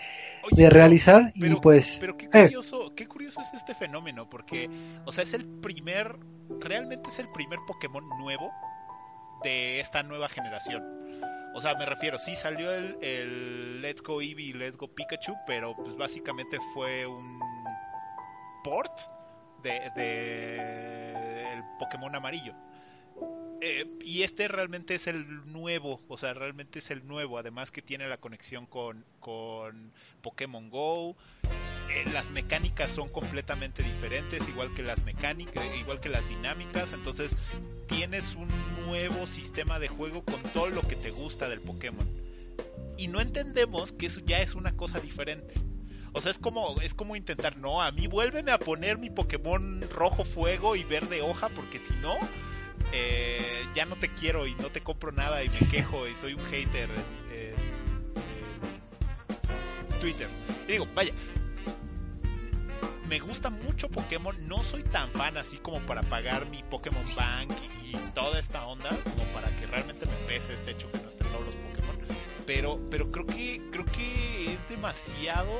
de 0.52 0.70
realizar 0.70 1.32
pero, 1.38 1.56
y 1.56 1.60
pues... 1.60 1.98
Pero 2.00 2.16
qué 2.16 2.28
curioso, 2.28 2.88
eh. 2.88 2.92
qué 2.96 3.06
curioso 3.06 3.40
es 3.40 3.54
este 3.54 3.74
fenómeno, 3.74 4.28
porque, 4.28 4.70
o 5.04 5.12
sea, 5.12 5.24
es 5.24 5.34
el 5.34 5.46
primer, 5.46 6.16
realmente 6.60 7.10
es 7.10 7.18
el 7.18 7.28
primer 7.30 7.58
Pokémon 7.66 8.08
nuevo 8.18 8.52
de 9.42 9.80
esta 9.80 10.02
nueva 10.02 10.28
generación. 10.28 10.82
O 11.54 11.60
sea, 11.60 11.74
me 11.74 11.86
refiero, 11.86 12.18
sí 12.18 12.34
salió 12.34 12.72
el, 12.72 12.98
el 13.02 13.80
Let's 13.80 14.02
Go 14.02 14.20
Eevee 14.20 14.46
y 14.46 14.52
Let's 14.52 14.76
Go 14.76 14.88
Pikachu, 14.88 15.34
pero 15.46 15.74
pues 15.74 15.96
básicamente 15.96 16.58
fue 16.74 17.06
un 17.06 17.40
port 18.62 18.92
de, 19.62 19.90
de 19.96 21.52
el 21.52 21.64
Pokémon 21.78 22.14
amarillo. 22.14 22.54
Eh, 23.60 23.86
y 24.04 24.22
este 24.22 24.48
realmente 24.48 24.94
es 24.94 25.06
el 25.06 25.50
nuevo, 25.50 26.00
o 26.08 26.18
sea, 26.18 26.34
realmente 26.34 26.78
es 26.78 26.90
el 26.90 27.06
nuevo, 27.06 27.38
además 27.38 27.70
que 27.70 27.80
tiene 27.80 28.06
la 28.06 28.18
conexión 28.18 28.66
con, 28.66 29.04
Pokémon 30.22 30.70
Go. 30.70 31.16
Eh, 31.90 32.04
las 32.12 32.30
mecánicas 32.30 32.92
son 32.92 33.08
completamente 33.08 33.82
diferentes, 33.82 34.46
igual 34.48 34.74
que 34.74 34.82
las 34.82 35.02
mecánicas, 35.04 35.64
igual 35.80 36.00
que 36.00 36.10
las 36.10 36.28
dinámicas, 36.28 36.92
entonces 36.92 37.34
tienes 37.88 38.34
un 38.34 38.48
nuevo 38.84 39.26
sistema 39.26 39.78
de 39.78 39.88
juego 39.88 40.22
con 40.24 40.42
todo 40.52 40.68
lo 40.68 40.82
que 40.82 40.96
te 40.96 41.10
gusta 41.10 41.48
del 41.48 41.60
Pokémon. 41.60 42.06
Y 42.98 43.08
no 43.08 43.20
entendemos 43.20 43.92
que 43.92 44.06
eso 44.06 44.20
ya 44.20 44.42
es 44.42 44.54
una 44.54 44.76
cosa 44.76 45.00
diferente. 45.00 45.54
O 46.12 46.20
sea, 46.20 46.30
es 46.30 46.38
como, 46.38 46.80
es 46.80 46.94
como 46.94 47.14
intentar, 47.14 47.56
no, 47.58 47.82
a 47.82 47.90
mí 47.92 48.06
vuélveme 48.06 48.50
a 48.50 48.58
poner 48.58 48.96
mi 48.96 49.10
Pokémon 49.10 49.82
rojo 49.90 50.24
fuego 50.24 50.74
y 50.74 50.82
verde 50.82 51.20
hoja, 51.20 51.48
porque 51.50 51.78
si 51.78 51.92
no, 51.94 52.16
eh, 52.92 53.66
ya 53.74 53.84
no 53.84 53.96
te 53.96 54.08
quiero 54.12 54.46
y 54.46 54.54
no 54.54 54.70
te 54.70 54.80
compro 54.80 55.12
nada 55.12 55.42
y 55.42 55.48
me 55.48 55.58
quejo 55.68 56.06
y 56.06 56.14
soy 56.14 56.34
un 56.34 56.44
hater 56.46 56.88
en, 56.90 57.66
Twitter. 60.00 60.28
Y 60.68 60.72
digo, 60.72 60.86
vaya, 60.94 61.12
me 63.08 63.18
gusta 63.18 63.50
mucho 63.50 63.88
Pokémon, 63.88 64.36
no 64.46 64.62
soy 64.62 64.82
tan 64.82 65.10
fan 65.12 65.36
así 65.36 65.56
como 65.58 65.80
para 65.80 66.02
pagar 66.02 66.46
mi 66.46 66.62
Pokémon 66.64 67.04
Bank 67.16 67.52
y, 67.84 67.96
toda 68.14 68.38
esta 68.38 68.66
onda, 68.66 68.88
como 68.88 69.24
para 69.34 69.48
que 69.56 69.66
realmente 69.66 70.06
me 70.06 70.14
pese 70.26 70.54
este 70.54 70.72
hecho 70.72 70.90
que 70.90 70.98
no 70.98 71.08
estén 71.08 71.26
todos 71.28 71.46
los 71.46 71.54
Pokémon. 71.54 71.96
Pero, 72.46 72.80
pero 72.90 73.10
creo 73.10 73.26
que 73.26 73.62
creo 73.70 73.84
que 73.86 74.52
es 74.52 74.68
demasiado 74.68 75.50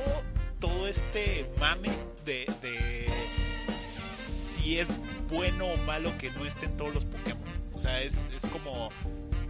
todo 0.59 0.87
este 0.87 1.49
mame 1.59 1.89
de 2.25 3.07
si 3.77 4.79
es 4.79 4.89
bueno 5.29 5.65
o 5.65 5.77
malo 5.85 6.11
que 6.17 6.29
no 6.31 6.45
estén 6.45 6.75
todos 6.77 6.93
los 6.93 7.05
Pokémon. 7.05 7.43
O 7.73 7.79
sea, 7.79 8.01
es, 8.01 8.17
es 8.35 8.45
como 8.51 8.89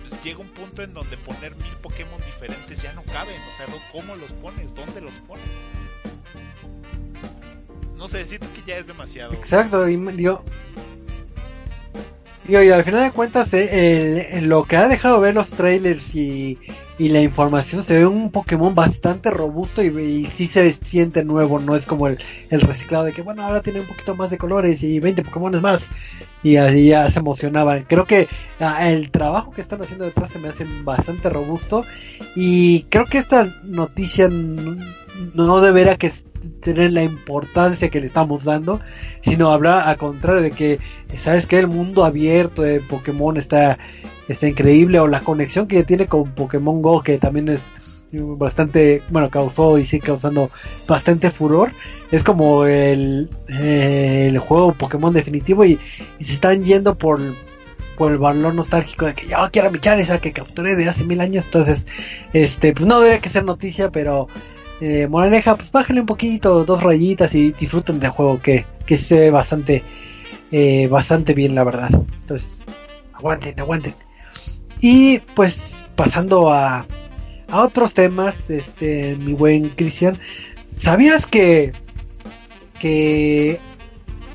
pues, 0.08 0.24
llega 0.24 0.40
un 0.40 0.50
punto 0.50 0.82
en 0.82 0.94
donde 0.94 1.18
poner 1.18 1.56
mil 1.56 1.74
Pokémon 1.82 2.20
diferentes 2.26 2.82
ya 2.82 2.94
no 2.94 3.04
caben. 3.04 3.36
O 3.36 3.58
sea, 3.58 3.66
¿cómo 3.92 4.16
los 4.16 4.32
pones? 4.34 4.74
¿Dónde 4.76 5.02
los 5.02 5.14
pones? 5.28 5.46
No 7.96 8.08
sé, 8.08 8.26
siento 8.26 8.48
que 8.54 8.62
ya 8.66 8.78
es 8.78 8.88
demasiado. 8.88 9.34
Exacto, 9.34 9.88
y 9.90 9.96
digo, 9.96 10.44
digo 12.48 12.64
y 12.64 12.70
al 12.70 12.84
final 12.84 13.04
de 13.04 13.12
cuentas, 13.12 13.54
eh, 13.54 14.30
el, 14.32 14.48
lo 14.48 14.64
que 14.64 14.78
ha 14.78 14.88
dejado 14.88 15.20
ver 15.20 15.36
los 15.36 15.50
trailers 15.50 16.16
y, 16.16 16.58
y 16.98 17.10
la 17.10 17.22
información 17.22 17.84
se 17.84 18.00
ve 18.00 18.08
un 18.08 18.32
Pokémon 18.32 18.74
bastante 18.74 19.30
robusto 19.30 19.84
y, 19.84 19.88
y 19.88 20.26
sí 20.26 20.48
se 20.48 20.72
siente 20.72 21.24
nuevo, 21.24 21.60
no 21.60 21.76
es 21.76 21.86
como 21.86 22.08
el, 22.08 22.18
reciclado 22.50 23.06
de 23.06 23.14
que 23.14 23.22
bueno, 23.22 23.44
ahora 23.44 23.62
tiene 23.62 23.82
un 23.82 23.86
poquito 23.86 24.16
más 24.16 24.30
de 24.30 24.38
colores 24.38 24.82
y 24.82 25.00
20 25.00 25.24
Pokémon 25.24 25.62
más. 25.62 25.90
Y 26.44 26.56
así 26.58 26.88
ya 26.88 27.10
se 27.10 27.20
emocionaban. 27.20 27.86
Creo 27.90 28.06
que 28.06 28.28
ah, 28.60 28.90
el 28.90 29.12
trabajo 29.12 29.52
que 29.52 29.62
están 29.62 29.82
haciendo 29.82 30.06
detrás 30.06 30.30
se 30.30 30.40
me 30.40 30.48
hace 30.48 30.66
bastante 30.84 31.30
robusto. 31.30 31.84
Y 32.36 32.84
creo 32.84 33.06
que 33.06 33.18
esta 33.18 33.48
noticia 33.64 34.30
no, 34.30 34.78
no 35.34 35.62
deberá 35.62 35.98
que 35.98 36.12
tener 36.62 36.94
la 36.94 37.04
importancia 37.04 37.90
que 37.90 38.02
le 38.02 38.08
estamos 38.08 38.44
dando, 38.44 38.80
sino 39.22 39.52
hablar 39.52 39.88
al 39.88 39.98
contrario 39.98 40.42
de 40.42 40.52
que, 40.52 40.80
sabes 41.18 41.46
que 41.46 41.60
el 41.60 41.68
mundo 41.68 42.06
abierto 42.06 42.62
de 42.62 42.82
Pokémon 42.82 43.38
está, 43.38 43.78
está 44.28 44.48
increíble, 44.48 45.00
o 45.00 45.08
la 45.08 45.22
conexión 45.22 45.68
que 45.68 45.84
tiene 45.84 46.08
con 46.08 46.32
Pokémon 46.32 46.82
Go, 46.82 47.04
que 47.04 47.18
también 47.18 47.50
es 47.50 47.62
bastante, 48.12 49.02
bueno, 49.10 49.30
causó 49.30 49.78
y 49.78 49.86
sigue 49.86 50.08
causando 50.08 50.50
bastante 50.88 51.32
furor. 51.32 51.72
Es 52.12 52.24
como 52.24 52.66
el, 52.66 53.30
eh, 53.50 54.28
el 54.30 54.40
juego 54.40 54.74
Pokémon 54.74 55.14
definitivo 55.14 55.66
y, 55.66 55.80
se 56.20 56.34
están 56.34 56.64
yendo 56.64 56.98
por, 56.98 57.20
por 57.98 58.12
el 58.12 58.18
valor 58.18 58.54
nostálgico 58.54 59.06
de 59.06 59.14
que 59.14 59.28
yo 59.28 59.38
quiero 59.52 59.72
mi 59.72 59.80
esa 59.84 60.20
que 60.20 60.32
capturé 60.32 60.76
de 60.76 60.88
hace 60.88 61.04
mil 61.04 61.20
años. 61.20 61.46
Entonces, 61.46 61.86
este, 62.34 62.74
pues 62.74 62.86
no 62.86 63.02
debe 63.02 63.20
que 63.20 63.30
ser 63.30 63.44
noticia, 63.44 63.92
pero 63.92 64.28
eh, 64.82 65.08
moraleja, 65.08 65.56
pues 65.56 65.72
bájale 65.72 66.02
un 66.02 66.06
poquito, 66.06 66.66
dos 66.66 66.84
rayitas 66.84 67.34
y 67.36 67.52
disfruten 67.52 68.00
del 68.00 68.12
juego 68.12 68.42
que, 68.42 68.66
que 68.86 68.98
se 68.98 69.20
ve 69.20 69.32
bastante, 69.32 69.84
eh, 70.52 70.88
bastante 70.88 71.34
bien, 71.34 71.56
la 71.56 71.64
verdad. 71.64 71.90
Entonces, 71.92 72.66
aguanten, 73.14 73.60
aguanten. 73.60 73.96
Y 74.80 75.20
pues 75.36 75.84
pasando 75.96 76.52
a, 76.52 76.86
a 77.50 77.62
otros 77.62 77.94
temas, 77.94 78.50
este, 78.50 79.16
mi 79.16 79.34
buen 79.34 79.70
Cristian, 79.70 80.20
¿sabías 80.76 81.26
que, 81.26 81.74
que 82.80 83.60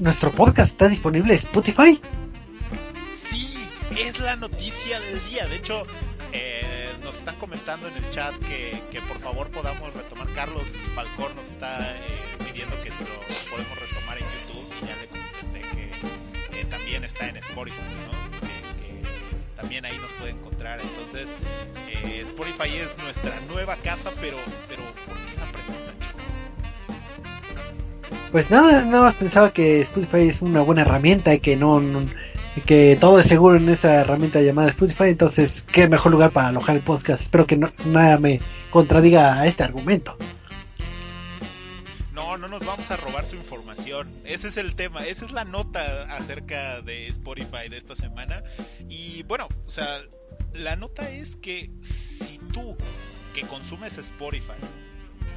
nuestro 0.00 0.32
podcast 0.32 0.70
está 0.70 0.88
disponible 0.88 1.34
en 1.34 1.38
Spotify? 1.38 2.00
Sí, 3.30 3.56
es 3.96 4.18
la 4.18 4.36
noticia 4.36 5.00
del 5.00 5.30
día. 5.30 5.46
De 5.46 5.56
hecho, 5.56 5.84
eh, 6.32 6.81
están 7.16 7.36
comentando 7.36 7.88
en 7.88 7.96
el 7.96 8.10
chat 8.10 8.34
que, 8.40 8.82
que, 8.90 9.00
por 9.02 9.18
favor 9.20 9.48
podamos 9.50 9.92
retomar. 9.94 10.26
Carlos 10.34 10.64
Falcón 10.94 11.34
nos 11.36 11.46
está 11.46 11.96
eh, 11.96 12.00
pidiendo 12.44 12.74
que 12.82 12.90
si 12.90 13.02
lo 13.04 13.20
podemos 13.50 13.78
retomar 13.78 14.18
en 14.18 14.24
YouTube 14.24 14.66
y 14.80 14.86
ya 14.86 14.96
le 14.96 15.06
contesté 15.06 15.60
que 15.76 16.60
eh, 16.60 16.64
también 16.66 17.04
está 17.04 17.28
en 17.28 17.36
Spotify, 17.38 17.76
¿no? 18.06 18.40
Que, 18.40 19.02
también 19.56 19.84
ahí 19.84 19.96
nos 19.98 20.10
puede 20.12 20.32
encontrar. 20.32 20.80
Entonces, 20.80 21.28
eh, 21.88 22.20
Spotify 22.22 22.76
es 22.76 22.96
nuestra 22.98 23.38
nueva 23.48 23.76
casa, 23.76 24.10
pero, 24.20 24.36
pero 24.68 24.82
¿por 25.06 25.16
qué 25.16 25.36
la 25.38 25.46
pregunta, 25.52 25.92
Pues 28.32 28.50
nada, 28.50 28.84
nada 28.84 29.04
más 29.04 29.14
pensaba 29.14 29.52
que 29.52 29.80
Spotify 29.82 30.28
es 30.28 30.42
una 30.42 30.62
buena 30.62 30.82
herramienta 30.82 31.34
y 31.34 31.40
que 31.40 31.56
no 31.56 31.80
que 32.60 32.96
todo 33.00 33.18
es 33.18 33.26
seguro 33.26 33.56
en 33.56 33.68
esa 33.68 34.02
herramienta 34.02 34.40
llamada 34.40 34.68
Spotify, 34.68 35.04
entonces 35.04 35.64
qué 35.72 35.88
mejor 35.88 36.12
lugar 36.12 36.30
para 36.30 36.48
alojar 36.48 36.76
el 36.76 36.82
podcast. 36.82 37.22
Espero 37.22 37.46
que 37.46 37.56
no, 37.56 37.72
nada 37.86 38.18
me 38.18 38.40
contradiga 38.70 39.40
a 39.40 39.46
este 39.46 39.64
argumento. 39.64 40.16
No, 42.12 42.36
no 42.36 42.48
nos 42.48 42.64
vamos 42.64 42.90
a 42.90 42.96
robar 42.96 43.24
su 43.24 43.36
información. 43.36 44.08
Ese 44.24 44.48
es 44.48 44.56
el 44.56 44.74
tema, 44.74 45.06
esa 45.06 45.24
es 45.24 45.32
la 45.32 45.44
nota 45.44 46.02
acerca 46.14 46.82
de 46.82 47.08
Spotify 47.08 47.68
de 47.70 47.78
esta 47.78 47.94
semana. 47.94 48.42
Y 48.88 49.22
bueno, 49.22 49.48
o 49.66 49.70
sea, 49.70 50.02
la 50.52 50.76
nota 50.76 51.10
es 51.10 51.36
que 51.36 51.70
si 51.80 52.38
tú 52.52 52.76
que 53.34 53.42
consumes 53.42 53.96
Spotify 53.96 54.58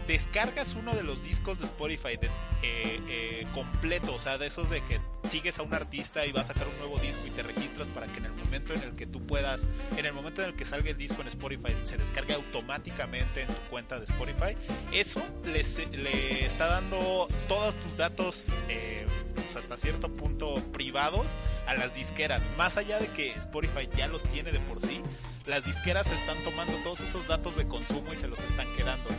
descargas 0.08 0.76
uno 0.76 0.94
de 0.94 1.04
los 1.04 1.24
discos 1.24 1.60
de 1.60 1.66
Spotify 1.66 2.18
de, 2.18 2.28
eh, 2.62 3.02
eh, 3.08 3.48
completo, 3.54 4.16
o 4.16 4.20
sea, 4.20 4.38
de 4.38 4.48
esos 4.48 4.70
de 4.70 4.82
que 4.82 5.00
sigues 5.28 5.60
a 5.60 5.64
un 5.64 5.74
artista 5.74 6.26
y 6.26 6.32
va 6.32 6.42
a 6.42 6.44
sacar 6.44 6.68
un 6.68 6.78
nuevo 6.78 6.98
disco 7.00 7.26
y 7.26 7.32
te 7.32 7.44
registras 7.44 7.90
para 7.90 8.08
que 8.08 8.18
en 8.18 8.26
el 8.26 8.34
momento 8.34 8.74
en 8.74 8.84
el 8.84 8.96
que 8.96 9.06
tú 9.06 9.26
puedas, 9.26 9.68
en 9.98 10.06
el 10.06 10.14
momento 10.14 10.42
en 10.42 10.50
el 10.50 10.56
que 10.56 10.66
salga 10.66 10.90
el 10.90 10.98
disco 10.98 11.22
en 11.22 11.28
Spotify, 11.28 11.76
se 11.84 11.98
descargue 11.98 12.34
automáticamente 12.34 13.42
en 13.42 13.48
tu 13.48 13.60
cuenta 13.70 14.00
de 14.00 14.06
Spotify, 14.06 14.56
eso 14.92 15.22
le 15.44 16.46
está 16.46 16.68
dando 16.68 17.28
todos 17.48 17.76
tus 17.76 17.98
datos 17.98 18.48
eh, 18.70 19.06
pues, 19.34 19.56
hasta 19.56 19.78
cierto 19.78 20.10
punto 20.10 20.56
privados 20.72 21.28
a 21.68 21.74
las 21.74 21.94
disqueras, 21.96 22.50
más 22.58 22.78
allá 22.78 23.00
de 23.00 23.08
que 23.08 23.32
Spotify 23.34 23.90
ya 23.98 24.08
los 24.08 24.24
tiene 24.24 24.52
de 24.52 24.60
por 24.62 24.82
sí, 24.82 25.02
las 25.46 25.66
disqueras 25.66 26.12
están 26.12 26.38
tomando 26.44 26.74
todos 26.84 27.02
esos 27.02 27.28
datos 27.28 27.56
de 27.56 27.68
consumo 27.68 28.12
y 28.14 28.16
se 28.16 28.28
los 28.28 28.40
están 28.40 28.68
quedando. 28.76 29.10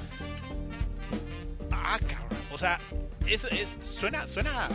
Ah, 1.88 1.98
cabrón. 2.00 2.40
O 2.52 2.58
sea, 2.58 2.80
es, 3.26 3.44
es, 3.44 3.76
suena, 3.80 4.26
suena 4.26 4.68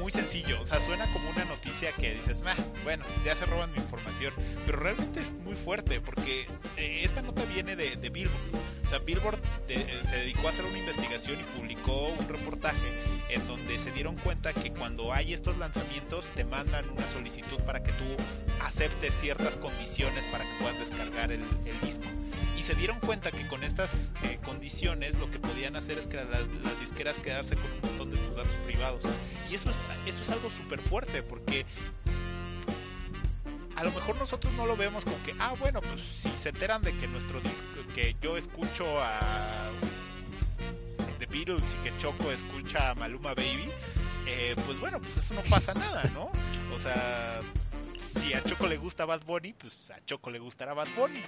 muy 0.00 0.10
sencillo. 0.10 0.60
O 0.60 0.66
sea, 0.66 0.80
suena 0.80 1.06
como 1.12 1.30
una 1.30 1.44
noticia 1.44 1.92
que 1.92 2.14
dices, 2.14 2.42
bueno, 2.82 3.04
ya 3.24 3.36
se 3.36 3.46
roban 3.46 3.70
mi 3.72 3.78
información. 3.78 4.32
Pero 4.66 4.78
realmente 4.78 5.20
es 5.20 5.32
muy 5.32 5.56
fuerte 5.56 6.00
porque 6.00 6.46
eh, 6.76 7.00
esta 7.04 7.22
nota 7.22 7.44
viene 7.44 7.76
de, 7.76 7.96
Billboard. 8.10 8.34
O 8.86 8.90
sea, 8.90 8.98
Billboard 8.98 9.38
eh, 9.68 9.86
se 10.08 10.16
dedicó 10.16 10.48
a 10.48 10.50
hacer 10.50 10.64
una 10.64 10.78
investigación 10.78 11.38
y 11.38 11.58
publicó 11.58 12.08
un 12.08 12.28
reportaje 12.28 12.88
en 13.28 13.46
donde 13.46 13.78
se 13.78 13.92
dieron 13.92 14.16
cuenta 14.16 14.52
que 14.52 14.72
cuando 14.72 15.12
hay 15.12 15.32
estos 15.32 15.56
lanzamientos 15.58 16.24
te 16.34 16.44
mandan 16.44 16.88
una 16.90 17.06
solicitud 17.08 17.60
para 17.60 17.82
que 17.82 17.92
tú 17.92 18.04
aceptes 18.64 19.14
ciertas 19.14 19.56
condiciones 19.56 20.24
para 20.26 20.44
que 20.44 20.50
puedas 20.60 20.78
descargar 20.78 21.30
el, 21.30 21.42
disco 21.82 22.04
y 22.58 22.62
se 22.62 22.74
dieron 22.74 22.98
cuenta 23.00 23.30
que 23.30 23.46
con 23.46 23.62
estas 23.62 24.12
eh, 24.24 24.38
condiciones 24.44 25.16
lo 25.18 25.30
que 25.30 25.38
podían 25.38 25.76
hacer 25.76 25.98
es 25.98 26.06
que 26.06 26.16
las, 26.16 26.28
las, 26.28 26.80
disqueras 26.80 27.18
quedarse 27.18 27.54
con 27.54 27.70
un 27.70 27.80
montón 27.82 28.10
de 28.10 28.16
tus 28.16 28.36
datos 28.36 28.52
privados 28.66 29.02
y 29.50 29.54
eso 29.54 29.70
es 29.70 29.76
eso 30.06 30.22
es 30.22 30.30
algo 30.30 30.50
súper 30.50 30.80
fuerte 30.80 31.22
porque 31.22 31.66
a 33.76 33.84
lo 33.84 33.92
mejor 33.92 34.16
nosotros 34.16 34.52
no 34.54 34.66
lo 34.66 34.76
vemos 34.76 35.04
como 35.04 35.22
que, 35.22 35.34
ah, 35.38 35.54
bueno, 35.58 35.80
pues 35.80 36.00
si 36.00 36.28
se 36.30 36.50
enteran 36.50 36.82
de 36.82 36.92
que 36.98 37.06
nuestro 37.06 37.40
disco, 37.40 37.64
que 37.94 38.14
yo 38.20 38.36
escucho 38.36 38.84
a 39.02 39.70
The 41.18 41.26
Beatles 41.26 41.64
y 41.80 41.84
que 41.84 41.98
Choco 41.98 42.30
escucha 42.30 42.90
a 42.90 42.94
Maluma 42.94 43.34
Baby, 43.34 43.68
eh, 44.26 44.54
pues 44.66 44.78
bueno, 44.78 45.00
pues 45.00 45.16
eso 45.16 45.34
no 45.34 45.42
pasa 45.42 45.72
nada, 45.74 46.04
¿no? 46.12 46.30
O 46.74 46.78
sea, 46.78 47.40
si 48.10 48.34
a 48.34 48.42
Choco 48.42 48.66
le 48.66 48.76
gusta 48.76 49.04
Bad 49.04 49.24
Bunny, 49.24 49.52
pues 49.52 49.90
a 49.90 50.04
Choco 50.04 50.30
le 50.30 50.38
gustará 50.38 50.74
Bad 50.74 50.88
Bunny. 50.96 51.22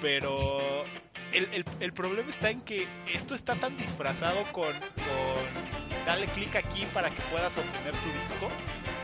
Pero 0.00 0.84
el, 1.32 1.64
el, 1.80 1.92
problema 1.92 2.28
está 2.28 2.50
en 2.50 2.60
que 2.60 2.86
esto 3.12 3.34
está 3.34 3.54
tan 3.56 3.76
disfrazado 3.76 4.44
con, 4.52 4.72
dale 6.06 6.26
clic 6.28 6.54
aquí 6.56 6.86
para 6.92 7.10
que 7.10 7.20
puedas 7.30 7.56
obtener 7.56 7.92
tu 7.92 8.20
disco 8.20 8.48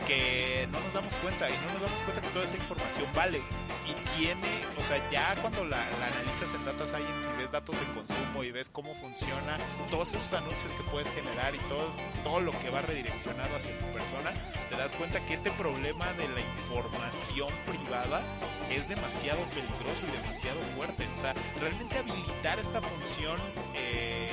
que 0.07 0.67
no 0.71 0.79
nos 0.79 0.93
damos 0.93 1.13
cuenta 1.15 1.49
y 1.49 1.53
no 1.53 1.73
nos 1.73 1.81
damos 1.83 2.01
cuenta 2.01 2.21
que 2.21 2.27
toda 2.29 2.45
esa 2.45 2.55
información 2.55 3.07
vale 3.15 3.41
y 3.85 3.93
tiene, 4.17 4.65
o 4.77 4.83
sea, 4.87 4.97
ya 5.11 5.35
cuando 5.41 5.65
la, 5.65 5.85
analizas 5.85 6.53
en 6.53 6.65
Data 6.65 6.85
Science 6.87 7.29
y 7.33 7.37
ves 7.37 7.51
datos 7.51 7.75
de 7.79 7.85
consumo 7.93 8.43
y 8.43 8.51
ves 8.51 8.69
cómo 8.69 8.93
funciona, 8.95 9.57
todos 9.89 10.13
esos 10.13 10.33
anuncios 10.33 10.71
que 10.73 10.83
puedes 10.91 11.09
generar 11.11 11.53
y 11.55 11.59
todo, 11.69 11.89
todo 12.23 12.39
lo 12.39 12.51
que 12.59 12.69
va 12.69 12.81
redireccionado 12.81 13.55
hacia 13.55 13.77
tu 13.77 13.85
persona, 13.93 14.31
te 14.69 14.75
das 14.75 14.93
cuenta 14.93 15.19
que 15.25 15.33
este 15.33 15.51
problema 15.51 16.11
de 16.13 16.27
la 16.29 16.41
información 16.41 17.20
privada 17.65 18.21
es 18.69 18.87
demasiado 18.87 19.39
peligroso 19.53 20.01
y 20.07 20.21
demasiado 20.21 20.59
fuerte. 20.75 21.07
O 21.17 21.21
sea, 21.21 21.33
realmente 21.59 21.97
habilitar 21.97 22.59
esta 22.59 22.81
función 22.81 23.37
eh, 23.75 24.29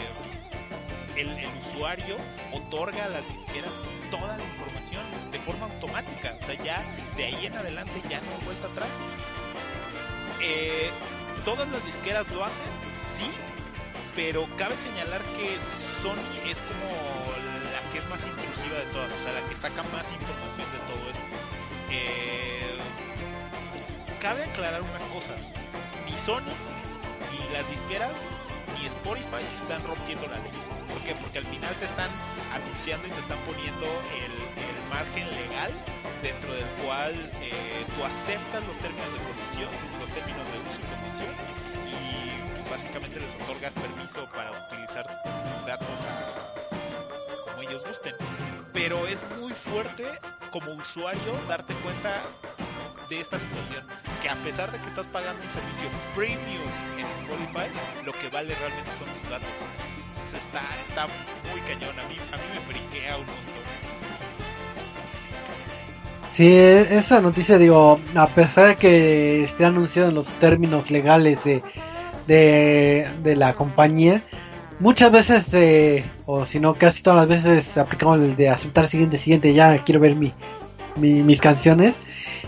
el, 1.16 1.28
usuario 1.72 2.16
otorga 2.52 3.04
a 3.04 3.08
las 3.08 3.28
disqueras 3.28 3.74
toda 4.10 4.36
la 4.36 4.44
información 4.44 5.02
de 5.30 5.38
forma 5.40 5.66
automática. 5.66 6.34
O 6.40 6.44
sea, 6.44 6.54
ya 6.62 6.84
de 7.16 7.24
ahí 7.24 7.46
en 7.46 7.56
adelante 7.56 8.00
ya 8.08 8.20
no 8.20 8.26
hay 8.38 8.44
vuelta 8.44 8.66
atrás. 8.68 8.90
Eh, 10.40 10.90
¿Todas 11.44 11.68
las 11.68 11.84
disqueras 11.84 12.28
lo 12.28 12.44
hacen? 12.44 12.66
Sí, 13.16 13.30
pero 14.14 14.48
cabe 14.56 14.76
señalar 14.76 15.22
que 15.36 15.58
Sony 16.02 16.48
es 16.48 16.62
como 16.62 16.90
la 17.72 17.92
que 17.92 17.98
es 17.98 18.08
más 18.08 18.24
intrusiva 18.24 18.78
de 18.78 18.86
todas, 18.92 19.12
o 19.12 19.22
sea, 19.22 19.32
la 19.32 19.48
que 19.48 19.56
saca 19.56 19.82
más 19.84 20.10
información 20.12 20.66
de 20.72 20.78
todo 20.86 21.10
esto. 21.10 21.58
Eh, 21.90 22.77
cabe 24.28 24.44
aclarar 24.44 24.82
una 24.82 25.00
cosa, 25.08 25.32
ni 26.04 26.14
Sony 26.14 26.52
ni 27.32 27.48
las 27.54 27.64
disqueras 27.70 28.12
ni 28.76 28.84
Spotify 28.84 29.40
están 29.56 29.82
rompiendo 29.88 30.26
la 30.26 30.36
ley. 30.36 30.52
¿Por 30.92 31.00
qué? 31.00 31.14
Porque 31.14 31.38
al 31.38 31.46
final 31.46 31.74
te 31.76 31.86
están 31.86 32.10
anunciando 32.52 33.08
y 33.08 33.10
te 33.10 33.20
están 33.20 33.38
poniendo 33.48 33.86
el, 34.20 34.36
margen 34.90 35.28
legal 35.30 35.70
dentro 36.22 36.52
del 36.52 36.66
cual 36.84 37.12
eh, 37.40 37.84
tú 37.94 38.04
aceptas 38.04 38.66
los 38.66 38.76
términos 38.78 39.12
de 39.12 39.20
condición, 39.20 39.68
los 40.00 40.10
términos 40.10 40.44
de 40.48 40.56
uso 40.64 40.80
y 40.80 40.88
condiciones 40.92 41.48
y 41.88 42.70
básicamente 42.70 43.20
les 43.20 43.34
otorgas 43.34 43.74
permiso 43.74 44.28
para 44.32 44.50
utilizar 44.64 45.04
datos 45.66 46.00
como 47.46 47.62
ellos 47.62 47.82
gusten. 47.86 48.14
Pero 48.72 49.06
es 49.06 49.22
muy 49.38 49.52
fuerte 49.52 50.04
como 50.50 50.72
usuario 50.72 51.32
darte 51.48 51.74
cuenta 51.84 52.22
de 53.08 53.20
esta 53.20 53.38
situación 53.38 53.86
que 54.22 54.28
a 54.28 54.34
pesar 54.36 54.70
de 54.72 54.78
que 54.78 54.88
estás 54.88 55.06
pagando 55.06 55.42
un 55.42 55.50
servicio 55.50 55.88
premium 56.14 56.68
en 56.98 57.06
Spotify, 57.22 57.68
lo 58.04 58.12
que 58.12 58.28
vale 58.28 58.54
realmente 58.54 58.92
son 58.92 59.08
tus 59.20 59.30
datos. 59.30 59.48
está, 60.36 60.62
está 60.88 61.06
muy 61.50 61.60
cañón, 61.62 61.98
a 61.98 62.08
mí, 62.08 62.16
a 62.32 62.36
mí 62.36 62.42
me 62.54 62.60
friquea 62.60 63.16
un 63.16 63.26
montón. 63.26 63.58
Sí, 66.30 66.54
esa 66.54 67.20
noticia, 67.20 67.58
digo, 67.58 67.98
a 68.14 68.26
pesar 68.28 68.68
de 68.68 68.76
que 68.76 69.42
esté 69.42 69.64
anunciado 69.64 70.10
en 70.10 70.14
los 70.14 70.28
términos 70.34 70.90
legales 70.90 71.38
de, 71.44 71.62
de, 72.28 73.36
la 73.36 73.54
compañía, 73.54 74.22
muchas 74.78 75.10
veces, 75.10 75.52
eh, 75.54 76.04
o 76.26 76.44
si 76.44 76.60
no, 76.60 76.74
casi 76.74 77.02
todas 77.02 77.26
las 77.26 77.44
veces 77.44 77.76
aplicamos 77.76 78.20
el 78.20 78.36
de 78.36 78.50
aceptar 78.50 78.86
siguiente, 78.86 79.18
siguiente, 79.18 79.52
ya 79.52 79.82
quiero 79.84 80.00
ver 80.00 80.14
mi, 80.14 80.32
mis 80.96 81.40
canciones. 81.40 81.96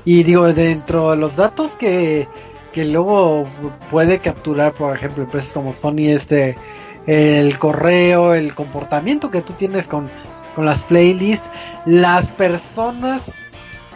Y 0.04 0.22
digo, 0.22 0.52
dentro 0.52 1.10
de 1.10 1.16
los 1.16 1.36
datos 1.36 1.72
que, 1.72 2.26
que 2.72 2.84
luego 2.84 3.46
puede 3.90 4.18
capturar, 4.18 4.72
por 4.72 4.94
ejemplo, 4.94 5.24
empresas 5.24 5.52
como 5.52 5.74
Sony, 5.74 6.08
este, 6.08 6.56
el 7.06 7.58
correo, 7.58 8.34
el 8.34 8.54
comportamiento 8.54 9.30
que 9.30 9.42
tú 9.42 9.52
tienes 9.54 9.88
con, 9.88 10.08
con 10.54 10.64
las 10.64 10.82
playlists, 10.82 11.50
las 11.86 12.28
personas 12.28 13.22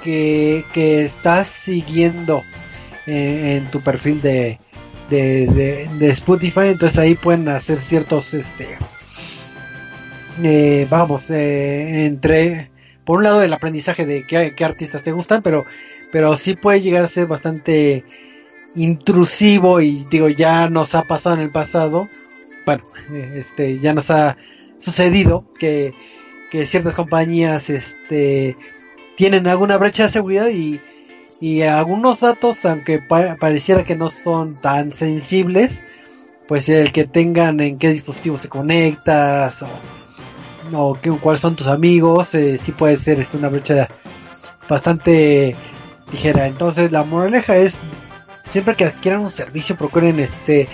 que, 0.03 0.65
que 0.73 1.05
estás 1.05 1.47
siguiendo 1.47 2.43
eh, 3.07 3.57
en 3.57 3.71
tu 3.71 3.81
perfil 3.81 4.21
de, 4.21 4.59
de, 5.09 5.89
de, 5.99 6.11
Spotify, 6.11 6.69
entonces 6.69 6.99
ahí 6.99 7.15
pueden 7.15 7.49
hacer 7.49 7.77
ciertos, 7.79 8.35
este, 8.35 8.79
eh, 10.43 10.87
vamos, 10.91 11.31
eh, 11.31 12.07
entre, 12.07 12.71
por 13.05 13.19
un 13.19 13.25
lado 13.25 13.43
el 13.43 13.53
aprendizaje 13.53 14.07
de 14.07 14.27
qué, 14.27 14.55
qué 14.57 14.65
artistas 14.65 15.03
te 15.03 15.13
gustan, 15.13 15.43
pero 15.43 15.65
pero 16.15 16.37
sí 16.37 16.55
puede 16.55 16.81
llegar 16.81 17.03
a 17.03 17.09
ser 17.09 17.27
bastante 17.27 18.05
intrusivo 18.77 19.81
y 19.81 20.07
digo 20.09 20.29
ya 20.29 20.71
nos 20.71 20.95
ha 20.95 21.03
pasado 21.03 21.35
en 21.35 21.43
el 21.43 21.51
pasado 21.51 22.09
bueno 22.65 22.85
este 23.35 23.81
ya 23.81 23.95
nos 23.95 24.13
ha 24.13 24.37
sucedido 24.79 25.45
que, 25.59 25.93
que 26.53 26.67
ciertas 26.67 26.95
compañías 26.95 27.69
este 27.69 28.57
tienen 29.17 29.49
alguna 29.49 29.77
brecha 29.77 30.05
de 30.05 30.11
seguridad 30.11 30.51
y, 30.51 30.81
y 31.41 31.63
algunos 31.63 32.21
datos 32.21 32.65
aunque 32.65 33.01
pareciera 33.01 33.83
que 33.83 33.97
no 33.97 34.09
son 34.09 34.61
tan 34.61 34.93
sensibles 34.93 35.83
pues 36.47 36.69
el 36.69 36.93
que 36.93 37.07
tengan 37.07 37.59
en 37.59 37.77
qué 37.77 37.89
dispositivo 37.89 38.39
se 38.39 38.49
conectas 38.49 39.65
o, 39.65 39.69
o 40.79 40.97
cuáles 41.21 41.41
son 41.41 41.57
tus 41.57 41.67
amigos 41.67 42.37
eh, 42.37 42.57
sí 42.57 42.71
puede 42.71 42.99
ser 42.99 43.19
este, 43.19 43.37
una 43.37 43.49
brecha 43.49 43.89
bastante 44.69 45.57
dijera. 46.15 46.47
Entonces 46.47 46.93
la 46.93 47.03
moraleja 47.03 47.57
es 47.57 47.79
siempre 48.49 48.75
que 48.77 48.85
adquieran 48.87 49.21
un 49.21 49.31
servicio 49.31 49.77
procuren 49.77 50.21
este 50.21 50.69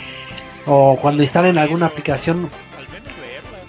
o 0.66 0.98
cuando 1.00 1.22
instalen 1.22 1.59
alguna 1.59 1.87
aplicación. 1.87 2.50
Al 2.76 2.88
menos 2.88 3.18
leerlas. 3.18 3.64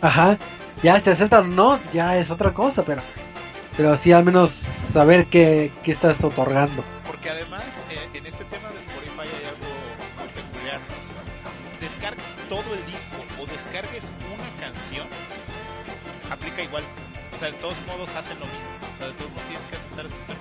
Ajá. 0.00 0.38
Ya 0.82 1.00
se 1.00 1.10
aceptan 1.10 1.44
o 1.52 1.54
no, 1.54 1.80
ya 1.92 2.16
es 2.18 2.30
otra 2.30 2.54
cosa, 2.54 2.84
pero 2.84 3.02
pero 3.76 3.96
sí 3.96 4.12
al 4.12 4.24
menos 4.24 4.50
saber 4.50 5.26
qué, 5.26 5.72
qué 5.82 5.90
estás 5.92 6.22
otorgando. 6.22 6.84
Porque 7.06 7.30
además 7.30 7.64
eh, 7.90 8.08
en 8.14 8.26
este 8.26 8.44
tema 8.44 8.68
de 8.70 8.80
Spotify 8.80 9.26
hay 9.26 9.46
algo 9.48 9.66
peculiar. 10.34 10.80
Descargues 11.80 12.24
todo 12.48 12.74
el 12.74 12.84
disco 12.86 13.16
o 13.40 13.46
descargues 13.46 14.12
una 14.34 14.50
canción, 14.60 15.06
aplica 16.30 16.62
igual. 16.62 16.84
O 17.34 17.38
sea, 17.38 17.50
de 17.50 17.58
todos 17.58 17.76
modos 17.86 18.14
hacen 18.14 18.38
lo 18.38 18.46
mismo. 18.46 18.70
O 18.92 18.96
sea, 18.98 19.06
de 19.08 19.14
todos 19.14 19.30
modos 19.30 19.46
tienes 19.48 19.66
que 19.66 19.76
aceptar 19.76 20.06
estos 20.06 20.37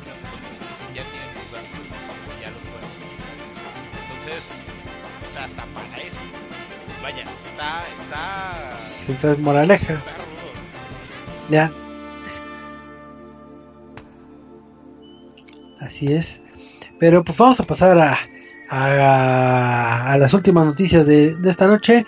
ya. 2.41 2.49
Entonces, 4.03 4.43
o 5.27 5.31
sea, 5.31 5.45
hasta 5.45 5.65
para 5.65 5.97
eso. 5.97 6.19
vaya, 7.01 7.23
está, 7.51 7.85
está. 8.03 8.79
Sí, 8.79 9.11
entonces 9.11 9.39
moraleja. 9.39 9.93
está 9.93 10.11
rudo. 10.11 10.51
Ya. 11.49 11.71
Así 15.79 16.11
es. 16.13 16.41
Pero 16.99 17.23
pues 17.23 17.37
vamos 17.37 17.59
a 17.59 17.63
pasar 17.63 17.97
a, 17.99 18.17
a, 18.69 20.11
a 20.11 20.17
las 20.17 20.33
últimas 20.33 20.65
noticias 20.65 21.05
de, 21.05 21.35
de 21.35 21.49
esta 21.49 21.67
noche. 21.67 22.05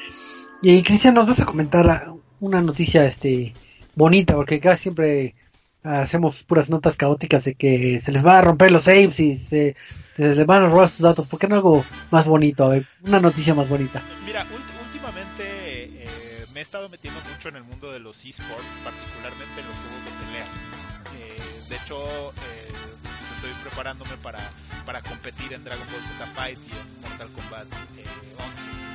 Y 0.61 0.81
Cristian, 0.83 1.13
nos 1.13 1.27
vas 1.27 1.39
a 1.39 1.45
comentar 1.45 2.13
una 2.39 2.61
noticia 2.61 3.05
este 3.05 3.53
bonita, 3.95 4.35
porque 4.35 4.55
acá 4.55 4.75
siempre 4.75 5.35
hacemos 5.83 6.43
puras 6.43 6.69
notas 6.69 6.95
caóticas 6.95 7.45
de 7.45 7.55
que 7.55 8.01
se 8.01 8.11
les 8.11 8.25
va 8.25 8.39
a 8.39 8.41
romper 8.41 8.71
los 8.71 8.83
saves 8.83 9.19
y 9.19 9.37
se, 9.37 9.75
se 10.15 10.35
les 10.35 10.45
van 10.45 10.63
a 10.63 10.67
robar 10.67 10.89
sus 10.89 11.01
datos. 11.01 11.27
¿Por 11.27 11.39
qué 11.39 11.47
no 11.47 11.55
algo 11.55 11.85
más 12.11 12.27
bonito? 12.27 12.65
A 12.65 12.69
ver, 12.69 12.85
una 13.03 13.19
noticia 13.19 13.53
más 13.53 13.69
bonita. 13.69 14.01
Mira, 14.25 14.45
últimamente 14.83 16.03
eh, 16.03 16.45
me 16.53 16.59
he 16.59 16.63
estado 16.63 16.89
metiendo 16.89 17.19
mucho 17.33 17.49
en 17.49 17.55
el 17.55 17.63
mundo 17.63 17.91
de 17.91 17.99
los 17.99 18.25
esports, 18.25 18.65
particularmente 18.83 19.61
en 19.61 19.67
los 19.67 19.75
juegos 19.75 20.05
de 20.05 20.25
peleas. 20.25 20.47
Eh, 21.17 21.69
de 21.69 21.75
hecho, 21.75 22.31
eh, 22.31 22.71
pues 22.71 23.31
estoy 23.35 23.51
preparándome 23.63 24.17
para, 24.17 24.39
para 24.85 25.01
competir 25.01 25.53
en 25.53 25.63
Dragon 25.63 25.87
Ball 25.91 26.01
Z 26.01 26.25
Fight 26.35 26.59
y 26.67 26.71
en 26.71 27.01
Mortal 27.01 27.29
Kombat 27.31 27.67
eh, 27.97 28.05
11. 28.37 28.88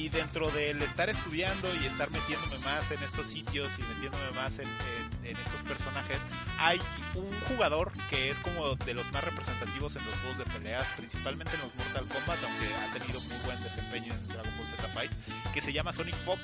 Y 0.00 0.08
dentro 0.08 0.50
del 0.50 0.80
estar 0.80 1.10
estudiando 1.10 1.68
y 1.82 1.86
estar 1.86 2.10
metiéndome 2.10 2.58
más 2.60 2.90
en 2.90 3.02
estos 3.02 3.26
sitios 3.26 3.70
y 3.78 3.82
metiéndome 3.82 4.30
más 4.30 4.58
en, 4.58 4.66
en- 4.68 5.26
en 5.26 5.36
estos 5.36 5.60
personajes, 5.68 6.22
hay 6.58 6.80
un 7.14 7.30
jugador 7.48 7.92
que 8.08 8.30
es 8.30 8.38
como 8.38 8.74
de 8.76 8.94
los 8.94 9.10
más 9.12 9.22
representativos 9.22 9.94
en 9.96 10.04
los 10.06 10.14
juegos 10.20 10.38
de 10.38 10.44
peleas, 10.44 10.86
principalmente 10.96 11.54
en 11.54 11.60
los 11.60 11.74
Mortal 11.74 12.06
Kombat, 12.08 12.38
aunque 12.42 12.74
ha 12.74 12.92
tenido 12.98 13.20
muy 13.20 13.36
buen 13.44 13.62
desempeño 13.62 14.14
en 14.14 14.26
Dragon 14.28 14.52
Ball 14.56 14.66
Z 14.76 14.88
Fight, 14.94 15.12
que 15.52 15.60
se 15.60 15.72
llama 15.74 15.92
Sonic 15.92 16.16
Fox. 16.24 16.40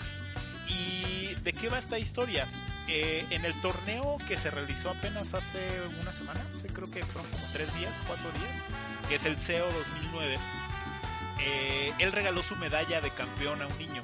¿Y 0.68 1.34
de 1.42 1.52
qué 1.54 1.68
va 1.70 1.78
esta 1.78 1.98
historia? 1.98 2.46
Eh, 2.88 3.24
en 3.30 3.44
el 3.44 3.58
torneo 3.62 4.16
que 4.28 4.36
se 4.36 4.50
realizó 4.50 4.90
apenas 4.90 5.32
hace 5.34 5.58
una 6.02 6.12
semana, 6.12 6.40
creo 6.74 6.90
que 6.90 7.02
fueron 7.04 7.30
como 7.30 7.42
tres 7.52 7.74
días, 7.78 7.92
cuatro 8.06 8.30
días, 8.32 8.62
que 9.08 9.14
es 9.16 9.22
el 9.24 9.36
CEO 9.36 9.66
2009, 9.72 10.38
eh, 11.38 11.92
él 11.98 12.12
regaló 12.12 12.42
su 12.42 12.56
medalla 12.56 13.00
de 13.00 13.10
campeón 13.10 13.62
a 13.62 13.66
un 13.66 13.78
niño. 13.78 14.02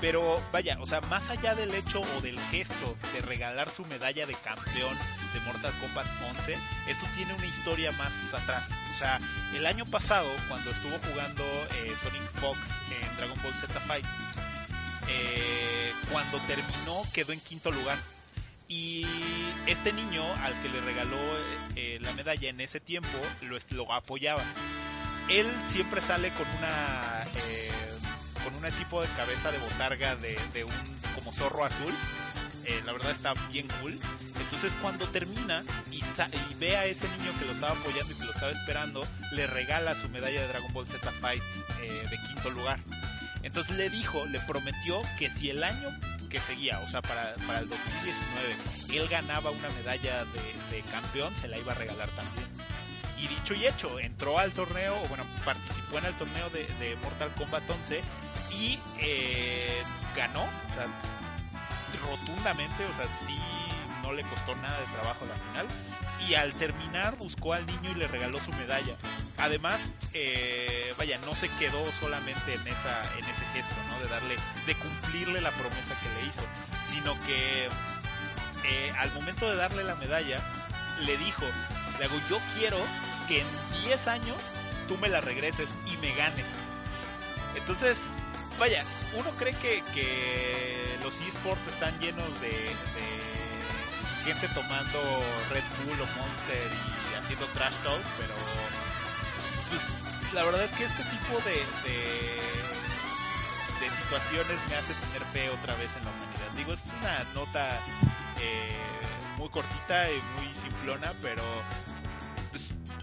Pero 0.00 0.40
vaya, 0.50 0.78
o 0.80 0.86
sea, 0.86 1.02
más 1.02 1.28
allá 1.28 1.54
del 1.54 1.74
hecho 1.74 2.00
o 2.00 2.20
del 2.22 2.40
gesto 2.50 2.96
de 3.12 3.20
regalar 3.20 3.68
su 3.70 3.84
medalla 3.84 4.26
de 4.26 4.34
campeón 4.34 4.96
de 5.34 5.40
Mortal 5.40 5.74
Kombat 5.78 6.06
11, 6.38 6.56
esto 6.88 7.06
tiene 7.16 7.34
una 7.34 7.46
historia 7.46 7.92
más 7.92 8.32
atrás. 8.32 8.70
O 8.94 8.98
sea, 8.98 9.18
el 9.54 9.66
año 9.66 9.84
pasado, 9.84 10.26
cuando 10.48 10.70
estuvo 10.70 10.96
jugando 11.10 11.44
eh, 11.44 11.94
Sonic 12.02 12.22
Fox 12.40 12.58
en 13.02 13.16
Dragon 13.18 13.42
Ball 13.42 13.52
Z 13.52 13.78
Fight, 13.80 14.06
eh, 15.08 15.92
cuando 16.10 16.38
terminó 16.40 17.02
quedó 17.12 17.32
en 17.32 17.40
quinto 17.40 17.70
lugar. 17.70 17.98
Y 18.68 19.04
este 19.66 19.92
niño 19.92 20.22
al 20.44 20.54
que 20.62 20.68
le 20.68 20.80
regaló 20.82 21.18
la 22.00 22.12
medalla 22.12 22.48
en 22.48 22.60
ese 22.60 22.78
tiempo 22.78 23.18
lo 23.42 23.92
apoyaba. 23.92 24.44
Él 25.30 25.46
siempre 25.64 26.00
sale 26.00 26.32
con 26.32 26.46
una 26.58 27.24
eh, 27.36 27.70
con 28.42 28.72
tipo 28.72 29.00
de 29.00 29.08
cabeza 29.08 29.52
de 29.52 29.58
botarga 29.58 30.16
de, 30.16 30.64
un 30.64 30.72
como 31.14 31.32
zorro 31.32 31.64
azul. 31.64 31.94
Eh, 32.64 32.82
la 32.84 32.92
verdad 32.92 33.12
está 33.12 33.34
bien 33.50 33.68
cool. 33.80 33.96
Entonces 34.40 34.76
cuando 34.82 35.06
termina 35.08 35.62
y, 35.92 36.02
ve 36.58 36.76
a 36.76 36.84
ese 36.84 37.08
niño 37.16 37.32
que 37.38 37.44
lo 37.44 37.52
estaba 37.52 37.72
apoyando 37.78 38.12
y 38.12 38.16
que 38.16 38.24
lo 38.24 38.32
estaba 38.32 38.50
esperando, 38.50 39.06
le 39.32 39.46
regala 39.46 39.94
su 39.94 40.08
medalla 40.08 40.40
de 40.40 40.48
Dragon 40.48 40.72
Ball 40.72 40.86
Z 40.86 41.10
Fight 41.20 41.42
eh, 41.80 42.06
de 42.10 42.18
quinto 42.28 42.50
lugar. 42.50 42.80
Entonces 43.42 43.76
le 43.76 43.88
dijo, 43.88 44.26
le 44.26 44.40
prometió 44.40 45.00
que 45.16 45.30
si 45.30 45.50
el 45.50 45.62
año 45.62 45.88
que 46.28 46.40
seguía, 46.40 46.80
o 46.80 46.90
sea, 46.90 47.02
para, 47.02 47.34
para 47.46 47.60
el 47.60 47.68
2019, 47.68 48.98
él 49.00 49.08
ganaba 49.08 49.50
una 49.50 49.68
medalla 49.70 50.24
de 50.24 50.82
campeón, 50.90 51.32
se 51.40 51.48
la 51.48 51.56
iba 51.56 51.72
a 51.72 51.76
regalar 51.76 52.08
también. 52.10 52.46
Y 53.20 53.28
dicho 53.28 53.54
y 53.54 53.66
hecho, 53.66 53.98
entró 53.98 54.38
al 54.38 54.52
torneo, 54.52 54.96
bueno, 55.08 55.24
participó 55.44 55.98
en 55.98 56.06
el 56.06 56.14
torneo 56.14 56.48
de, 56.50 56.96
Mortal 57.02 57.30
Kombat 57.36 57.68
11 57.68 58.02
y 58.52 58.78
eh, 58.98 59.82
ganó, 60.16 60.48
rotundamente, 62.02 62.84
o 62.84 62.96
sea, 62.96 63.06
sí 63.26 63.38
no 64.02 64.12
le 64.12 64.22
costó 64.24 64.56
nada 64.56 64.80
de 64.80 64.86
trabajo 64.86 65.26
la 65.26 65.34
final. 65.34 65.66
Y 66.28 66.34
al 66.34 66.52
terminar 66.54 67.16
buscó 67.16 67.54
al 67.54 67.66
niño 67.66 67.90
y 67.92 67.94
le 67.94 68.08
regaló 68.08 68.38
su 68.38 68.52
medalla. 68.52 68.94
Además, 69.38 69.92
eh, 70.12 70.94
vaya, 70.98 71.18
no 71.24 71.34
se 71.34 71.48
quedó 71.58 71.90
solamente 71.98 72.54
en 72.54 72.66
esa, 72.66 73.04
en 73.16 73.24
ese 73.24 73.44
gesto, 73.54 73.74
¿no? 73.88 73.98
De 74.00 74.08
darle, 74.08 74.36
de 74.66 74.74
cumplirle 74.74 75.40
la 75.40 75.50
promesa 75.50 75.94
que 76.00 76.20
le 76.20 76.26
hizo, 76.26 76.42
sino 76.90 77.18
que 77.20 77.68
eh, 78.64 78.92
al 78.98 79.12
momento 79.14 79.48
de 79.48 79.56
darle 79.56 79.84
la 79.84 79.94
medalla, 79.96 80.40
le 81.00 81.16
dijo, 81.16 81.44
le 81.98 82.04
hago, 82.04 82.16
yo 82.28 82.38
quiero 82.58 82.78
que 83.30 83.40
en 83.40 83.46
10 83.86 84.08
años 84.08 84.36
tú 84.88 84.98
me 84.98 85.08
la 85.08 85.20
regreses 85.20 85.70
y 85.86 85.96
me 85.98 86.12
ganes. 86.16 86.46
Entonces, 87.54 87.96
vaya, 88.58 88.82
uno 89.14 89.30
cree 89.38 89.54
que, 89.54 89.84
que 89.94 90.98
los 91.04 91.14
esports 91.20 91.62
están 91.68 91.96
llenos 92.00 92.28
de, 92.40 92.50
de 92.50 93.06
gente 94.24 94.48
tomando 94.48 94.98
Red 95.50 95.62
Bull 95.78 96.00
o 96.00 96.06
Monster 96.18 96.70
y 97.10 97.14
haciendo 97.14 97.46
trash 97.54 97.74
talk, 97.84 98.02
pero 98.18 98.34
pues, 99.70 100.34
la 100.34 100.44
verdad 100.44 100.64
es 100.64 100.72
que 100.72 100.84
este 100.84 101.04
tipo 101.04 101.38
de, 101.46 101.54
de, 101.88 102.40
situaciones 104.02 104.58
me 104.68 104.74
hace 104.74 104.92
tener 104.94 105.22
fe 105.32 105.50
otra 105.50 105.76
vez 105.76 105.90
en 105.96 106.04
la 106.04 106.10
humanidad. 106.10 106.50
Digo, 106.56 106.72
es 106.72 106.82
una 106.98 107.24
nota 107.32 107.78
eh, 108.40 108.76
muy 109.38 109.48
cortita 109.50 110.10
y 110.10 110.20
muy 110.36 110.52
simplona, 110.54 111.12
pero 111.22 111.44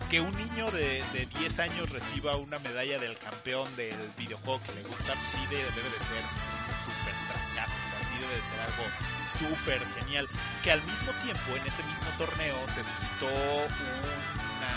que 0.10 0.22
un 0.22 0.36
niño 0.38 0.72
de, 0.72 1.04
de 1.14 1.26
10 1.40 1.60
años 1.60 1.90
reciba 1.90 2.36
una 2.38 2.60
medalla 2.60 2.98
del 2.98 3.18
campeón 3.18 3.68
del 3.76 3.96
videojuego 4.18 4.62
que 4.66 4.74
le 4.76 4.84
gusta, 4.84 5.14
sí 5.14 5.38
debe, 5.50 5.64
de 5.64 5.72
ser 5.82 6.24
un 6.24 6.80
super 6.86 7.14
fracaso, 7.28 7.76
o 7.76 8.06
sí 8.08 8.16
debe 8.22 8.36
de 8.36 8.42
ser 8.42 8.60
algo 8.62 8.84
súper 9.38 9.86
genial. 10.00 10.28
Que 10.64 10.72
al 10.72 10.82
mismo 10.84 11.12
tiempo, 11.24 11.56
en 11.58 11.68
ese 11.68 11.84
mismo 11.84 12.08
torneo, 12.18 12.56
se 12.74 12.84
suscitó 12.84 13.28
una, 13.28 14.74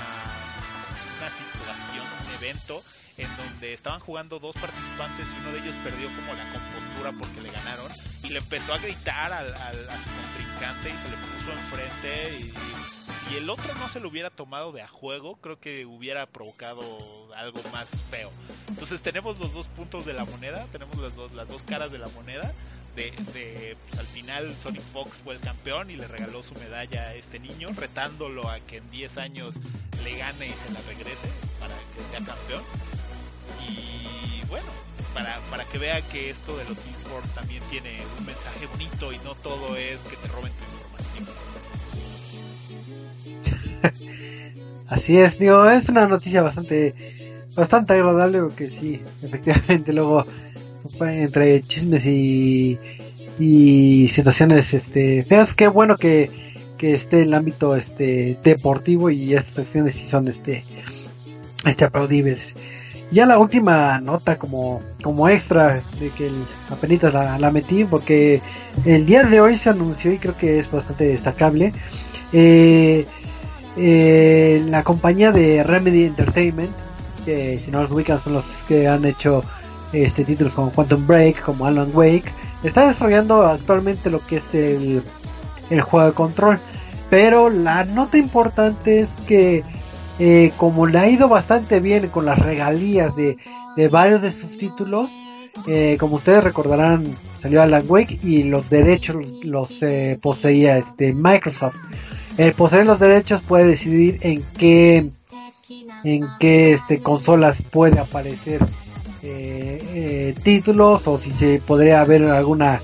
una 1.19 1.31
situación, 1.31 2.07
un 2.27 2.35
evento, 2.43 2.83
en 3.17 3.37
donde 3.37 3.75
estaban 3.75 4.01
jugando 4.01 4.39
dos 4.41 4.57
participantes 4.57 5.29
y 5.29 5.41
uno 5.41 5.53
de 5.53 5.59
ellos 5.61 5.75
perdió 5.85 6.09
como 6.17 6.33
la 6.35 6.45
compostura 6.53 7.13
porque 7.13 7.41
le 7.43 7.51
ganaron 7.51 7.87
y 8.25 8.31
le 8.31 8.39
empezó 8.39 8.73
a 8.75 8.79
gritar 8.79 9.33
al, 9.33 9.47
al- 9.47 9.91
a 9.91 9.97
su 9.97 10.09
contrincante 10.11 10.91
y 10.91 10.95
se 10.97 11.09
le 11.11 11.17
puso 11.17 11.53
enfrente 11.53 12.39
y 12.41 12.53
si 13.29 13.37
el 13.37 13.49
otro 13.51 13.75
no 13.75 13.89
se 13.89 14.01
lo 14.01 14.09
hubiera 14.09 14.31
tomado 14.31 14.73
de 14.73 14.83
a 14.83 14.89
juego 14.89 15.37
creo 15.37 15.59
que 15.59 15.87
hubiera 15.87 16.27
provocado 16.27 16.83
algo 17.35 17.61
más 17.73 17.91
feo 18.11 18.31
entonces 18.69 19.03
tenemos 19.03 19.39
los 19.39 19.53
dos 19.53 19.69
puntos 19.69 20.07
de 20.07 20.13
la 20.13 20.25
moneda 20.25 20.67
tenemos 20.73 20.97
las 20.99 21.15
dos, 21.15 21.33
las 21.33 21.49
dos 21.49 21.63
caras 21.63 21.93
de 21.93 21.99
la 21.99 22.09
moneda 22.09 22.53
de, 22.97 23.13
de, 23.33 23.77
pues, 23.89 24.01
al 24.01 24.07
final 24.07 24.55
Sonic 24.59 24.83
Fox 24.93 25.23
fue 25.23 25.35
el 25.35 25.41
campeón 25.41 25.91
y 25.91 25.97
le 25.97 26.09
regaló 26.09 26.43
su 26.43 26.55
medalla 26.55 27.03
a 27.03 27.15
este 27.15 27.39
niño 27.39 27.69
retándolo 27.77 28.49
a 28.49 28.59
que 28.61 28.79
en 28.79 28.91
10 28.91 29.17
años 29.19 29.57
le 30.03 30.17
gane 30.17 30.49
y 30.49 30.53
se 30.53 30.73
la 30.73 30.81
regrese 30.89 31.29
para 31.61 31.75
que 31.95 32.03
sea 32.11 32.19
campeón 32.19 32.63
y 33.69 34.45
bueno, 34.47 34.67
para, 35.15 35.39
para 35.51 35.65
que 35.65 35.79
vea 35.79 36.01
que 36.03 36.31
esto 36.31 36.57
de 36.57 36.65
los 36.65 36.79
esports 36.79 37.33
también 37.35 37.63
tiene 37.71 38.01
un 38.19 38.27
mensaje 38.27 38.67
bonito 38.67 39.13
y 39.13 39.19
no 39.19 39.35
todo 39.37 39.77
es 39.77 40.01
que 40.03 40.17
te 40.17 40.29
roben 40.29 40.53
tu 40.53 40.65
información. 40.65 41.50
Así 44.91 45.19
es, 45.19 45.39
digo, 45.39 45.71
es 45.71 45.89
una 45.89 46.07
noticia 46.09 46.43
bastante 46.43 46.95
bastante 47.55 47.95
agradable 47.95 48.43
porque 48.43 48.69
sí, 48.69 49.01
efectivamente 49.23 49.93
luego 49.93 50.27
entre 51.01 51.63
chismes 51.63 52.05
y 52.07 52.79
y 53.39 54.09
situaciones 54.09 54.75
este 54.75 55.25
feas, 55.25 55.55
qué 55.55 55.69
bueno 55.69 55.97
que, 55.97 56.29
que 56.77 56.95
esté 56.95 57.23
el 57.23 57.33
ámbito 57.33 57.77
este 57.77 58.37
deportivo 58.43 59.11
y 59.11 59.35
estas 59.35 59.61
acciones 59.61 59.95
sí 59.95 60.09
son 60.09 60.29
este 60.29 60.65
este 61.65 61.85
aplaudibles. 61.85 62.57
Ya 63.13 63.27
la 63.27 63.39
última 63.39 64.01
nota 64.01 64.39
como 64.39 64.83
como 65.03 65.29
extra 65.29 65.81
de 66.01 66.11
que 66.11 66.27
el, 66.27 66.35
apenas 66.69 67.15
la, 67.15 67.39
la 67.39 67.51
metí 67.53 67.85
porque 67.85 68.43
el 68.85 69.07
día 69.07 69.23
de 69.23 69.41
hoy 69.41 69.57
se 69.57 69.71
anunció 69.71 70.13
y 70.13 70.19
creo 70.19 70.37
que 70.37 70.59
es 70.59 70.71
bastante 70.71 71.05
destacable 71.05 71.73
eh, 72.33 73.07
eh, 73.81 74.63
la 74.67 74.83
compañía 74.83 75.33
de 75.33 75.63
Remedy 75.63 76.05
Entertainment, 76.05 76.71
que 77.25 77.61
si 77.65 77.71
no 77.71 77.83
los 77.83 77.91
ubican 77.91 78.21
son 78.23 78.35
los 78.35 78.45
que 78.69 78.87
han 78.87 79.05
hecho 79.05 79.43
este 79.93 80.25
títulos 80.25 80.53
como 80.53 80.71
Quantum 80.71 81.07
Break, 81.07 81.43
como 81.43 81.65
Alan 81.67 81.91
Wake, 81.95 82.31
está 82.63 82.87
desarrollando 82.87 83.43
actualmente 83.43 84.11
lo 84.11 84.21
que 84.25 84.37
es 84.37 84.55
el, 84.55 85.03
el 85.71 85.81
juego 85.81 86.07
de 86.07 86.13
control. 86.13 86.61
Pero 87.09 87.49
la 87.49 87.85
nota 87.85 88.19
importante 88.19 89.01
es 89.01 89.09
que 89.27 89.65
eh, 90.19 90.53
como 90.59 90.87
le 90.87 90.99
ha 90.99 91.09
ido 91.09 91.29
bastante 91.29 91.81
bien 91.81 92.09
con 92.09 92.27
las 92.27 92.39
regalías 92.39 93.17
de, 93.17 93.39
de 93.77 93.89
varios 93.89 94.21
de 94.21 94.31
sus 94.31 94.59
títulos, 94.59 95.11
eh, 95.67 95.97
como 95.99 96.17
ustedes 96.17 96.45
recordarán, 96.45 97.17
salió 97.39 97.63
Alan 97.63 97.85
Wake 97.89 98.21
y 98.23 98.45
los 98.45 98.71
derechos 98.71 99.17
los, 99.17 99.45
los, 99.45 99.83
eh, 99.83 100.19
poseía 100.21 100.77
este 100.77 101.13
Microsoft. 101.13 101.77
El 102.41 102.55
poseer 102.55 102.87
los 102.87 102.99
derechos 102.99 103.43
puede 103.43 103.67
decidir 103.67 104.17
en 104.23 104.43
qué 104.57 105.11
en 106.05 106.27
qué 106.39 106.73
este 106.73 107.01
consolas 107.01 107.61
puede 107.61 108.01
aparecer 108.01 108.63
eh, 109.23 109.83
eh, 109.93 110.35
títulos 110.43 111.07
o 111.07 111.19
si 111.19 111.33
se 111.33 111.61
podría 111.61 112.01
haber 112.01 112.25
alguna 112.25 112.81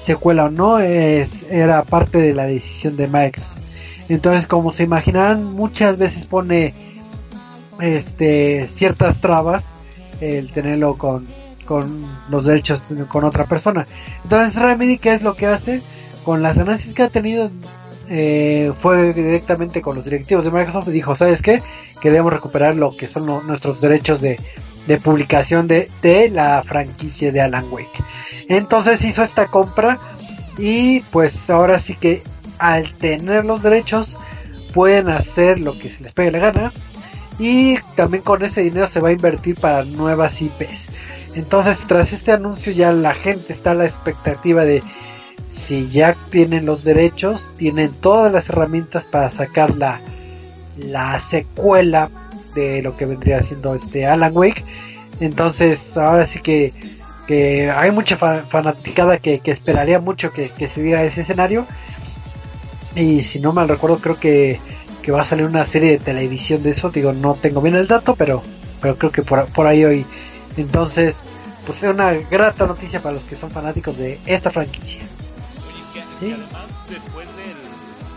secuela 0.00 0.46
o 0.46 0.48
no 0.48 0.78
es, 0.78 1.42
era 1.50 1.82
parte 1.82 2.16
de 2.16 2.32
la 2.32 2.46
decisión 2.46 2.96
de 2.96 3.06
Microsoft. 3.06 3.58
Entonces 4.08 4.46
como 4.46 4.72
se 4.72 4.84
imaginarán 4.84 5.52
muchas 5.52 5.98
veces 5.98 6.24
pone 6.24 6.72
este 7.80 8.66
ciertas 8.68 9.20
trabas 9.20 9.64
el 10.22 10.50
tenerlo 10.50 10.96
con 10.96 11.28
con 11.66 12.06
los 12.30 12.46
derechos 12.46 12.80
con 13.08 13.24
otra 13.24 13.44
persona. 13.44 13.84
Entonces 14.22 14.58
Remedy 14.58 14.96
qué 14.96 15.12
es 15.12 15.20
lo 15.20 15.34
que 15.34 15.46
hace 15.46 15.82
con 16.24 16.40
las 16.40 16.56
ganancias 16.56 16.94
que 16.94 17.02
ha 17.02 17.10
tenido 17.10 17.50
eh, 18.16 18.72
fue 18.78 19.12
directamente 19.12 19.82
con 19.82 19.96
los 19.96 20.04
directivos 20.04 20.44
de 20.44 20.52
Microsoft 20.52 20.86
y 20.86 20.92
dijo, 20.92 21.16
¿sabes 21.16 21.42
qué? 21.42 21.60
Queremos 22.00 22.32
recuperar 22.32 22.76
lo 22.76 22.96
que 22.96 23.08
son 23.08 23.44
nuestros 23.44 23.80
derechos 23.80 24.20
de, 24.20 24.38
de 24.86 24.98
publicación 24.98 25.66
de, 25.66 25.90
de, 26.00 26.30
la 26.30 26.62
franquicia 26.62 27.32
de 27.32 27.40
Alan 27.40 27.66
Wake. 27.72 28.04
Entonces 28.48 29.02
hizo 29.04 29.24
esta 29.24 29.48
compra 29.48 29.98
y 30.58 31.00
pues 31.10 31.50
ahora 31.50 31.80
sí 31.80 31.96
que 31.96 32.22
al 32.58 32.94
tener 32.94 33.44
los 33.44 33.64
derechos 33.64 34.16
pueden 34.72 35.08
hacer 35.08 35.58
lo 35.58 35.76
que 35.76 35.90
se 35.90 36.04
les 36.04 36.12
pegue 36.12 36.30
la 36.30 36.38
gana 36.38 36.72
y 37.40 37.78
también 37.96 38.22
con 38.22 38.44
ese 38.44 38.62
dinero 38.62 38.86
se 38.86 39.00
va 39.00 39.08
a 39.08 39.12
invertir 39.12 39.56
para 39.56 39.84
nuevas 39.84 40.40
IPs. 40.40 40.86
Entonces 41.34 41.84
tras 41.88 42.12
este 42.12 42.30
anuncio 42.30 42.72
ya 42.72 42.92
la 42.92 43.12
gente 43.12 43.52
está 43.52 43.72
a 43.72 43.74
la 43.74 43.86
expectativa 43.86 44.64
de 44.64 44.84
si 45.66 45.88
ya 45.88 46.14
tienen 46.30 46.66
los 46.66 46.84
derechos, 46.84 47.50
tienen 47.56 47.92
todas 47.92 48.32
las 48.32 48.48
herramientas 48.48 49.04
para 49.04 49.30
sacar 49.30 49.76
la, 49.76 50.00
la 50.76 51.18
secuela 51.20 52.10
de 52.54 52.82
lo 52.82 52.96
que 52.96 53.06
vendría 53.06 53.42
siendo 53.42 53.74
este 53.74 54.06
Alan 54.06 54.36
Wake. 54.36 54.64
Entonces, 55.20 55.96
ahora 55.96 56.26
sí 56.26 56.40
que, 56.40 56.72
que 57.26 57.70
hay 57.70 57.90
mucha 57.90 58.16
fanaticada 58.16 59.18
que, 59.18 59.40
que, 59.40 59.50
esperaría 59.50 60.00
mucho 60.00 60.32
que, 60.32 60.50
que, 60.50 60.68
se 60.68 60.82
diera 60.82 61.04
ese 61.04 61.22
escenario. 61.22 61.66
Y 62.94 63.22
si 63.22 63.40
no 63.40 63.52
mal 63.52 63.68
recuerdo, 63.68 63.98
creo 63.98 64.18
que, 64.18 64.60
que 65.02 65.12
va 65.12 65.22
a 65.22 65.24
salir 65.24 65.46
una 65.46 65.64
serie 65.64 65.90
de 65.90 65.98
televisión 65.98 66.62
de 66.62 66.70
eso. 66.70 66.90
Digo, 66.90 67.12
no 67.12 67.34
tengo 67.34 67.60
bien 67.60 67.76
el 67.76 67.86
dato, 67.86 68.16
pero, 68.16 68.42
pero 68.80 68.96
creo 68.96 69.12
que 69.12 69.22
por, 69.22 69.46
por 69.46 69.66
ahí 69.66 69.84
hoy. 69.84 70.06
Entonces, 70.56 71.14
pues 71.66 71.82
es 71.82 71.90
una 71.90 72.12
grata 72.12 72.66
noticia 72.66 73.00
para 73.00 73.14
los 73.14 73.24
que 73.24 73.36
son 73.36 73.50
fanáticos 73.50 73.96
de 73.96 74.20
esta 74.26 74.50
franquicia. 74.50 75.02
¿Sí? 76.24 76.32
además 76.32 76.66
después 76.88 77.26
del 77.36 77.56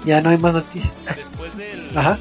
ya 0.06 0.22
no 0.22 0.30
hay 0.30 0.38
más 0.38 0.54
noticias 0.54 0.94
después 1.16 1.56
del 1.58 1.98
Ajá. 1.98 2.18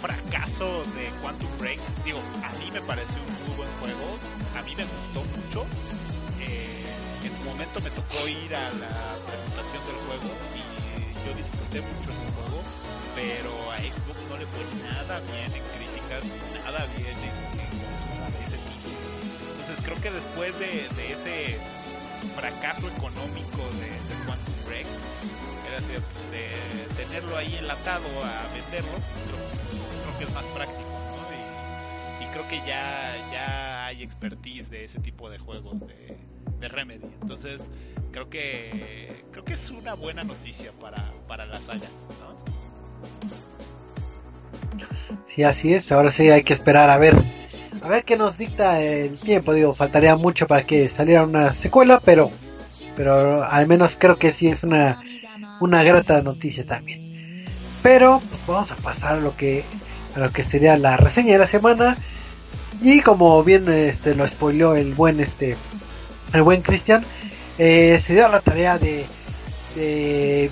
fracaso 0.00 0.84
de 0.96 1.08
Quantum 1.22 1.48
Break 1.58 1.78
digo 2.04 2.18
a 2.42 2.50
mí 2.58 2.70
me 2.72 2.80
pareció 2.82 3.16
un 3.22 3.32
muy 3.46 3.56
buen 3.56 3.70
juego 3.80 4.18
a 4.58 4.62
mí 4.62 4.74
me 4.76 4.84
gustó 4.84 5.20
mucho 5.38 5.66
eh, 6.40 6.84
en 7.24 7.32
su 7.36 7.42
momento 7.44 7.80
me 7.80 7.90
tocó 7.90 8.26
ir 8.28 8.54
a 8.54 8.64
la 8.82 8.92
presentación 9.28 9.82
del 9.86 9.98
juego 10.06 10.28
y 10.54 10.62
yo 11.26 11.30
disfruté 11.36 11.80
mucho 11.80 12.10
ese 12.10 12.26
juego 12.34 12.58
pero 13.14 13.52
a 13.70 13.78
Xbox 13.78 14.18
no 14.28 14.36
le 14.36 14.46
fue 14.46 14.64
nada 14.82 15.20
bien 15.30 15.50
en 15.54 15.64
críticas 15.78 16.22
nada 16.64 16.86
bien 16.98 17.14
en, 17.14 17.36
en, 17.62 17.70
en 17.70 18.40
ese 18.42 18.58
título 18.58 18.98
entonces 19.62 19.78
creo 19.84 19.98
que 20.02 20.10
después 20.10 20.50
de, 20.58 20.88
de 20.98 21.04
ese 21.12 21.58
fracaso 22.28 22.88
económico 22.88 23.62
de, 23.80 24.24
Quantum 24.26 24.54
Break, 24.66 24.86
era 25.68 25.80
decir, 25.80 26.00
de 26.30 27.04
tenerlo 27.04 27.36
ahí 27.36 27.56
enlatado 27.56 28.06
a 28.24 28.52
venderlo, 28.54 28.92
creo, 29.26 30.18
que 30.18 30.24
es 30.24 30.32
más 30.32 30.44
práctico, 30.46 30.88
¿no? 30.88 32.22
Y, 32.22 32.24
y, 32.24 32.26
creo 32.32 32.48
que 32.48 32.56
ya, 32.66 33.14
ya 33.32 33.86
hay 33.86 34.02
expertise 34.02 34.70
de 34.70 34.84
ese 34.84 35.00
tipo 35.00 35.30
de 35.30 35.38
juegos 35.38 35.80
de, 35.80 36.18
de 36.60 36.68
Remedy. 36.68 37.06
Entonces, 37.20 37.70
creo 38.12 38.30
que 38.30 39.24
creo 39.32 39.44
que 39.44 39.54
es 39.54 39.70
una 39.70 39.94
buena 39.94 40.24
noticia 40.24 40.72
para, 40.72 41.12
para 41.26 41.46
la 41.46 41.60
saga, 41.60 41.88
¿no? 42.20 42.34
Sí, 45.26 45.42
así 45.42 45.74
es. 45.74 45.90
Ahora 45.92 46.10
sí 46.10 46.30
hay 46.30 46.42
que 46.42 46.52
esperar 46.52 46.90
a 46.90 46.98
ver 46.98 47.14
a 47.84 47.88
ver 47.88 48.04
qué 48.04 48.16
nos 48.16 48.38
dicta 48.38 48.80
el 48.80 49.18
tiempo. 49.18 49.52
Digo, 49.52 49.74
faltaría 49.74 50.16
mucho 50.16 50.46
para 50.46 50.64
que 50.64 50.88
saliera 50.88 51.24
una 51.24 51.52
secuela, 51.52 52.00
pero, 52.02 52.30
pero 52.96 53.44
al 53.44 53.66
menos 53.66 53.96
creo 53.98 54.16
que 54.16 54.32
sí 54.32 54.48
es 54.48 54.62
una, 54.62 55.02
una 55.60 55.82
grata 55.82 56.22
noticia 56.22 56.64
también. 56.64 57.44
Pero 57.82 58.22
pues 58.26 58.40
vamos 58.46 58.70
a 58.72 58.76
pasar 58.76 59.18
a 59.18 59.20
lo 59.20 59.36
que, 59.36 59.64
a 60.16 60.18
lo 60.18 60.32
que 60.32 60.42
sería 60.42 60.78
la 60.78 60.96
reseña 60.96 61.34
de 61.34 61.38
la 61.40 61.46
semana. 61.46 61.98
Y 62.80 63.02
como 63.02 63.44
bien 63.44 63.70
este 63.70 64.14
lo 64.14 64.26
spoileó 64.26 64.76
el 64.76 64.94
buen 64.94 65.20
este, 65.20 65.56
el 66.32 66.42
buen 66.42 66.62
Cristian, 66.62 67.04
eh, 67.58 68.00
se 68.02 68.14
dio 68.14 68.28
la 68.28 68.40
tarea 68.40 68.78
de, 68.78 69.04
de, 69.76 70.50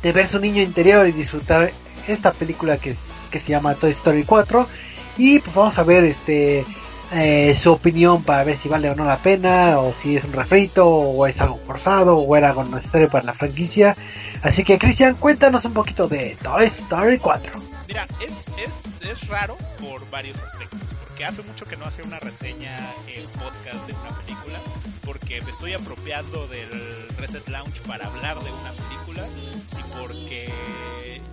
de 0.00 0.12
ver 0.12 0.26
su 0.28 0.38
niño 0.38 0.62
interior 0.62 1.08
y 1.08 1.12
disfrutar 1.12 1.72
esta 2.06 2.32
película 2.32 2.76
que, 2.76 2.94
que 3.32 3.40
se 3.40 3.50
llama 3.50 3.74
Toy 3.74 3.90
Story 3.90 4.22
4 4.22 4.68
y 5.18 5.40
pues 5.40 5.54
vamos 5.54 5.76
a 5.78 5.82
ver 5.82 6.04
este 6.04 6.64
eh, 7.12 7.54
su 7.60 7.72
opinión 7.72 8.22
para 8.22 8.44
ver 8.44 8.56
si 8.56 8.68
vale 8.68 8.88
o 8.90 8.94
no 8.94 9.04
la 9.04 9.18
pena 9.18 9.80
o 9.80 9.92
si 9.92 10.16
es 10.16 10.24
un 10.24 10.32
refrito 10.32 10.86
o 10.86 11.26
es 11.26 11.40
algo 11.40 11.58
forzado 11.66 12.18
o 12.18 12.36
era 12.36 12.50
algo 12.50 12.64
necesario 12.64 13.10
para 13.10 13.24
la 13.24 13.32
franquicia. 13.34 13.96
Así 14.42 14.64
que 14.64 14.78
Cristian 14.78 15.16
cuéntanos 15.16 15.64
un 15.64 15.72
poquito 15.72 16.06
de 16.08 16.36
Toy 16.42 16.66
Story 16.66 17.18
4 17.18 17.68
mira 17.88 18.06
es, 18.20 18.32
es, 18.58 19.10
es 19.10 19.28
raro 19.28 19.56
por 19.80 20.08
varios 20.10 20.40
aspectos 20.42 20.78
porque 21.00 21.24
hace 21.24 21.42
mucho 21.42 21.64
que 21.64 21.76
no 21.76 21.86
hacía 21.86 22.04
una 22.04 22.20
reseña 22.20 22.92
en 23.06 23.24
podcast 23.30 23.86
de 23.86 23.94
una 23.94 24.18
película 24.20 24.60
porque 25.04 25.40
me 25.40 25.50
estoy 25.50 25.72
apropiando 25.72 26.46
del 26.48 27.08
Reset 27.16 27.48
Launch 27.48 27.80
para 27.86 28.06
hablar 28.06 28.38
de 28.40 28.52
una 28.52 28.70
película 28.72 29.26
y 29.26 29.98
porque 29.98 30.52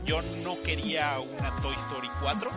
yo 0.06 0.22
no 0.44 0.56
quería 0.64 1.20
una 1.20 1.54
Toy 1.58 1.76
Story 1.76 2.10
4 2.22 2.50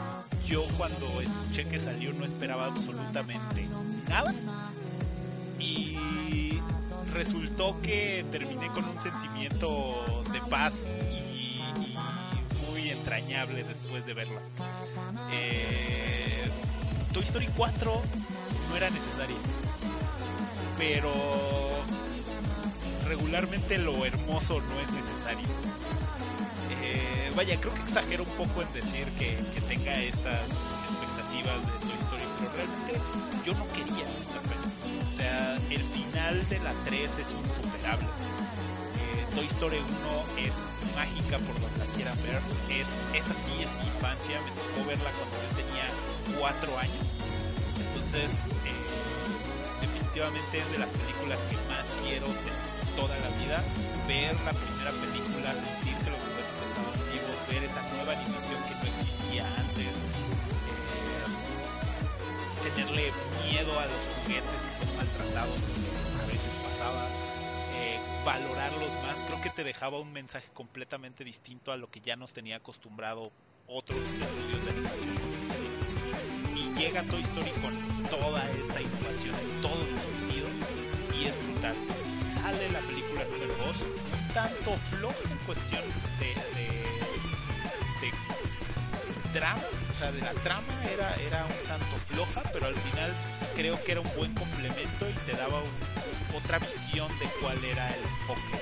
yo 0.48 0.64
cuando 0.78 1.20
escuché 1.20 1.66
que 1.66 1.78
salió 1.78 2.12
no 2.14 2.24
esperaba 2.24 2.66
absolutamente 2.66 3.68
nada 4.08 4.34
y 5.58 6.58
resultó 7.12 7.78
que 7.82 8.24
terminé 8.30 8.68
con 8.68 8.84
un 8.84 8.98
sentimiento 8.98 10.22
de 10.32 10.40
paz 10.48 10.86
y, 11.34 11.60
muy 12.70 12.88
entrañable 12.88 13.64
después 13.64 14.06
de 14.06 14.14
verla. 14.14 14.40
Eh, 15.32 16.48
Toy 17.12 17.24
Story 17.24 17.48
4 17.56 18.02
no 18.70 18.76
era 18.76 18.88
necesario, 18.90 19.36
pero 20.78 21.12
regularmente 23.08 23.78
lo 23.78 24.04
hermoso 24.04 24.60
no 24.60 24.80
es 24.80 24.90
necesario. 24.92 25.48
Eh, 26.82 27.32
vaya, 27.34 27.58
creo 27.58 27.74
que 27.74 27.80
exagero 27.80 28.22
un 28.22 28.46
poco 28.46 28.62
en 28.62 28.72
decir 28.72 29.06
que, 29.18 29.34
que, 29.54 29.60
tenga 29.62 29.98
estas 29.98 30.44
expectativas 30.92 31.56
de 31.56 31.72
Toy 31.88 31.96
Story, 32.04 32.28
pero 32.38 32.52
realmente 32.52 32.92
yo 33.46 33.54
no 33.54 33.64
quería 33.72 34.04
esta 34.04 34.40
peli. 34.44 34.68
O 35.12 35.16
sea, 35.16 35.56
el 35.70 35.84
final 35.84 36.48
de 36.48 36.58
la 36.60 36.72
3 36.84 37.00
es 37.00 37.28
insuperable. 37.32 38.08
Eh, 39.00 39.26
Toy 39.34 39.46
Story 39.56 39.78
1 39.78 40.44
es 40.44 40.52
mágica 40.94 41.38
por 41.48 41.56
donde 41.60 41.78
la 41.80 41.88
quieran 41.96 42.16
ver. 42.22 42.40
Es, 42.68 42.88
esa 43.16 43.34
sí 43.40 43.52
es 43.64 43.70
mi 43.80 43.88
infancia, 43.88 44.36
me 44.44 44.52
tocó 44.52 44.84
verla 44.86 45.10
cuando 45.16 45.36
yo 45.48 45.50
tenía 45.56 45.88
4 46.38 46.78
años. 46.78 47.04
Entonces, 47.88 48.28
eh, 48.68 49.80
definitivamente 49.80 50.60
es 50.60 50.68
de 50.72 50.78
las 50.78 50.90
películas 50.92 51.38
que 51.48 51.56
más 51.72 51.88
quiero 52.04 52.28
de 52.28 52.77
toda 52.98 53.14
la 53.18 53.30
vida. 53.38 53.62
Ver 54.08 54.34
la 54.42 54.52
primera 54.52 54.90
película, 54.90 55.54
sentir 55.54 55.94
que 56.02 56.10
los 56.10 56.18
juguetes 56.18 56.58
estaban 56.66 56.98
vivos, 57.14 57.38
ver 57.46 57.62
esa 57.62 57.82
nueva 57.94 58.12
animación 58.18 58.58
que 58.66 58.74
no 58.74 58.84
existía 58.90 59.46
antes, 59.54 59.94
eh, 60.66 61.28
tenerle 62.66 63.12
miedo 63.46 63.78
a 63.78 63.86
los 63.86 64.02
juguetes 64.18 64.58
que 64.66 64.84
son 64.84 64.96
maltratados, 64.96 65.58
a 66.22 66.26
veces 66.26 66.52
pasaba, 66.66 67.06
eh, 67.78 68.00
valorarlos 68.26 68.90
más, 69.06 69.20
creo 69.28 69.40
que 69.42 69.50
te 69.50 69.62
dejaba 69.62 70.00
un 70.00 70.12
mensaje 70.12 70.48
completamente 70.52 71.22
distinto 71.22 71.70
a 71.70 71.76
lo 71.76 71.88
que 71.90 72.00
ya 72.00 72.16
nos 72.16 72.32
tenía 72.32 72.56
acostumbrado 72.56 73.30
otros 73.68 74.00
estudios 74.00 74.64
de 74.64 74.70
animación. 74.72 75.14
Y 76.56 76.74
llega 76.74 77.02
Toy 77.04 77.22
Story 77.22 77.50
con 77.62 77.74
toda 78.10 78.42
esta 78.50 78.80
innovación 78.80 79.34
en 79.36 79.62
todos 79.62 79.78
los 79.78 80.00
sentidos 80.00 80.50
y 81.14 81.26
es 81.26 81.34
brutal. 81.46 81.76
Sale 82.48 82.70
la 82.70 82.80
película 82.80 83.24
número 83.24 83.54
2 83.66 83.76
un 83.76 84.32
tanto 84.32 84.74
floja 84.88 85.20
en 85.30 85.36
cuestión 85.44 85.82
de, 86.18 86.28
de, 86.56 86.66
de, 88.00 89.38
drama, 89.38 89.60
o 89.92 89.94
sea, 89.94 90.10
de 90.12 90.22
la 90.22 90.32
trama 90.32 90.72
era, 90.90 91.14
era 91.16 91.44
un 91.44 91.68
tanto 91.68 91.96
floja, 92.08 92.42
pero 92.50 92.68
al 92.68 92.76
final 92.76 93.12
creo 93.54 93.78
que 93.84 93.92
era 93.92 94.00
un 94.00 94.10
buen 94.16 94.32
complemento 94.32 95.10
y 95.10 95.12
te 95.30 95.36
daba 95.36 95.60
otra 96.34 96.58
visión 96.58 97.08
de 97.18 97.26
cuál 97.42 97.62
era 97.62 97.86
el 97.94 98.00
enfoque 98.00 98.56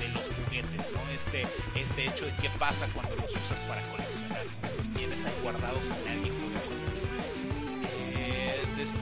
de, 0.00 0.08
los 0.08 0.24
juguetes, 0.24 0.82
¿no? 0.90 1.08
Este, 1.14 1.46
este 1.78 2.06
hecho 2.06 2.24
de 2.26 2.34
qué 2.42 2.50
pasa 2.58 2.88
cuando 2.92 3.14
los 3.14 3.30
usas 3.30 3.60
para 3.68 3.80
coleccionar, 3.92 4.42
los 4.76 4.94
tienes 4.98 5.24
ahí 5.24 5.38
guardados 5.44 5.84
juega 5.86 6.14
eh, 6.14 6.31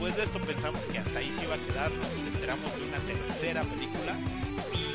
después 0.01 0.17
de 0.17 0.23
esto 0.23 0.39
pensamos 0.39 0.81
que 0.91 0.97
hasta 0.97 1.19
ahí 1.19 1.31
se 1.31 1.43
iba 1.43 1.53
a 1.53 1.59
quedar, 1.59 1.91
nos 1.91 2.09
enteramos 2.25 2.75
de 2.75 2.81
una 2.89 2.97
tercera 3.05 3.61
película 3.61 4.17
y 4.73 4.89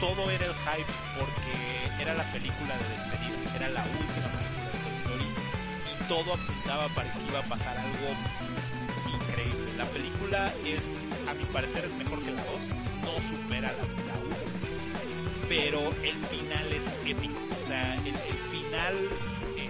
todo 0.00 0.30
era 0.30 0.46
el 0.46 0.54
hype 0.54 0.92
porque 1.20 1.92
era 2.00 2.14
la 2.14 2.24
película 2.32 2.72
de 2.72 2.88
despedida, 2.88 3.36
era 3.56 3.68
la 3.68 3.84
última 3.84 4.32
película 4.32 4.64
de 4.64 4.80
Toy 4.80 4.96
Story 5.04 5.28
y 5.28 6.08
todo 6.08 6.32
apuntaba 6.32 6.88
para 6.96 7.12
que 7.12 7.20
iba 7.28 7.40
a 7.40 7.42
pasar 7.42 7.76
algo 7.76 8.16
increíble. 9.12 9.76
La 9.76 9.84
película 9.92 10.50
es, 10.64 10.96
a 11.28 11.34
mi 11.34 11.44
parecer, 11.52 11.84
es 11.84 11.92
mejor 11.92 12.18
que 12.22 12.30
la 12.30 12.42
2, 12.44 12.60
no 13.04 13.12
supera 13.28 13.72
la, 13.76 13.84
1, 13.84 13.92
pero 15.50 15.80
el 16.02 16.16
final 16.32 16.72
es 16.72 16.88
épico. 17.04 17.36
O 17.62 17.66
sea, 17.66 17.94
el, 17.96 18.16
final 18.48 18.96
eh, 19.58 19.68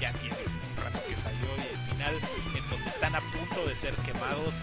ya 0.00 0.10
tiene 0.14 0.36
un 0.40 0.82
rato 0.82 0.98
que 1.06 1.14
salió 1.20 1.52
y 1.58 1.68
el 1.68 1.76
final 1.92 2.16
están 3.02 3.16
a 3.16 3.20
punto 3.32 3.66
de 3.66 3.74
ser 3.74 3.92
quemados 3.96 4.54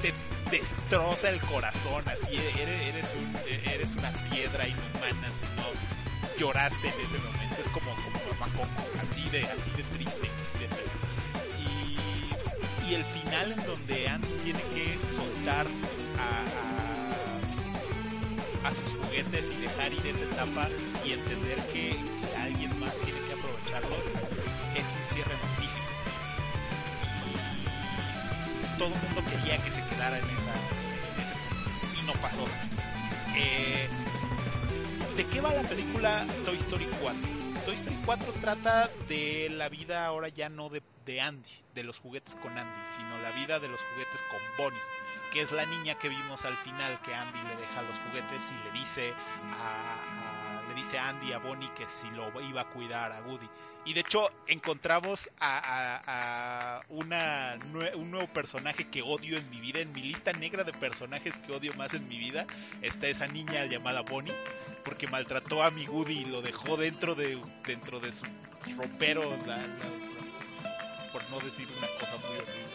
te 0.00 0.12
destroza 0.48 1.28
el 1.28 1.40
corazón, 1.40 2.04
así 2.06 2.36
eres, 2.36 2.94
eres, 2.94 3.12
un, 3.18 3.36
eres 3.68 3.96
una 3.96 4.12
piedra 4.30 4.68
inhumana 4.68 5.28
si 5.32 5.44
no 5.56 5.64
lloraste 6.38 6.86
en 6.86 6.94
ese 6.94 7.18
momento, 7.18 7.56
es 7.60 7.66
como, 7.68 7.90
como 7.96 8.18
mamá 8.38 8.46
así 9.00 9.28
de, 9.30 9.42
así 9.42 9.72
de 9.76 9.82
triste. 9.82 10.30
Y, 11.58 12.88
y 12.88 12.94
el 12.94 13.04
final 13.06 13.50
en 13.50 13.66
donde 13.66 14.08
Andy 14.08 14.28
tiene 14.44 14.62
que 14.74 14.96
soltar 15.04 15.66
a, 18.62 18.68
a, 18.68 18.72
sus 18.72 18.84
juguetes 19.00 19.50
y 19.50 19.56
dejar 19.62 19.92
ir 19.92 20.06
esa 20.06 20.22
etapa 20.24 20.68
y 21.04 21.12
entender 21.14 21.58
que, 21.72 21.96
alguien 22.40 22.78
más 22.78 22.96
tiene 22.98 23.18
que 23.18 23.32
aprovecharlos, 23.32 24.04
es 24.76 24.86
un 24.86 25.14
cierre 25.16 25.51
todo 28.82 28.92
el 28.96 29.00
mundo 29.00 29.22
quería 29.30 29.62
que 29.62 29.70
se 29.70 29.80
quedara 29.90 30.18
en, 30.18 30.24
esa, 30.24 30.54
ese 31.22 31.34
punto. 31.34 32.00
Y 32.00 32.04
no 32.04 32.12
pasó. 32.14 32.44
Eh, 33.36 33.88
¿De 35.16 35.24
qué 35.26 35.40
va 35.40 35.54
la 35.54 35.62
película 35.62 36.26
Toy 36.44 36.56
Story 36.56 36.88
4? 37.00 37.20
Toy 37.64 37.76
Story 37.76 37.96
4 38.04 38.32
trata 38.40 38.90
de 39.08 39.50
la 39.50 39.68
vida 39.68 40.04
ahora 40.04 40.30
ya 40.30 40.48
no 40.48 40.68
de, 40.68 41.20
Andy, 41.20 41.48
de 41.76 41.84
los 41.84 42.00
juguetes 42.00 42.34
con 42.34 42.58
Andy, 42.58 42.80
sino 42.96 43.18
la 43.22 43.30
vida 43.30 43.60
de 43.60 43.68
los 43.68 43.80
juguetes 43.92 44.20
con 44.22 44.40
Bonnie, 44.58 44.80
que 45.32 45.42
es 45.42 45.52
la 45.52 45.64
niña 45.64 45.94
que 45.94 46.08
vimos 46.08 46.44
al 46.44 46.56
final 46.56 47.00
que 47.02 47.14
Andy 47.14 47.38
le 47.38 47.54
deja 47.54 47.82
los 47.82 47.96
juguetes 48.00 48.50
y 48.50 48.64
le 48.64 48.80
dice 48.80 49.14
a, 49.60 50.60
le 50.68 50.74
dice 50.74 50.98
a 50.98 51.10
Andy 51.10 51.32
a 51.32 51.38
Bonnie 51.38 51.70
que 51.76 51.86
si 51.86 52.10
lo 52.10 52.32
iba 52.40 52.62
a 52.62 52.66
cuidar 52.70 53.12
a 53.12 53.22
Woody. 53.22 53.48
Y 53.84 53.94
de 53.94 54.00
hecho 54.00 54.30
encontramos 54.46 55.28
a, 55.40 56.82
una, 56.88 57.58
un 57.94 58.10
nuevo 58.10 58.26
personaje 58.28 58.88
que 58.88 59.02
odio 59.02 59.36
en 59.36 59.50
mi 59.50 59.60
vida, 59.60 59.80
en 59.80 59.92
mi 59.92 60.02
lista 60.02 60.32
negra 60.32 60.62
de 60.62 60.72
personajes 60.72 61.36
que 61.38 61.52
odio 61.52 61.74
más 61.74 61.94
en 61.94 62.06
mi 62.08 62.18
vida, 62.18 62.46
está 62.80 63.08
esa 63.08 63.26
niña 63.26 63.66
llamada 63.66 64.02
Bonnie, 64.02 64.32
porque 64.84 65.08
maltrató 65.08 65.62
a 65.62 65.70
mi 65.70 65.86
Woody 65.88 66.20
y 66.20 66.24
lo 66.26 66.42
dejó 66.42 66.76
dentro 66.76 67.14
de, 67.14 67.40
dentro 67.66 67.98
de 67.98 68.12
su 68.12 68.24
ropero, 68.76 69.28
por 71.12 71.30
no 71.30 71.40
decir 71.40 71.66
una 71.78 71.88
cosa 71.98 72.16
muy 72.18 72.38
horrible. 72.38 72.71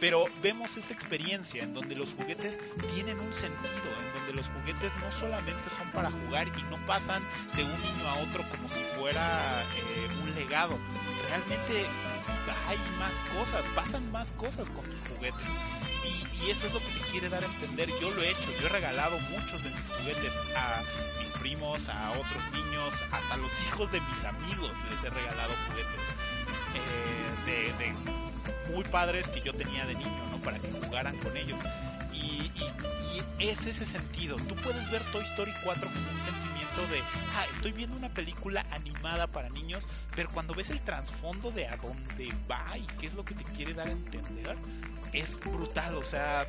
Pero 0.00 0.24
vemos 0.42 0.76
esta 0.78 0.94
experiencia 0.94 1.62
en 1.62 1.74
donde 1.74 1.94
los 1.94 2.14
juguetes 2.14 2.58
tienen 2.94 3.20
un 3.20 3.32
sentido, 3.34 3.90
en 3.98 4.14
donde 4.14 4.32
los 4.34 4.46
juguetes 4.48 4.92
no 4.98 5.12
solamente 5.12 5.68
son 5.76 5.90
para 5.90 6.10
jugar 6.10 6.48
y 6.48 6.62
no 6.70 6.78
pasan 6.86 7.22
de 7.54 7.64
un 7.64 7.82
niño 7.82 8.08
a 8.08 8.14
otro 8.22 8.42
como 8.50 8.68
si 8.70 8.82
fuera 8.98 9.62
eh, 9.76 10.08
un 10.22 10.34
legado. 10.34 10.78
Realmente 11.28 11.86
hay 12.66 12.78
más 12.98 13.12
cosas, 13.36 13.64
pasan 13.74 14.10
más 14.10 14.32
cosas 14.32 14.70
con 14.70 14.84
tus 14.84 15.16
juguetes. 15.16 15.46
Y, 16.04 16.50
eso 16.50 16.66
es 16.66 16.72
lo 16.72 16.80
que 16.80 16.86
te 16.86 17.00
quiere 17.10 17.28
dar 17.28 17.42
a 17.42 17.46
entender. 17.46 17.90
Yo 18.00 18.10
lo 18.10 18.22
he 18.22 18.30
hecho, 18.30 18.50
yo 18.58 18.66
he 18.66 18.70
regalado 18.70 19.18
muchos 19.28 19.62
de 19.62 19.68
mis 19.68 19.86
juguetes 19.88 20.32
a 20.56 20.82
mis 21.20 21.28
primos, 21.32 21.86
a 21.90 22.10
otros 22.12 22.42
niños, 22.54 22.94
hasta 23.12 23.36
los 23.36 23.52
hijos 23.66 23.92
de 23.92 24.00
mis 24.00 24.24
amigos 24.24 24.72
les 24.90 25.04
he 25.04 25.10
regalado 25.10 25.52
juguetes. 25.68 26.00
Eh, 26.74 27.74
de 27.76 27.94
muy 28.70 28.84
padres 28.84 29.28
que 29.28 29.40
yo 29.40 29.52
tenía 29.52 29.84
de 29.86 29.94
niño, 29.94 30.26
¿no? 30.30 30.38
Para 30.38 30.58
que 30.58 30.68
jugaran 30.70 31.16
con 31.18 31.36
ellos. 31.36 31.58
Y, 32.12 32.50
es 33.38 33.66
ese 33.66 33.86
sentido. 33.86 34.36
Tú 34.36 34.54
puedes 34.56 34.90
ver 34.90 35.02
Toy 35.12 35.24
Story 35.24 35.52
4 35.64 35.88
como 35.88 36.10
un 36.10 36.22
sentimiento 36.22 36.82
de, 36.92 37.00
ah, 37.34 37.46
estoy 37.54 37.72
viendo 37.72 37.96
una 37.96 38.10
película 38.10 38.66
animada 38.70 39.26
para 39.28 39.48
niños, 39.48 39.86
pero 40.14 40.28
cuando 40.28 40.52
ves 40.52 40.68
el 40.68 40.80
trasfondo 40.80 41.50
de 41.50 41.66
a 41.66 41.76
dónde 41.78 42.30
va 42.50 42.76
y 42.76 42.86
qué 42.98 43.06
es 43.06 43.14
lo 43.14 43.24
que 43.24 43.34
te 43.34 43.44
quiere 43.44 43.72
dar 43.72 43.88
a 43.88 43.92
entender, 43.92 44.56
es 45.14 45.40
brutal. 45.40 45.96
O 45.96 46.02
sea, 46.02 46.46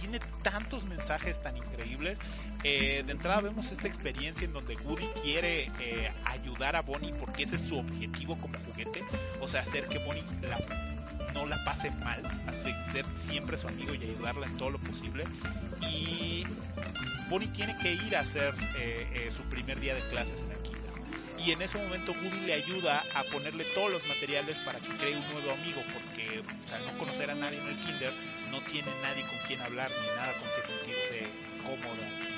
tiene 0.00 0.18
tantos 0.42 0.84
mensajes 0.84 1.40
tan 1.40 1.56
increíbles. 1.56 2.18
Eh, 2.64 3.02
de 3.06 3.12
entrada 3.12 3.40
vemos 3.40 3.70
esta 3.70 3.86
experiencia 3.86 4.44
en 4.44 4.52
donde 4.52 4.74
Woody 4.76 5.06
quiere 5.22 5.70
eh, 5.78 6.10
ayudar 6.24 6.74
a 6.74 6.82
Bonnie 6.82 7.12
porque 7.12 7.44
ese 7.44 7.54
es 7.54 7.62
su 7.62 7.76
objetivo 7.76 8.36
como 8.38 8.58
juguete. 8.66 9.04
O 9.40 9.46
sea, 9.46 9.62
hacer 9.62 9.86
que 9.86 9.98
Bonnie 9.98 10.24
la 10.42 10.58
no 11.34 11.46
la 11.46 11.62
pase 11.64 11.90
mal, 11.90 12.22
hace 12.46 12.74
ser 12.90 13.04
siempre 13.14 13.56
su 13.56 13.68
amigo 13.68 13.94
y 13.94 14.02
ayudarla 14.04 14.46
en 14.46 14.56
todo 14.56 14.70
lo 14.70 14.78
posible. 14.78 15.24
Y 15.88 16.44
Bonnie 17.28 17.48
tiene 17.48 17.76
que 17.78 17.94
ir 17.94 18.16
a 18.16 18.20
hacer 18.20 18.54
eh, 18.76 19.08
eh, 19.14 19.32
su 19.34 19.42
primer 19.44 19.80
día 19.80 19.94
de 19.94 20.00
clases 20.08 20.40
en 20.42 20.62
kinder. 20.62 20.82
Y 21.38 21.50
en 21.50 21.62
ese 21.62 21.78
momento 21.78 22.12
Woody 22.12 22.46
le 22.46 22.54
ayuda 22.54 23.02
a 23.14 23.24
ponerle 23.24 23.64
todos 23.74 23.90
los 23.90 24.06
materiales 24.06 24.58
para 24.58 24.78
que 24.78 24.88
cree 24.98 25.16
un 25.16 25.32
nuevo 25.32 25.52
amigo, 25.52 25.82
porque 25.92 26.42
no 26.86 26.98
conocer 26.98 27.30
a 27.30 27.34
nadie 27.34 27.58
en 27.58 27.66
el 27.66 27.76
kinder, 27.78 28.12
no 28.50 28.60
tiene 28.62 28.88
nadie 29.02 29.22
con 29.22 29.38
quien 29.46 29.60
hablar 29.62 29.90
ni 29.90 30.06
nada 30.14 30.32
con 30.34 30.48
que 30.48 30.66
sentirse 30.66 31.26
cómoda 31.62 32.32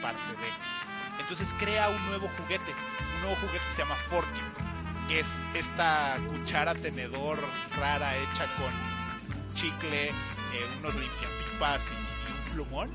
parte 0.00 0.30
de. 0.40 1.22
Entonces 1.22 1.48
crea 1.58 1.88
un 1.88 2.06
nuevo 2.06 2.30
juguete, 2.36 2.72
un 3.16 3.20
nuevo 3.22 3.36
juguete 3.40 3.64
que 3.66 3.74
se 3.74 3.82
llama 3.82 3.96
Forky 4.08 4.40
que 5.08 5.20
es 5.20 5.26
esta 5.54 6.16
cuchara 6.28 6.74
tenedor 6.74 7.38
rara 7.78 8.16
hecha 8.16 8.46
con 8.56 8.72
chicle, 9.54 10.08
eh, 10.08 10.12
unos 10.80 10.94
limpiapipas 10.94 11.82
y, 11.90 12.32
un 12.32 12.54
plumón. 12.54 12.90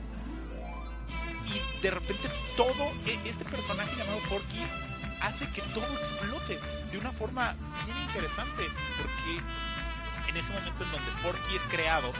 Y 1.48 1.82
de 1.82 1.92
repente 1.92 2.30
todo, 2.56 2.92
e, 3.06 3.20
este 3.26 3.46
personaje 3.46 3.96
llamado 3.98 4.20
Forky 4.22 4.62
hace 5.22 5.48
que 5.52 5.62
todo 5.74 5.86
explote 5.86 6.60
de 6.92 6.98
una 6.98 7.12
forma 7.12 7.56
bien 7.86 7.98
interesante, 8.08 8.64
porque 8.98 10.30
en 10.30 10.38
ese 10.38 10.54
momento 10.54 10.84
en 10.84 10.92
donde 10.92 11.12
Forky 11.22 11.56
es 11.56 11.64
creado, 11.64 12.12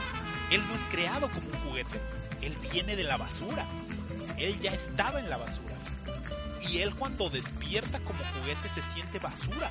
él 0.50 0.62
no 0.68 0.74
es 0.74 0.84
creado 0.84 1.28
como 1.28 1.48
un 1.48 1.58
juguete, 1.68 2.00
él 2.42 2.56
viene 2.70 2.96
de 2.96 3.04
la 3.04 3.16
basura, 3.16 3.66
él 4.38 4.58
ya 4.60 4.72
estaba 4.72 5.20
en 5.20 5.30
la 5.30 5.36
basura 5.36 5.71
él 6.80 6.94
cuando 6.94 7.28
despierta 7.28 8.00
como 8.00 8.24
juguete 8.24 8.68
se 8.68 8.82
siente 8.82 9.18
basura. 9.18 9.70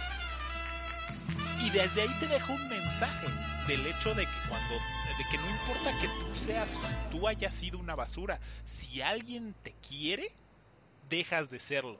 Y 1.63 1.69
desde 1.69 2.01
ahí 2.01 2.15
te 2.19 2.27
deja 2.27 2.53
un 2.53 2.69
mensaje 2.69 3.27
del 3.67 3.85
hecho 3.85 4.13
de 4.13 4.25
que 4.25 4.49
cuando 4.49 4.75
de 5.17 5.23
que 5.29 5.37
no 5.37 5.49
importa 5.49 5.99
que 5.99 6.07
tú 6.07 6.35
seas 6.35 6.71
tú 7.11 7.27
hayas 7.27 7.53
sido 7.53 7.77
una 7.77 7.95
basura, 7.95 8.39
si 8.63 9.01
alguien 9.01 9.53
te 9.63 9.73
quiere, 9.87 10.31
dejas 11.09 11.49
de 11.49 11.59
serlo. 11.59 11.99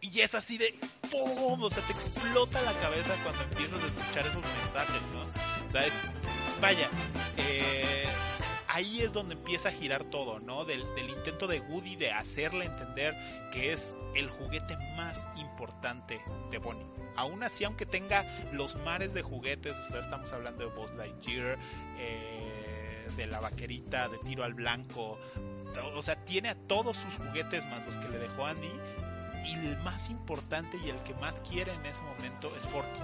Y 0.00 0.20
es 0.20 0.34
así 0.34 0.58
de 0.58 0.74
¡pum! 1.10 1.62
O 1.62 1.70
sea, 1.70 1.82
te 1.82 1.92
explota 1.92 2.62
la 2.62 2.72
cabeza 2.80 3.14
cuando 3.22 3.42
empiezas 3.42 3.82
a 3.82 3.86
escuchar 3.86 4.26
esos 4.26 4.42
mensajes, 4.42 5.02
¿no? 5.14 5.70
Sea, 5.70 5.84
vaya, 6.60 6.88
eh, 7.36 8.08
ahí 8.70 9.02
es 9.02 9.12
donde 9.12 9.34
empieza 9.34 9.68
a 9.68 9.72
girar 9.72 10.04
todo, 10.04 10.38
¿no? 10.38 10.64
Del, 10.64 10.84
intento 11.08 11.46
de 11.46 11.60
Woody 11.60 11.96
de 11.96 12.12
hacerle 12.12 12.64
entender 12.64 13.14
que 13.52 13.72
es 13.72 13.96
el 14.14 14.28
juguete 14.30 14.76
más 14.96 15.26
importante 15.36 16.20
de 16.50 16.58
Bonnie. 16.58 16.86
Aún 17.16 17.42
así, 17.42 17.64
aunque 17.64 17.84
tenga 17.84 18.24
los 18.52 18.76
mares 18.76 19.12
de 19.12 19.22
juguetes, 19.22 19.76
o 19.76 19.86
sea, 19.88 20.00
estamos 20.00 20.32
hablando 20.32 20.68
de 20.68 20.74
Buzz 20.74 20.92
Lightyear, 20.92 21.58
eh, 21.98 23.06
de 23.16 23.26
la 23.26 23.40
vaquerita, 23.40 24.08
de 24.08 24.18
tiro 24.18 24.44
al 24.44 24.54
blanco, 24.54 25.18
o 25.94 26.02
sea, 26.02 26.24
tiene 26.24 26.50
a 26.50 26.54
todos 26.54 26.96
sus 26.96 27.14
juguetes 27.16 27.64
más 27.66 27.84
los 27.84 27.98
que 27.98 28.08
le 28.08 28.18
dejó 28.18 28.46
Andy, 28.46 28.70
y 29.44 29.54
el 29.54 29.76
más 29.78 30.08
importante 30.10 30.78
y 30.84 30.90
el 30.90 31.02
que 31.02 31.14
más 31.14 31.40
quiere 31.48 31.72
en 31.72 31.84
ese 31.86 32.02
momento 32.02 32.54
es 32.56 32.66
Forky. 32.68 33.00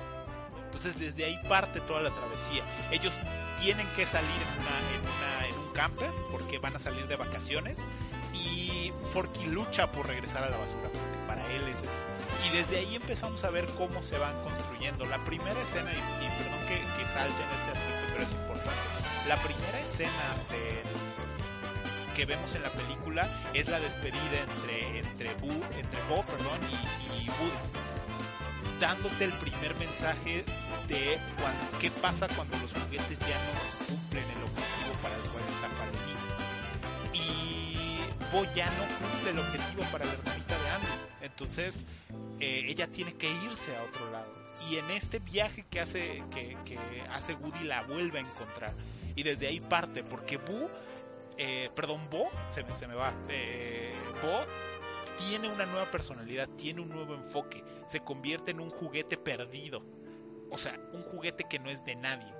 Entonces 0.77 1.01
desde 1.01 1.25
ahí 1.25 1.39
parte 1.49 1.81
toda 1.81 2.03
la 2.03 2.15
travesía. 2.15 2.63
Ellos 2.91 3.15
tienen 3.63 3.87
que 3.97 4.05
salir 4.05 4.29
en, 4.29 4.61
una, 4.61 5.49
en, 5.49 5.55
un 5.55 5.73
camper 5.73 6.11
porque 6.31 6.59
van 6.59 6.77
a 6.77 6.79
salir 6.79 7.07
de 7.07 7.17
vacaciones 7.17 7.79
y 8.35 8.93
Forky 9.11 9.47
lucha 9.47 9.91
por 9.91 10.07
regresar 10.07 10.45
a 10.45 10.51
la 10.51 10.59
basura 10.59 10.91
para 11.27 11.51
él 11.51 11.67
es 11.69 11.83
eso. 11.83 12.01
Y 12.47 12.55
desde 12.55 12.77
ahí 12.77 12.95
empezamos 12.95 13.43
a 13.45 13.49
ver 13.49 13.65
cómo 13.79 14.03
se 14.03 14.19
van 14.19 14.35
construyendo. 14.43 15.07
La 15.07 15.17
primera 15.25 15.59
escena, 15.63 15.91
y, 15.91 15.97
perdón 15.97 16.61
que, 16.69 16.75
que 16.75 17.09
salte 17.09 17.43
en 17.43 17.51
este 17.59 17.71
aspecto, 17.73 18.07
pero 18.13 18.25
es 18.25 18.33
importante. 18.33 19.29
La 19.29 19.37
primera 19.37 19.81
escena 19.81 20.13
que 22.15 22.27
vemos 22.27 22.55
en 22.55 22.63
la 22.63 22.73
película 22.73 23.31
es 23.55 23.67
la 23.69 23.81
despedida 23.81 24.43
entre 24.43 24.99
entre 24.99 25.35
Boo, 25.37 25.63
entre 25.73 26.03
Bo, 26.03 26.23
perdón, 26.23 26.61
y, 26.71 27.25
y 27.25 27.29
Woody, 27.29 28.06
dándote 28.81 29.25
el 29.25 29.33
primer 29.33 29.75
mensaje 29.77 30.45
de 30.89 31.19
qué 31.81 31.91
pasa 31.91 32.29
cuando 32.29 32.57
los 32.59 32.73
juguetes 32.73 33.19
ya 33.21 33.37
no 33.37 33.87
cumplen 33.87 34.25
el 34.25 34.43
objetivo 34.45 34.93
para 35.03 35.15
el 35.17 35.23
cual 35.23 35.45
están 35.49 35.71
para 35.73 35.91
el 35.91 37.17
Y 37.17 38.01
Bo 38.33 38.45
ya 38.55 38.67
no 38.71 38.85
cumple 38.99 39.31
el 39.31 39.39
objetivo 39.39 39.83
para 39.91 40.05
la 40.05 40.13
hermanita 40.13 40.59
de 40.59 40.71
Andy. 40.71 40.87
Entonces, 41.23 41.87
eh, 42.41 42.65
ella 42.67 42.87
tiene 42.89 43.15
que 43.15 43.31
irse 43.31 43.77
a 43.77 43.83
otro 43.83 44.11
lado. 44.11 44.31
Y 44.71 44.77
en 44.77 44.91
este 44.91 45.19
viaje 45.19 45.65
que 45.69 45.81
hace, 45.81 46.23
que, 46.31 46.57
hace 47.11 47.35
Woody 47.35 47.65
la 47.65 47.83
vuelve 47.83 48.19
a 48.19 48.23
encontrar. 48.23 48.73
Y 49.15 49.23
desde 49.23 49.47
ahí 49.47 49.61
parte, 49.61 50.03
porque 50.03 50.37
Boo, 50.37 50.71
eh, 51.39 51.71
perdón, 51.75 52.09
Bo, 52.11 52.31
se 52.49 52.63
me, 52.65 52.75
se 52.75 52.87
me 52.87 52.95
va, 52.95 53.13
eh, 53.29 53.95
Bo 54.23 54.45
tiene 55.19 55.49
una 55.49 55.67
nueva 55.67 55.91
personalidad, 55.91 56.49
tiene 56.57 56.81
un 56.81 56.91
nuevo 56.91 57.15
enfoque, 57.15 57.65
se 57.87 58.01
convierte 58.01 58.51
en 58.51 58.61
un 58.61 58.71
juguete 58.71 59.17
perdido. 59.17 59.83
O 60.51 60.59
sea, 60.59 60.79
un 60.93 61.03
juguete 61.03 61.45
que 61.49 61.59
no 61.59 61.71
es 61.71 61.85
de 61.85 61.97
nadie. 61.97 62.33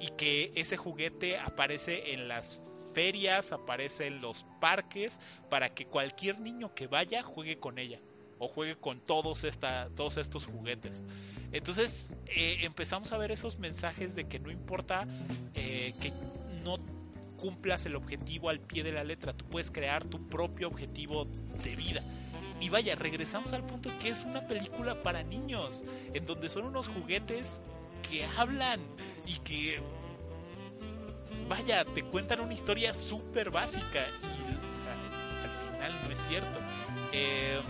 Y 0.00 0.08
que 0.08 0.52
ese 0.56 0.76
juguete 0.76 1.38
aparece 1.38 2.12
en 2.12 2.28
las 2.28 2.60
ferias, 2.92 3.52
aparece 3.52 4.06
en 4.06 4.20
los 4.20 4.44
parques, 4.60 5.20
para 5.48 5.74
que 5.74 5.86
cualquier 5.86 6.40
niño 6.40 6.74
que 6.74 6.86
vaya 6.86 7.22
juegue 7.22 7.58
con 7.58 7.78
ella 7.78 8.00
o 8.38 8.48
juegue 8.48 8.74
con 8.74 9.00
todos, 9.00 9.44
esta, 9.44 9.88
todos 9.94 10.16
estos 10.16 10.46
juguetes. 10.46 11.04
Entonces 11.52 12.16
eh, 12.26 12.58
empezamos 12.62 13.12
a 13.12 13.18
ver 13.18 13.30
esos 13.30 13.58
mensajes 13.58 14.16
de 14.16 14.24
que 14.24 14.40
no 14.40 14.50
importa 14.50 15.06
eh, 15.54 15.94
que 16.00 16.12
no 16.64 16.76
cumplas 17.36 17.86
el 17.86 17.94
objetivo 17.94 18.48
al 18.48 18.60
pie 18.60 18.82
de 18.82 18.92
la 18.92 19.04
letra, 19.04 19.32
tú 19.32 19.44
puedes 19.44 19.70
crear 19.70 20.04
tu 20.04 20.28
propio 20.28 20.68
objetivo 20.68 21.26
de 21.64 21.76
vida. 21.76 22.02
Y 22.62 22.68
vaya, 22.68 22.94
regresamos 22.94 23.52
al 23.54 23.66
punto 23.66 23.90
que 23.98 24.10
es 24.10 24.22
una 24.22 24.46
película 24.46 25.02
para 25.02 25.24
niños, 25.24 25.82
en 26.14 26.24
donde 26.24 26.48
son 26.48 26.64
unos 26.64 26.86
juguetes 26.86 27.60
que 28.08 28.24
hablan 28.24 28.80
y 29.26 29.40
que, 29.40 29.82
vaya, 31.48 31.84
te 31.84 32.04
cuentan 32.04 32.38
una 32.38 32.54
historia 32.54 32.94
súper 32.94 33.50
básica 33.50 34.06
y 34.22 35.44
al 35.44 35.54
final 35.74 35.92
no 36.04 36.12
es 36.12 36.18
cierto. 36.20 36.60
Eh, 37.10 37.60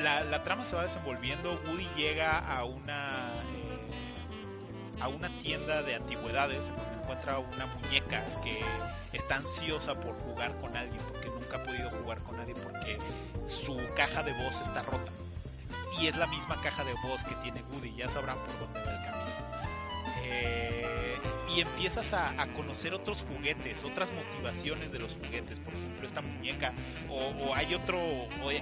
la, 0.00 0.42
trama 0.42 0.64
se 0.64 0.74
va 0.74 0.82
desenvolviendo. 0.82 1.60
Woody 1.68 1.86
llega 1.96 2.36
a 2.38 2.64
una 2.64 3.28
eh, 3.28 5.00
a 5.00 5.06
una 5.06 5.28
tienda 5.38 5.84
de 5.84 5.94
antigüedades 5.94 6.72
encuentra 7.10 7.38
una 7.40 7.66
muñeca 7.66 8.24
que 8.42 8.62
está 9.12 9.36
ansiosa 9.36 9.94
por 9.94 10.16
jugar 10.20 10.54
con 10.60 10.76
alguien 10.76 11.02
porque 11.08 11.26
nunca 11.26 11.56
ha 11.56 11.62
podido 11.64 11.90
jugar 11.90 12.22
con 12.22 12.36
nadie 12.36 12.54
porque 12.54 12.98
su 13.46 13.76
caja 13.96 14.22
de 14.22 14.32
voz 14.44 14.60
está 14.60 14.82
rota. 14.82 15.10
Y 16.00 16.06
es 16.06 16.16
la 16.16 16.28
misma 16.28 16.60
caja 16.60 16.84
de 16.84 16.94
voz 17.02 17.24
que 17.24 17.34
tiene 17.36 17.64
Woody, 17.72 17.96
ya 17.96 18.08
sabrán 18.08 18.38
por 18.38 18.60
dónde 18.60 18.84
va 18.84 18.92
el 18.92 19.04
camino. 19.04 19.30
Eh, 20.22 21.09
y 21.54 21.60
empiezas 21.60 22.12
a, 22.12 22.46
conocer 22.54 22.94
otros 22.94 23.24
juguetes, 23.28 23.84
otras 23.84 24.12
motivaciones 24.12 24.92
de 24.92 24.98
los 24.98 25.14
juguetes, 25.14 25.58
por 25.58 25.74
ejemplo 25.74 26.06
esta 26.06 26.20
muñeca, 26.20 26.72
o, 27.08 27.54
hay 27.54 27.74
otro 27.74 27.98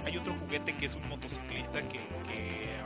hay 0.05 0.17
otro 0.17 0.35
juguete 0.39 0.75
que 0.75 0.85
es 0.85 0.95
un 0.95 1.07
motociclista 1.07 1.81
que, 1.83 1.99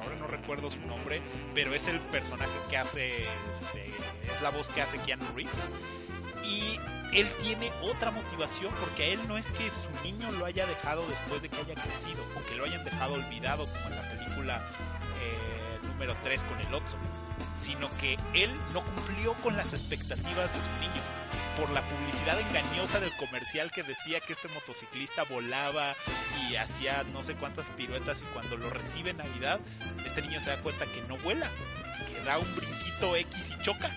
ahora 0.01 0.15
no 0.15 0.27
recuerdo 0.27 0.69
su 0.69 0.79
nombre, 0.81 1.21
pero 1.53 1.73
es 1.73 1.87
el 1.87 1.99
personaje 1.99 2.51
que 2.69 2.77
hace, 2.77 3.23
este, 3.23 3.87
es 3.87 4.41
la 4.41 4.49
voz 4.49 4.69
que 4.69 4.81
hace 4.81 4.97
Keanu 4.99 5.25
Reeves. 5.33 5.53
Y 6.43 6.77
él 7.17 7.31
tiene 7.41 7.71
otra 7.81 8.11
motivación 8.11 8.73
porque 8.79 9.03
a 9.03 9.07
él 9.07 9.19
no 9.27 9.37
es 9.37 9.47
que 9.47 9.69
su 9.69 10.03
niño 10.03 10.29
lo 10.31 10.45
haya 10.45 10.65
dejado 10.65 11.05
después 11.07 11.41
de 11.41 11.49
que 11.49 11.57
haya 11.57 11.75
crecido 11.75 12.21
o 12.35 12.45
que 12.49 12.55
lo 12.55 12.65
hayan 12.65 12.83
dejado 12.83 13.13
olvidado 13.13 13.65
como 13.67 13.87
en 13.87 13.95
la 13.95 14.09
película 14.09 14.69
número 16.03 16.19
3 16.23 16.43
con 16.43 16.59
el 16.59 16.73
Otso 16.73 16.97
sino 17.57 17.89
que 17.97 18.17
él 18.33 18.51
no 18.73 18.83
cumplió 18.83 19.33
con 19.35 19.55
las 19.55 19.71
expectativas 19.71 20.53
de 20.53 20.59
su 20.59 20.81
niño. 20.81 21.01
Por 21.57 21.69
la 21.69 21.81
publicidad 21.81 22.37
engañosa 22.37 22.99
del 22.99 23.15
comercial 23.15 23.71
que 23.71 23.83
decía 23.83 24.19
que 24.19 24.33
este 24.33 24.49
motociclista 24.49 25.23
volaba 25.23 25.95
y 26.49 26.55
hacía 26.55 27.03
no 27.13 27.23
sé 27.23 27.35
cuántas 27.35 27.65
piruetas 27.77 28.21
y 28.21 28.25
cuando 28.33 28.57
lo 28.57 28.69
recibe 28.69 29.11
en 29.11 29.17
Navidad, 29.17 29.61
este 30.05 30.23
niño 30.23 30.41
se 30.41 30.49
da 30.49 30.59
cuenta 30.59 30.85
que 30.87 31.03
no 31.07 31.15
vuela, 31.19 31.49
que 32.09 32.21
da 32.25 32.37
un 32.37 32.55
brinquito 32.55 33.15
X 33.15 33.51
y 33.57 33.63
choca. 33.63 33.89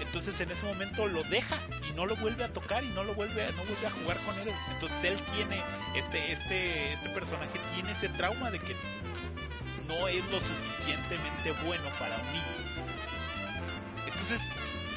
Entonces 0.00 0.38
en 0.40 0.50
ese 0.50 0.66
momento 0.66 1.06
lo 1.08 1.22
deja 1.22 1.56
y 1.88 1.94
no 1.94 2.04
lo 2.04 2.16
vuelve 2.16 2.44
a 2.44 2.48
tocar 2.48 2.84
y 2.84 2.88
no 2.88 3.02
lo 3.02 3.14
vuelve 3.14 3.44
a, 3.44 3.50
no 3.52 3.64
vuelve 3.64 3.86
a 3.86 3.90
jugar 3.90 4.18
con 4.26 4.38
él. 4.40 4.52
Entonces 4.74 5.04
él 5.04 5.18
tiene, 5.34 5.62
este, 5.94 6.32
este, 6.32 6.92
este 6.92 7.08
personaje 7.10 7.58
tiene 7.74 7.92
ese 7.92 8.10
trauma 8.10 8.50
de 8.50 8.58
que 8.58 8.76
no 9.90 10.06
es 10.06 10.24
lo 10.30 10.38
suficientemente 10.38 11.50
bueno 11.66 11.84
para 11.98 12.16
un 12.16 12.26
niño. 12.32 12.60
Entonces 14.06 14.40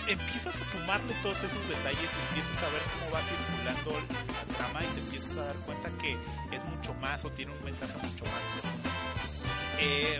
empiezas 0.07 0.55
a 0.55 0.63
sumarle 0.65 1.13
todos 1.23 1.37
esos 1.37 1.67
detalles 1.67 2.09
y 2.13 2.27
empiezas 2.29 2.63
a 2.63 2.69
ver 2.69 2.81
cómo 2.93 3.11
va 3.11 3.21
circulando 3.21 3.91
la 4.27 4.55
trama 4.55 4.83
y 4.83 4.87
te 4.93 4.99
empiezas 4.99 5.37
a 5.37 5.45
dar 5.45 5.55
cuenta 5.65 5.89
que 5.99 6.17
es 6.55 6.63
mucho 6.65 6.93
más 6.95 7.25
o 7.25 7.31
tiene 7.31 7.51
un 7.53 7.63
mensaje 7.65 7.93
mucho 7.93 8.25
más. 8.25 8.43
Eh, 9.79 10.19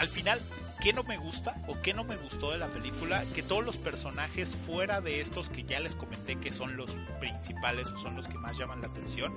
al 0.00 0.08
final, 0.08 0.40
¿qué 0.82 0.92
no 0.92 1.04
me 1.04 1.16
gusta 1.18 1.54
o 1.68 1.80
qué 1.80 1.94
no 1.94 2.04
me 2.04 2.16
gustó 2.16 2.50
de 2.50 2.58
la 2.58 2.68
película? 2.68 3.22
Que 3.34 3.42
todos 3.42 3.64
los 3.64 3.76
personajes 3.76 4.56
fuera 4.56 5.00
de 5.00 5.20
estos 5.20 5.48
que 5.48 5.62
ya 5.62 5.78
les 5.78 5.94
comenté 5.94 6.36
que 6.36 6.50
son 6.50 6.76
los 6.76 6.90
principales 7.20 7.88
o 7.92 7.98
son 7.98 8.16
los 8.16 8.26
que 8.26 8.38
más 8.38 8.58
llaman 8.58 8.80
la 8.80 8.88
atención, 8.88 9.34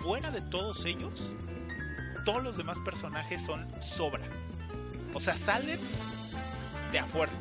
fuera 0.00 0.30
de 0.30 0.40
todos 0.40 0.84
ellos, 0.86 1.12
todos 2.26 2.42
los 2.42 2.56
demás 2.58 2.78
personajes 2.80 3.40
son 3.40 3.66
sobra. 3.80 4.26
O 5.14 5.20
sea, 5.20 5.34
salen 5.34 5.78
de 6.92 6.98
a 6.98 7.06
fuerzas. 7.06 7.38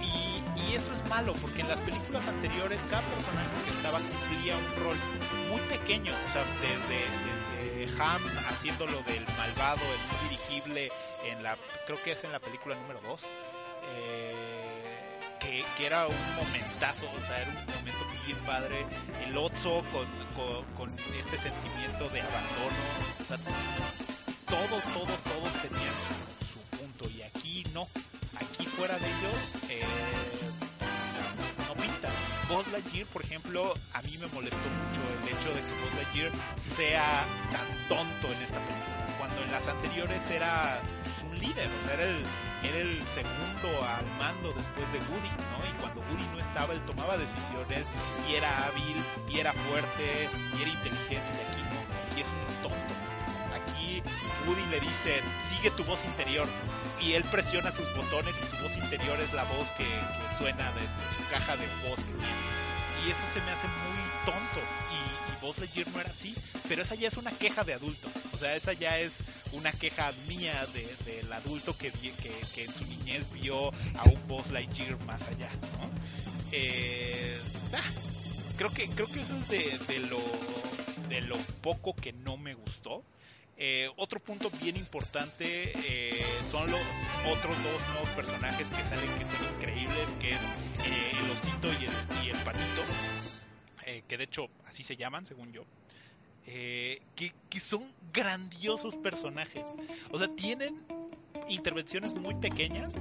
Y, 0.00 0.74
eso 0.74 0.92
es 0.92 1.08
malo, 1.08 1.34
porque 1.34 1.60
en 1.60 1.68
las 1.68 1.78
películas 1.80 2.26
anteriores 2.26 2.82
cada 2.90 3.02
personaje 3.02 3.50
que 3.64 3.70
estaba 3.70 3.98
cumplía 3.98 4.56
un 4.56 4.84
rol 4.84 4.96
muy 5.50 5.60
pequeño. 5.68 6.12
O 6.12 6.32
sea, 6.32 6.44
desde, 6.60 8.00
Ham 8.00 8.22
haciéndolo 8.48 9.02
del 9.02 9.24
malvado, 9.36 9.80
el 9.82 10.28
dirigible, 10.28 10.90
en 11.26 11.42
la, 11.44 11.56
creo 11.86 12.02
que 12.02 12.12
es 12.12 12.24
en 12.24 12.32
la 12.32 12.40
película 12.40 12.74
número 12.74 13.00
2. 13.02 13.22
Eh, 13.86 14.63
que, 15.44 15.64
que, 15.76 15.86
era 15.86 16.06
un 16.06 16.34
momentazo, 16.36 17.06
o 17.10 17.26
sea, 17.26 17.40
era 17.42 17.50
un 17.50 17.74
momento 17.76 18.06
bien 18.26 18.38
padre. 18.44 18.86
El 19.26 19.36
Otso 19.36 19.84
con, 19.92 20.06
con, 20.34 20.64
con 20.76 20.98
este 21.18 21.38
sentimiento 21.38 22.08
de 22.08 22.20
abandono. 22.20 22.76
O 23.20 23.24
sea, 23.24 23.36
todos, 24.46 24.82
todos, 24.92 25.18
todos 25.22 25.52
tenían 25.62 25.94
su 26.52 26.76
punto 26.76 27.10
y 27.10 27.22
aquí 27.22 27.64
no 27.72 27.88
aquí 28.40 28.66
fuera 28.66 28.98
de 28.98 29.06
ellos 29.06 29.70
eh, 29.70 29.82
no 31.68 31.74
pinta. 31.74 32.08
Buzz 32.48 32.70
Lightyear, 32.72 33.06
por 33.08 33.22
ejemplo, 33.22 33.74
a 33.92 34.02
mí 34.02 34.18
me 34.18 34.26
molestó 34.28 34.58
mucho 34.58 35.00
el 35.22 35.28
hecho 35.28 35.48
de 35.54 35.60
que 35.60 35.72
Buzz 35.80 35.94
Lightyear 35.96 36.32
sea 36.56 37.24
tan 37.50 37.88
tonto 37.88 38.32
en 38.32 38.42
esta 38.42 38.58
película, 38.60 39.16
cuando 39.18 39.42
en 39.42 39.52
las 39.52 39.66
anteriores 39.66 40.30
era 40.30 40.80
un 41.28 41.38
líder, 41.38 41.68
o 41.68 41.86
sea, 41.86 41.94
era 41.94 42.04
el, 42.04 42.24
era 42.68 42.78
el 42.78 43.02
segundo 43.14 43.68
al 43.84 44.06
mando 44.18 44.52
después 44.52 44.90
de 44.92 44.98
Woody, 45.10 45.30
¿no? 45.52 45.64
Y 45.64 45.72
cuando 45.80 46.00
Woody 46.02 46.26
no 46.32 46.40
estaba, 46.40 46.72
él 46.72 46.80
tomaba 46.86 47.16
decisiones 47.16 47.90
y 48.28 48.34
era 48.34 48.66
hábil, 48.66 48.96
y 49.28 49.38
era 49.38 49.52
fuerte, 49.52 50.28
y 50.58 50.62
era 50.62 50.70
inteligente, 50.70 51.30
y 51.32 51.42
aquí 51.46 51.62
no, 51.62 52.10
aquí 52.10 52.20
es 52.20 52.28
un 52.28 52.62
tonto. 52.62 52.94
Aquí 53.54 54.02
Woody 54.46 54.66
le 54.70 54.80
dice, 54.80 55.22
sigue 55.48 55.70
tu 55.72 55.84
voz 55.84 56.04
interior, 56.04 56.48
y 57.00 57.12
él 57.12 57.24
presiona 57.24 57.70
sus 57.70 57.86
botones 57.94 58.34
y 58.40 58.46
su 58.46 58.56
voz 58.62 58.76
interior 58.76 59.18
es 59.20 59.32
la 59.32 59.44
voz 59.44 59.70
que, 59.72 59.86
suena 60.38 60.72
de, 60.72 60.80
su 60.80 61.30
caja 61.30 61.56
de 61.56 61.66
voz 61.86 61.98
que 61.98 62.12
tiene. 62.12 62.64
Y 63.06 63.10
eso 63.10 63.20
se 63.32 63.40
me 63.42 63.50
hace 63.50 63.66
muy 63.66 64.04
tonto. 64.24 64.60
Y, 64.90 65.44
Voz 65.44 65.58
Lightyear 65.58 65.86
no 65.88 66.00
era 66.00 66.08
así, 66.08 66.34
pero 66.68 66.80
esa 66.80 66.94
ya 66.94 67.08
es 67.08 67.18
una 67.18 67.30
queja 67.30 67.64
de 67.64 67.74
adulto. 67.74 68.08
O 68.34 68.38
sea, 68.38 68.54
esa 68.56 68.72
ya 68.72 68.98
es 68.98 69.18
una 69.52 69.72
queja 69.72 70.12
mía 70.28 70.54
del 71.04 71.32
adulto 71.32 71.76
que, 71.76 71.90
que, 71.90 72.64
en 72.64 72.72
su 72.72 72.84
niñez 72.86 73.32
vio 73.32 73.68
a 73.68 74.04
un 74.04 74.28
Buzz 74.28 74.50
Lightyear 74.50 74.98
más 75.04 75.26
allá, 75.28 75.50
¿no? 75.78 75.88
Eh, 76.52 77.38
ah, 77.72 77.90
creo 78.56 78.70
que 78.70 78.86
creo 78.88 79.06
que 79.06 79.20
eso 79.20 79.34
es 79.50 79.86
de, 79.88 81.20
lo 81.22 81.36
poco 81.62 81.94
que 81.94 82.12
no 82.12 82.36
me 82.36 82.54
gustó 82.54 83.04
eh, 83.56 83.88
otro 83.96 84.18
punto 84.18 84.50
bien 84.60 84.76
importante 84.76 85.72
eh, 85.76 86.24
son 86.50 86.68
los 86.68 86.80
otros 87.30 87.56
dos 87.62 87.88
nuevos 87.88 88.08
personajes 88.16 88.68
que 88.68 88.84
salen 88.84 89.08
que 89.16 89.24
son 89.24 89.36
increíbles, 89.56 90.10
que 90.18 90.32
es 90.32 90.42
eh, 90.42 91.12
el 91.22 91.30
osito 91.30 91.68
y 91.80 92.30
el, 92.30 92.36
patito, 92.38 92.82
que 94.08 94.18
de 94.18 94.24
hecho 94.24 94.48
así 94.66 94.82
se 94.82 94.96
llaman 94.96 95.24
según 95.24 95.52
yo. 95.52 95.64
Que, 96.44 97.00
que, 97.50 97.60
son 97.60 97.90
grandiosos 98.12 98.96
personajes. 98.96 99.74
O 100.10 100.18
sea, 100.18 100.28
tienen 100.28 100.84
intervenciones 101.48 102.14
muy 102.14 102.34
pequeñas, 102.34 102.98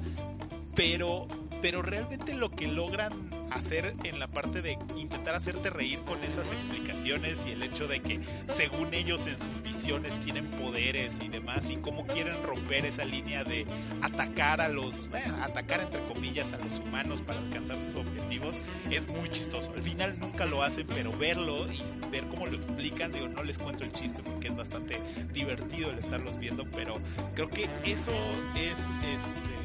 pero 0.75 1.27
pero 1.63 1.81
realmente 1.81 2.33
lo 2.33 2.51
que 2.51 2.67
logran 2.67 3.13
hacer 3.49 3.95
en 4.03 4.19
la 4.19 4.27
parte 4.27 4.61
de 4.61 4.77
intentar 4.97 5.33
hacerte 5.33 5.69
reír 5.69 5.97
con 5.99 6.21
esas 6.25 6.51
explicaciones 6.51 7.45
y 7.45 7.51
el 7.51 7.63
hecho 7.63 7.87
de 7.87 8.01
que 8.01 8.19
según 8.47 8.93
ellos 8.93 9.27
en 9.27 9.37
sus 9.37 9.63
visiones 9.63 10.13
tienen 10.25 10.49
poderes 10.51 11.21
y 11.21 11.29
demás 11.29 11.69
y 11.69 11.77
cómo 11.77 12.05
quieren 12.05 12.35
romper 12.43 12.85
esa 12.85 13.05
línea 13.05 13.45
de 13.45 13.65
atacar 14.01 14.59
a 14.59 14.67
los 14.67 15.07
atacar 15.41 15.79
entre 15.79 16.01
comillas 16.03 16.51
a 16.51 16.57
los 16.57 16.79
humanos 16.79 17.21
para 17.21 17.39
alcanzar 17.39 17.79
sus 17.81 17.95
objetivos 17.95 18.57
es 18.91 19.07
muy 19.07 19.29
chistoso. 19.29 19.71
Al 19.73 19.83
final 19.83 20.19
nunca 20.19 20.45
lo 20.45 20.63
hacen 20.63 20.85
pero 20.87 21.15
verlo 21.17 21.71
y 21.71 21.81
ver 22.11 22.25
cómo 22.25 22.45
lo 22.45 22.57
explican 22.57 23.13
digo 23.13 23.29
no 23.29 23.41
les 23.41 23.57
cuento 23.57 23.85
el 23.85 23.93
chiste 23.93 24.21
porque 24.21 24.49
es 24.49 24.55
bastante 24.57 24.99
divertido 25.31 25.91
el 25.91 25.99
estarlos 25.99 26.37
viendo 26.39 26.65
pero 26.71 26.99
creo 27.35 27.49
que 27.49 27.69
eso 27.85 28.11
es 28.55 28.79
este 29.13 29.62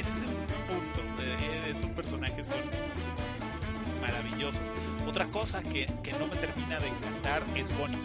ese 0.00 0.10
es 0.10 0.22
el 0.22 0.28
punto. 0.68 1.02
Estos 1.68 1.90
personajes 1.90 2.46
son 2.46 2.58
maravillosos. 4.00 4.60
Otra 5.06 5.26
cosa 5.26 5.62
que, 5.62 5.86
que 6.02 6.12
no 6.12 6.26
me 6.26 6.36
termina 6.36 6.78
de 6.80 6.88
encantar 6.88 7.42
es 7.56 7.76
Bonnie. 7.76 7.98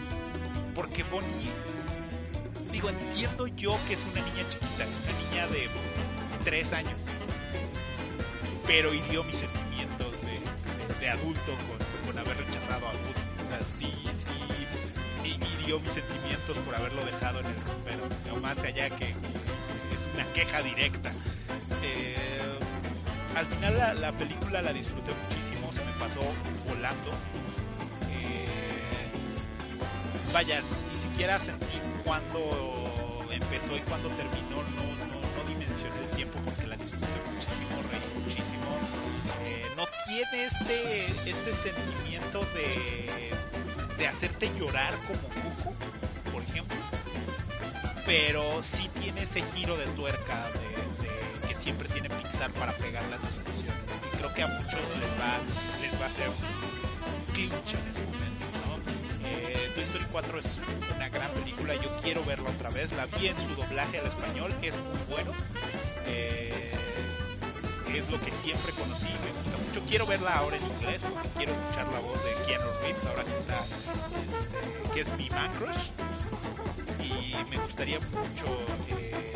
Porque 0.76 1.04
Bonnie, 1.04 1.52
digo, 2.72 2.90
entiendo 2.90 3.48
yo 3.48 3.78
que 3.88 3.94
es 3.94 4.04
una 4.12 4.22
niña 4.22 4.48
chiquita, 4.50 4.86
una 5.04 5.30
niña 5.30 5.48
de 5.48 5.68
tres 6.44 6.74
años. 6.74 7.04
Pero 8.66 8.94
hirió 8.94 9.24
mis 9.24 9.38
sentimientos 9.38 10.12
de, 10.22 11.00
de, 11.00 11.10
adulto 11.10 11.52
con, 11.68 12.14
con, 12.14 12.18
haber 12.18 12.38
rechazado 12.38 12.88
a 12.88 12.92
Woody. 12.92 13.44
O 13.44 13.48
sea, 13.48 13.60
sí, 13.80 13.92
sí, 14.14 15.38
hirió 15.60 15.80
mis 15.80 15.94
sentimientos 15.94 16.58
por 16.60 16.76
haberlo 16.76 17.06
dejado 17.06 17.40
en 17.40 17.46
el 17.48 17.56
rompero. 17.56 18.42
Más 18.42 18.58
allá 18.60 18.90
que 18.90 19.06
es 19.06 19.16
una 20.14 20.26
queja 20.34 20.62
directa. 20.62 21.12
Eh, 21.84 22.16
al 23.36 23.46
final 23.46 24.02
la, 24.02 24.12
película 24.14 24.62
la 24.62 24.74
disfruté 24.74 25.12
muchísimo, 25.30 25.72
se 25.72 25.84
me 25.86 25.92
pasó 25.94 26.22
volando. 26.68 27.12
Eh, 28.12 28.48
vaya, 30.34 30.62
ni 30.92 30.98
siquiera 30.98 31.40
sentí 31.40 31.80
cuando 32.04 33.28
empezó 33.32 33.78
y 33.78 33.82
cuando 33.82 34.10
terminó, 34.10 34.64
no, 34.76 35.06
no, 35.06 35.44
no 35.44 35.50
dimensioné 35.50 35.94
el 36.10 36.16
tiempo 36.16 36.40
porque 36.46 36.66
la 36.68 36.78
disfruté 36.78 37.06
muchísimo, 37.32 37.78
reí 37.92 38.24
muchísimo. 38.24 38.66
Eh, 39.46 39.68
no 39.76 39.86
tiene 40.08 40.46
este, 40.46 41.08
este 41.30 41.54
sentimiento 41.54 42.42
de, 42.56 43.32
de 43.98 44.08
hacerte 44.08 44.52
llorar 44.58 44.96
como 45.06 45.28
Cuco, 45.44 45.76
por 46.32 46.42
ejemplo, 46.42 46.78
pero 48.06 48.64
sí 48.64 48.90
tiene 49.00 49.24
ese 49.24 49.44
giro 49.54 49.78
de 49.78 49.86
tuerca 49.88 50.48
para 52.38 52.72
pegar 52.74 53.04
las 53.10 53.20
dos 53.20 53.32
emociones. 53.34 53.82
Y 54.14 54.18
creo 54.18 54.34
que 54.34 54.44
a 54.44 54.48
muchos 54.48 54.74
les 54.74 55.12
va, 55.20 55.40
les 55.82 56.00
va 56.00 56.06
a 56.06 56.10
hacer 56.10 56.30
un 56.30 57.34
clinch 57.34 57.74
en 57.74 57.88
ese 57.90 58.02
momento. 58.02 58.46
Eh, 59.26 59.72
Toy 59.74 59.84
Story 59.86 60.06
4 60.12 60.40
es 60.40 60.58
una 60.96 61.10
gran 61.10 61.32
película, 61.32 61.74
yo 61.76 61.90
quiero 62.04 62.24
verla 62.26 62.50
otra 62.52 62.70
vez. 62.70 62.92
La 62.92 63.08
vi 63.08 63.28
en 63.28 63.38
su 63.38 63.56
doblaje 63.56 64.00
al 64.00 64.06
español, 64.06 64.54
es 64.62 64.76
muy 64.76 65.00
bueno. 65.10 65.32
Eh, 66.06 66.74
es 67.92 68.10
lo 68.12 68.22
que 68.22 68.32
siempre 68.32 68.72
conocí, 68.74 69.08
me 69.08 69.32
gusta 69.32 69.58
mucho. 69.68 69.82
Quiero 69.90 70.06
verla 70.06 70.38
ahora 70.38 70.58
en 70.58 70.64
inglés 70.64 71.02
porque 71.02 71.30
quiero 71.38 71.54
escuchar 71.54 71.88
la 71.88 72.00
voz 72.00 72.24
de 72.24 72.46
Keanu 72.46 72.70
Reeves 72.82 73.06
ahora 73.06 73.24
que 73.24 73.34
está, 73.34 73.66
este, 73.66 74.94
que 74.94 75.02
es 75.02 75.18
mi 75.18 75.30
man 75.32 75.52
crush. 75.58 75.90
Y 77.02 77.36
me 77.50 77.58
gustaría 77.58 78.00
mucho 78.00 78.46
eh, 78.90 79.34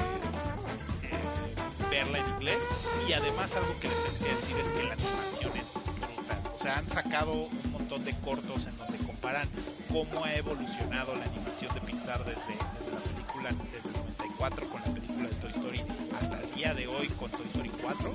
verla 2.03 2.19
en 2.19 2.29
inglés 2.35 2.63
y 3.07 3.13
además 3.13 3.55
algo 3.55 3.79
que 3.79 3.87
les 3.87 4.03
tengo 4.03 4.17
que 4.19 4.35
decir 4.35 4.57
es 4.57 4.67
que 4.69 4.83
la 4.83 4.93
animación 4.93 5.51
es 5.57 5.73
brutal. 5.73 6.41
O 6.53 6.61
sea, 6.61 6.77
han 6.77 6.89
sacado 6.89 7.33
un 7.33 7.71
montón 7.71 8.03
de 8.03 8.13
cortos 8.19 8.65
en 8.65 8.77
donde 8.77 8.97
comparan 9.05 9.47
cómo 9.91 10.23
ha 10.23 10.33
evolucionado 10.35 11.15
la 11.15 11.25
animación 11.25 11.73
de 11.73 11.81
Pixar 11.81 12.19
desde, 12.25 12.55
la 12.91 12.99
película 12.99 13.49
desde 13.71 13.89
el 13.89 13.95
94 13.95 14.69
con 14.69 14.81
la 14.81 14.93
película 14.93 15.29
de 15.29 15.35
Toy 15.35 15.51
Story 15.51 15.83
hasta 16.19 16.41
el 16.41 16.55
día 16.55 16.73
de 16.73 16.87
hoy 16.87 17.07
con 17.19 17.29
Toy 17.31 17.45
Story 17.45 17.71
4 17.81 18.13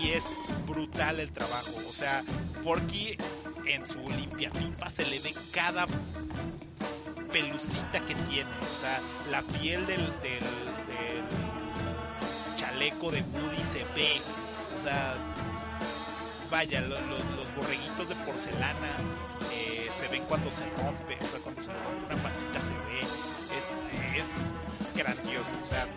y 0.00 0.10
es 0.10 0.24
brutal 0.66 1.20
el 1.20 1.30
trabajo. 1.30 1.70
O 1.88 1.92
sea, 1.92 2.24
Forky 2.62 3.16
en 3.66 3.86
su 3.86 3.98
limpia 4.10 4.50
pipa 4.50 4.90
se 4.90 5.06
le 5.06 5.20
ve 5.20 5.34
cada 5.52 5.86
pelucita 7.32 8.00
que 8.06 8.14
tiene, 8.28 8.50
o 8.50 8.80
sea, 8.80 9.00
la 9.30 9.42
piel 9.42 9.86
del, 9.86 10.06
del 10.22 11.43
eco 12.82 13.10
de 13.10 13.22
Woody 13.22 13.64
se 13.64 13.84
ve. 13.94 14.20
O 14.78 14.82
sea, 14.82 15.14
vaya, 16.50 16.80
los 16.82 17.00
borreguitos 17.56 18.08
de 18.08 18.14
porcelana 18.26 18.94
eh, 19.52 19.90
se 19.98 20.08
ven 20.08 20.22
cuando 20.24 20.50
se 20.50 20.64
rompe. 20.76 21.16
O 21.20 21.26
sea, 21.26 21.40
cuando 21.40 21.60
se 21.60 21.70
rompe 21.72 22.14
una 22.14 22.22
patita 22.22 22.60
se 22.62 22.74
ve. 22.86 23.00
Es, 24.18 24.30
grandioso. 24.94 25.54
O 25.62 25.68
sea, 25.68 25.88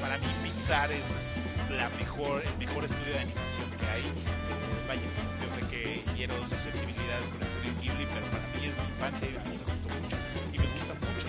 para 0.00 0.16
mí 0.18 0.26
Pixar 0.42 0.90
es 0.90 1.36
la 1.76 1.88
mejor, 1.90 2.42
el 2.42 2.56
mejor 2.58 2.84
estudio 2.84 3.14
de 3.14 3.20
animación 3.20 3.68
que 3.78 3.86
hay. 3.86 4.04
Vaya, 4.88 5.02
yo 5.44 5.48
sé 5.52 5.60
que 5.68 6.02
quiero 6.16 6.34
susceptibilidades 6.46 7.28
con 7.28 7.42
Estudio 7.42 7.72
Ghibli, 7.82 8.06
pero 8.08 8.26
para 8.32 8.46
mí 8.56 8.64
es 8.64 8.76
mi 8.80 8.88
infancia 8.88 9.28
y 9.28 9.36
a 9.36 9.44
mí 9.44 9.58
me 9.58 9.64
gustó 9.68 9.88
mucho. 9.92 10.16
Y 10.52 10.58
me 10.58 10.66
gusta 10.72 10.94
mucho. 10.96 11.28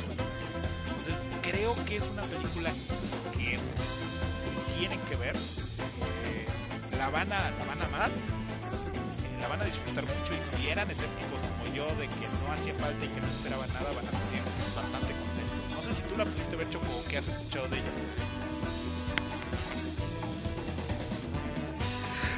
Entonces, 0.87 1.17
creo 1.41 1.75
que 1.83 1.97
es 1.97 2.03
una 2.07 2.23
película 2.23 2.71
que 3.35 3.59
tienen 4.79 4.99
que 5.09 5.15
ver, 5.17 5.35
eh, 5.35 6.97
la, 6.97 7.09
van 7.09 7.31
a, 7.33 7.51
la 7.51 7.65
van 7.67 7.81
a 7.81 7.85
amar, 7.85 8.09
la 9.41 9.47
van 9.49 9.61
a 9.61 9.65
disfrutar 9.65 10.05
mucho 10.05 10.31
y 10.33 10.57
si 10.57 10.69
eran 10.69 10.89
escépticos 10.89 11.41
como 11.41 11.75
yo 11.75 11.85
de 11.99 12.07
que 12.07 12.25
no 12.39 12.53
hacía 12.53 12.73
falta 12.75 13.03
y 13.03 13.09
que 13.09 13.19
no 13.19 13.27
esperaban 13.27 13.67
nada, 13.73 13.91
van 13.93 14.07
a 14.07 14.11
salir 14.11 14.41
bastante 14.73 15.11
contentos. 15.19 15.59
No 15.75 15.83
sé 15.83 15.93
si 15.93 16.01
tú 16.03 16.17
la 16.17 16.23
pudiste 16.23 16.55
ver, 16.55 16.69
Choco, 16.69 16.85
o 16.87 17.03
qué 17.09 17.17
has 17.17 17.27
escuchado 17.27 17.67
de 17.67 17.77
ella. 17.77 17.91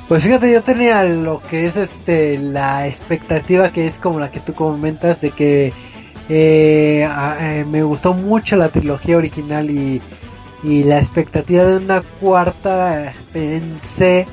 Pues 0.08 0.24
fíjate, 0.24 0.52
yo 0.52 0.64
tenía 0.64 1.04
lo 1.04 1.42
que 1.42 1.68
es 1.68 1.78
este 1.78 2.40
la 2.40 2.88
expectativa 2.88 3.72
que 3.72 3.86
es 3.86 3.98
como 4.00 4.20
la 4.20 4.32
que 4.32 4.40
tú 4.40 4.54
comentas 4.56 5.22
de 5.22 5.30
que 5.30 5.74
eh, 6.28 7.08
eh, 7.08 7.66
me 7.70 7.84
gustó 7.84 8.14
mucho 8.14 8.56
la 8.56 8.70
trilogía 8.70 9.18
original 9.18 9.70
y 9.70 10.02
y 10.64 10.84
la 10.84 10.98
expectativa 10.98 11.64
de 11.64 11.78
una 11.78 12.02
cuarta 12.02 13.14
pensé 13.34 14.28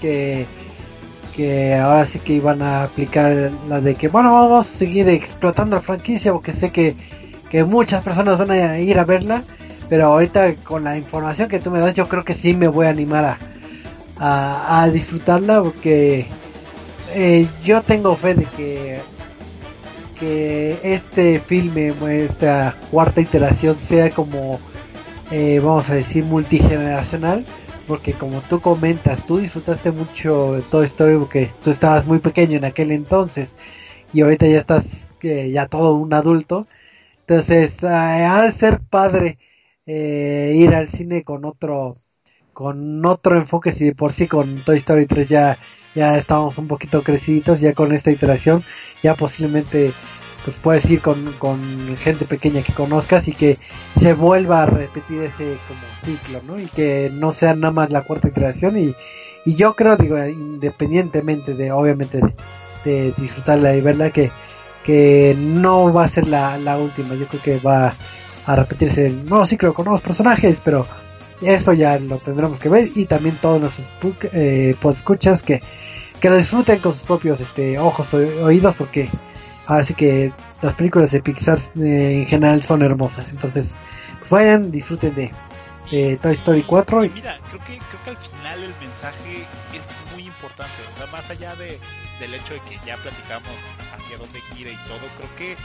que 0.00 0.46
que 1.38 1.76
ahora 1.76 2.04
sí 2.04 2.18
que 2.18 2.32
iban 2.32 2.62
a 2.62 2.82
aplicar 2.82 3.52
la 3.68 3.80
de 3.80 3.94
que 3.94 4.08
bueno 4.08 4.32
vamos 4.32 4.68
a 4.68 4.76
seguir 4.76 5.08
explotando 5.08 5.76
la 5.76 5.82
franquicia 5.82 6.32
porque 6.32 6.52
sé 6.52 6.70
que, 6.70 6.96
que 7.48 7.62
muchas 7.62 8.02
personas 8.02 8.38
van 8.38 8.50
a 8.50 8.80
ir 8.80 8.98
a 8.98 9.04
verla 9.04 9.44
pero 9.88 10.06
ahorita 10.06 10.54
con 10.56 10.82
la 10.82 10.98
información 10.98 11.48
que 11.48 11.60
tú 11.60 11.70
me 11.70 11.78
das 11.78 11.94
yo 11.94 12.08
creo 12.08 12.24
que 12.24 12.34
sí 12.34 12.54
me 12.54 12.66
voy 12.66 12.86
a 12.86 12.90
animar 12.90 13.36
a, 14.18 14.82
a, 14.82 14.90
disfrutarla 14.90 15.62
porque 15.62 16.26
eh, 17.14 17.46
yo 17.64 17.82
tengo 17.82 18.16
fe 18.16 18.34
de 18.34 18.44
que 18.44 18.98
que 20.18 20.76
este 20.82 21.38
filme 21.38 21.94
esta 22.24 22.74
cuarta 22.90 23.20
iteración 23.20 23.78
sea 23.78 24.10
como 24.10 24.58
eh, 25.30 25.60
vamos 25.60 25.88
a 25.90 25.94
decir, 25.94 26.24
multigeneracional, 26.24 27.44
porque 27.86 28.12
como 28.12 28.40
tú 28.40 28.60
comentas, 28.60 29.26
tú 29.26 29.38
disfrutaste 29.38 29.92
mucho 29.92 30.54
de 30.54 30.62
Toy 30.62 30.86
Story 30.86 31.18
porque 31.18 31.50
tú 31.62 31.70
estabas 31.70 32.06
muy 32.06 32.18
pequeño 32.18 32.56
en 32.56 32.64
aquel 32.64 32.92
entonces 32.92 33.54
y 34.12 34.22
ahorita 34.22 34.46
ya 34.46 34.58
estás 34.58 35.08
eh, 35.22 35.50
ya 35.52 35.66
todo 35.66 35.94
un 35.94 36.14
adulto. 36.14 36.66
Entonces, 37.20 37.82
eh, 37.82 37.88
ha 37.88 38.42
de 38.42 38.52
ser 38.52 38.80
padre 38.80 39.38
ir 39.86 40.74
al 40.74 40.88
cine 40.88 41.24
con 41.24 41.44
otro 41.46 41.96
con 42.52 43.04
otro 43.06 43.36
enfoque 43.38 43.72
si 43.72 43.86
de 43.86 43.94
por 43.94 44.12
sí 44.12 44.26
con 44.28 44.64
Toy 44.64 44.78
Story 44.78 45.06
3 45.06 45.28
ya 45.28 45.58
ya 45.94 46.18
estábamos 46.18 46.58
un 46.58 46.68
poquito 46.68 47.02
crecidos 47.02 47.60
ya 47.60 47.72
con 47.72 47.92
esta 47.92 48.10
iteración 48.10 48.64
ya 49.02 49.14
posiblemente 49.14 49.92
pues 50.48 50.60
puedes 50.62 50.90
ir 50.90 51.02
con, 51.02 51.34
con 51.38 51.96
gente 51.98 52.24
pequeña 52.24 52.62
que 52.62 52.72
conozcas 52.72 53.28
y 53.28 53.32
que 53.32 53.58
se 53.94 54.14
vuelva 54.14 54.62
a 54.62 54.66
repetir 54.66 55.20
ese 55.20 55.58
como 55.68 55.80
ciclo, 56.02 56.40
¿no? 56.46 56.58
Y 56.58 56.64
que 56.66 57.10
no 57.12 57.34
sea 57.34 57.54
nada 57.54 57.70
más 57.70 57.90
la 57.90 58.00
cuarta 58.00 58.28
iteración 58.28 58.78
y, 58.78 58.94
y 59.44 59.54
yo 59.56 59.74
creo, 59.74 59.98
digo, 59.98 60.16
independientemente 60.26 61.52
de, 61.52 61.70
obviamente, 61.70 62.20
de, 62.82 63.12
disfrutarla 63.18 63.74
y 63.74 63.82
verla, 63.82 64.10
que, 64.10 64.30
que 64.84 65.36
no 65.38 65.92
va 65.92 66.04
a 66.04 66.08
ser 66.08 66.26
la, 66.26 66.56
la 66.56 66.78
última, 66.78 67.14
yo 67.14 67.26
creo 67.26 67.42
que 67.42 67.58
va 67.58 67.92
a 68.46 68.56
repetirse 68.56 69.06
el 69.06 69.28
nuevo 69.28 69.44
ciclo 69.44 69.74
con 69.74 69.84
nuevos 69.84 70.00
personajes, 70.00 70.62
pero 70.64 70.86
eso 71.42 71.74
ya 71.74 71.98
lo 71.98 72.16
tendremos 72.16 72.58
que 72.58 72.70
ver 72.70 72.90
y 72.94 73.04
también 73.04 73.36
todos 73.36 73.60
los 73.60 73.74
eh, 74.32 74.74
escuchas 74.82 75.42
que, 75.42 75.60
que 76.20 76.30
lo 76.30 76.38
disfruten 76.38 76.78
con 76.78 76.94
sus 76.94 77.02
propios 77.02 77.38
este, 77.38 77.78
ojos 77.78 78.06
o 78.14 78.44
oídos 78.46 78.74
porque 78.76 79.10
Así 79.68 79.92
que 79.92 80.32
las 80.62 80.74
películas 80.74 81.10
de 81.10 81.20
Pixar 81.20 81.58
eh, 81.76 82.22
en 82.22 82.26
general 82.26 82.62
son 82.62 82.82
hermosas. 82.82 83.28
Entonces, 83.28 83.76
pues 84.18 84.30
vayan, 84.30 84.70
disfruten 84.70 85.14
de, 85.14 85.30
de 85.90 86.16
Toy 86.16 86.32
Story 86.32 86.62
4. 86.62 87.04
Y... 87.04 87.10
Mira, 87.10 87.38
creo 87.50 87.62
que, 87.64 87.78
creo 87.78 88.04
que 88.04 88.10
al 88.10 88.16
final 88.16 88.62
el 88.62 88.74
mensaje 88.80 89.46
es 89.74 90.14
muy 90.14 90.26
importante, 90.26 90.72
o 90.94 90.96
sea, 90.96 91.06
más 91.12 91.28
allá 91.28 91.54
de, 91.56 91.78
del 92.18 92.32
hecho 92.32 92.54
de 92.54 92.60
que 92.60 92.78
ya 92.86 92.96
platicamos 92.96 93.52
hacia 93.94 94.16
dónde 94.16 94.40
gira 94.54 94.70
y 94.70 94.76
todo, 94.88 95.06
creo 95.18 95.36
que 95.36 95.56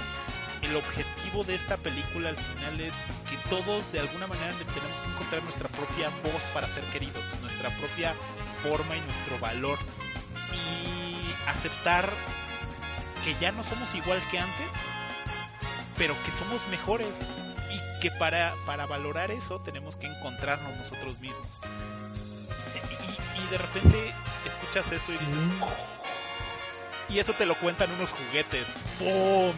el 0.68 0.76
objetivo 0.76 1.46
de 1.46 1.56
esta 1.56 1.78
película 1.78 2.30
al 2.30 2.38
final 2.38 2.82
es 2.82 2.94
que 3.30 3.38
todos 3.50 3.90
de 3.94 4.00
alguna 4.02 4.28
manera 4.28 4.52
tenemos 4.52 5.00
que 5.00 5.12
encontrar 5.12 5.44
nuestra 5.44 5.70
propia 5.70 6.10
voz 6.24 6.42
para 6.54 6.68
ser 6.68 6.84
queridos, 6.92 7.24
nuestra 7.42 7.70
propia 7.70 8.14
forma 8.62 8.98
y 8.98 9.02
nuestro 9.02 9.40
valor 9.40 9.78
y 10.52 11.50
aceptar 11.50 12.10
que 13.24 13.36
ya 13.40 13.52
no 13.52 13.64
somos 13.64 13.94
igual 13.96 14.22
que 14.30 14.40
antes, 14.40 14.70
pero 15.98 16.16
que 16.24 16.32
somos 16.32 16.66
mejores 16.70 17.08
y 17.72 18.02
que 18.02 18.12
para, 18.12 18.54
para 18.66 18.86
valorar 18.86 19.32
eso 19.32 19.60
tenemos 19.62 19.96
que 19.96 20.08
encontrarnos 20.08 20.78
nosotros 20.78 21.20
mismos. 21.20 21.60
Y, 23.38 23.52
de 23.52 23.58
repente 23.58 24.14
escuchas 24.48 24.92
eso 24.92 25.12
y 25.12 25.18
dices, 25.18 25.44
oh". 25.62 25.70
y 27.10 27.20
eso 27.20 27.34
te 27.34 27.46
lo 27.46 27.56
cuentan 27.56 27.92
unos 27.92 28.12
juguetes, 28.12 28.66
¡Bum! 29.00 29.54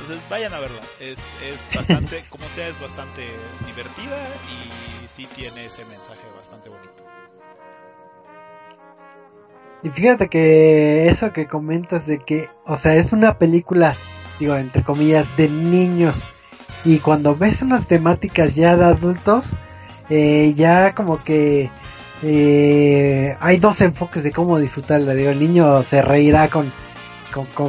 Entonces 0.00 0.28
vayan 0.28 0.54
a 0.54 0.58
verla, 0.58 0.80
es, 1.00 1.18
es 1.42 1.60
bastante, 1.74 2.24
como 2.30 2.48
sea, 2.48 2.68
es 2.68 2.80
bastante 2.80 3.28
divertida 3.66 4.18
y 4.50 5.08
sí 5.08 5.26
tiene 5.26 5.66
ese 5.66 5.84
mensaje 5.84 6.22
bastante 6.36 6.68
bonito. 6.68 7.04
Y 9.84 9.90
fíjate 9.90 10.28
que 10.28 11.08
eso 11.08 11.30
que 11.34 11.46
comentas 11.46 12.06
de 12.06 12.18
que, 12.18 12.48
o 12.64 12.78
sea, 12.78 12.96
es 12.96 13.12
una 13.12 13.36
película, 13.36 13.94
digo, 14.40 14.56
entre 14.56 14.82
comillas, 14.82 15.26
de 15.36 15.50
niños. 15.50 16.24
Y 16.86 16.98
cuando 17.00 17.36
ves 17.36 17.60
unas 17.60 17.86
temáticas 17.86 18.54
ya 18.54 18.78
de 18.78 18.84
adultos, 18.84 19.44
eh, 20.08 20.54
ya 20.56 20.94
como 20.94 21.22
que 21.22 21.70
eh, 22.22 23.36
hay 23.40 23.58
dos 23.58 23.82
enfoques 23.82 24.22
de 24.22 24.32
cómo 24.32 24.58
disfrutarla. 24.58 25.12
Digo, 25.12 25.30
el 25.30 25.38
niño 25.38 25.82
se 25.82 26.00
reirá 26.00 26.48
con, 26.48 26.72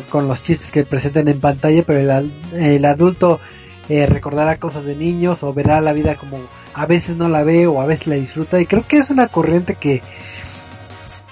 con, 0.10 0.28
los 0.30 0.42
chistes 0.42 0.72
que 0.72 0.86
presenten 0.86 1.28
en 1.28 1.42
pantalla, 1.42 1.84
pero 1.86 2.00
el, 2.00 2.32
el 2.54 2.86
adulto 2.86 3.42
eh, 3.90 4.06
recordará 4.06 4.58
cosas 4.58 4.86
de 4.86 4.96
niños 4.96 5.44
o 5.44 5.54
verá 5.54 5.82
la 5.82 5.92
vida 5.92 6.16
como 6.16 6.40
a 6.74 6.86
veces 6.86 7.18
no 7.18 7.28
la 7.28 7.44
ve 7.44 7.68
o 7.68 7.82
a 7.82 7.86
veces 7.86 8.08
la 8.08 8.16
disfruta. 8.16 8.62
Y 8.62 8.68
creo 8.68 8.88
que 8.88 9.00
es 9.00 9.10
una 9.10 9.28
corriente 9.28 9.76
que 9.76 10.02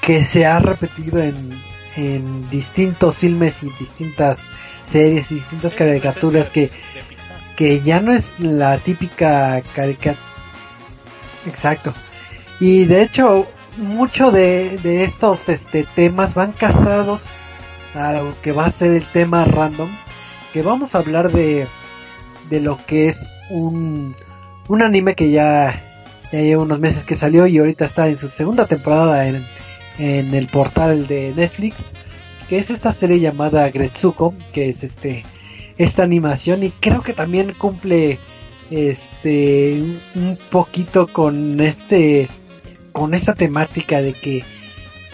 que 0.03 0.23
se 0.23 0.45
ha 0.45 0.59
repetido 0.59 1.19
en, 1.19 1.51
en 1.95 2.49
distintos 2.49 3.15
filmes 3.15 3.63
y 3.63 3.69
distintas 3.79 4.39
series 4.83 5.31
y 5.31 5.35
distintas 5.35 5.73
caricaturas 5.73 6.49
que, 6.49 6.69
que 7.55 7.81
ya 7.81 8.01
no 8.01 8.11
es 8.11 8.29
la 8.37 8.77
típica 8.79 9.61
caricatura. 9.73 10.21
Exacto. 11.47 11.93
Y 12.59 12.83
de 12.85 13.01
hecho, 13.01 13.47
mucho 13.77 14.31
de, 14.31 14.77
de 14.83 15.05
estos 15.05 15.47
este, 15.47 15.85
temas 15.95 16.33
van 16.33 16.51
casados 16.51 17.21
a 17.95 18.11
lo 18.13 18.41
que 18.41 18.51
va 18.51 18.65
a 18.65 18.71
ser 18.71 18.91
el 18.91 19.05
tema 19.05 19.45
random. 19.45 19.89
Que 20.51 20.61
vamos 20.61 20.93
a 20.93 20.99
hablar 20.99 21.31
de, 21.31 21.65
de 22.49 22.59
lo 22.59 22.77
que 22.85 23.07
es 23.07 23.25
un, 23.49 24.15
un 24.67 24.81
anime 24.81 25.15
que 25.15 25.31
ya, 25.31 25.81
ya 26.31 26.41
lleva 26.41 26.63
unos 26.63 26.79
meses 26.79 27.03
que 27.03 27.15
salió 27.15 27.47
y 27.47 27.57
ahorita 27.57 27.85
está 27.85 28.09
en 28.09 28.17
su 28.17 28.29
segunda 28.29 28.65
temporada 28.65 29.27
en, 29.27 29.43
en 29.99 30.33
el 30.33 30.47
portal 30.47 31.07
de 31.07 31.33
Netflix, 31.35 31.75
que 32.49 32.57
es 32.57 32.69
esta 32.69 32.93
serie 32.93 33.19
llamada 33.19 33.69
Gretsuko, 33.69 34.33
que 34.51 34.69
es 34.69 34.83
este 34.83 35.23
esta 35.77 36.03
animación 36.03 36.63
y 36.63 36.69
creo 36.69 37.01
que 37.01 37.13
también 37.13 37.53
cumple 37.57 38.19
este 38.69 39.81
un 40.15 40.37
poquito 40.51 41.07
con 41.07 41.59
este 41.59 42.27
con 42.91 43.13
esta 43.13 43.33
temática 43.33 44.01
de 44.01 44.13
que 44.13 44.43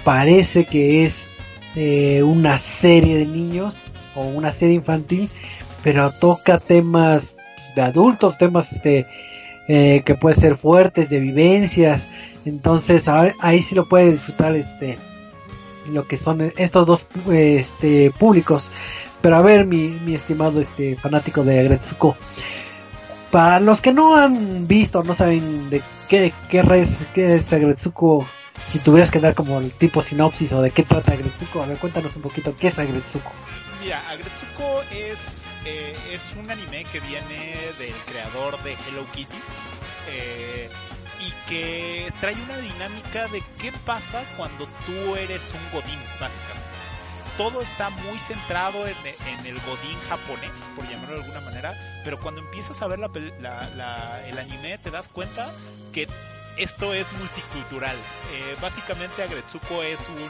parece 0.04 0.66
que 0.66 1.06
es 1.06 1.30
eh, 1.76 2.24
una 2.24 2.58
serie 2.58 3.18
de 3.18 3.26
niños 3.26 3.76
o 4.16 4.24
una 4.24 4.52
serie 4.52 4.76
infantil 4.76 5.30
pero 5.84 6.12
toca 6.12 6.60
temas 6.60 7.34
de 7.76 7.82
adultos 7.82 8.38
temas 8.38 8.74
este 8.74 9.08
eh, 9.68 10.02
que 10.06 10.16
pueden 10.16 10.40
ser 10.40 10.56
fuertes 10.56 11.10
de 11.10 11.20
vivencias 11.20 12.08
entonces 12.50 13.04
ahí 13.08 13.64
sí 13.64 13.76
lo 13.76 13.88
puede 13.88 14.12
disfrutar 14.12 14.56
este 14.56 14.98
lo 15.92 16.08
que 16.08 16.18
son 16.18 16.42
estos 16.58 16.86
dos 16.86 17.06
este, 17.32 18.12
públicos. 18.12 18.70
Pero 19.22 19.36
a 19.36 19.42
ver, 19.42 19.66
mi, 19.66 19.88
mi 19.88 20.16
estimado 20.16 20.62
este 20.62 20.96
fanático 20.96 21.44
de 21.44 21.60
Agretsuko, 21.60 22.16
para 23.32 23.60
los 23.60 23.82
que 23.82 23.94
no 23.94 24.16
han 24.16 24.68
visto, 24.68 25.04
no 25.04 25.14
saben 25.14 25.70
de 25.70 25.82
qué, 26.08 26.34
qué, 26.50 26.62
res, 26.62 26.90
qué 27.14 27.36
es 27.36 27.52
Agretsuko, 27.52 28.26
si 28.72 28.80
tuvieras 28.80 29.12
que 29.12 29.20
dar 29.20 29.36
como 29.36 29.60
el 29.60 29.72
tipo 29.72 30.02
sinopsis 30.02 30.52
o 30.54 30.62
de 30.62 30.72
qué 30.72 30.84
trata 30.84 31.14
Agretsuko, 31.14 31.62
a 31.62 31.66
ver, 31.66 31.78
cuéntanos 31.78 32.16
un 32.16 32.22
poquito 32.22 32.56
qué 32.58 32.70
es 32.70 32.80
Agretsuko. 32.80 33.32
Mira, 33.84 34.02
Agretsuko 34.10 34.82
es, 34.92 35.46
eh, 35.66 35.96
es 36.12 36.22
un 36.38 36.50
anime 36.50 36.86
que 36.92 37.02
viene 37.02 37.56
del 37.78 37.94
creador 38.06 38.62
de 38.64 38.74
Hello 38.74 39.06
Kitty. 39.14 39.38
Eh, 40.12 40.70
que 41.50 42.14
trae 42.22 42.36
una 42.36 42.58
dinámica 42.60 43.28
de 43.30 43.42
qué 43.60 43.72
pasa 43.84 44.24
cuando 44.38 44.68
tú 44.86 45.16
eres 45.16 45.52
un 45.52 45.72
godín, 45.74 46.00
básicamente. 46.20 46.70
Todo 47.38 47.62
está 47.62 47.90
muy 47.90 48.20
centrado 48.20 48.86
en, 48.86 48.96
el 49.46 49.60
godín 49.62 50.00
japonés, 50.08 50.52
por 50.76 50.88
llamarlo 50.88 51.16
de 51.16 51.24
alguna 51.24 51.42
manera, 51.42 52.02
pero 52.04 52.20
cuando 52.20 52.42
empiezas 52.42 52.82
a 52.82 52.88
ver 52.88 53.00
el 53.00 54.38
anime 54.38 54.78
te 54.78 54.92
das 54.92 55.08
cuenta 55.08 55.52
que 55.92 56.08
esto 56.58 56.94
es 56.94 57.12
multicultural. 57.14 57.96
Eh, 58.34 58.56
básicamente 58.62 59.24
Agretsuko 59.24 59.82
es 59.82 60.00
un 60.10 60.30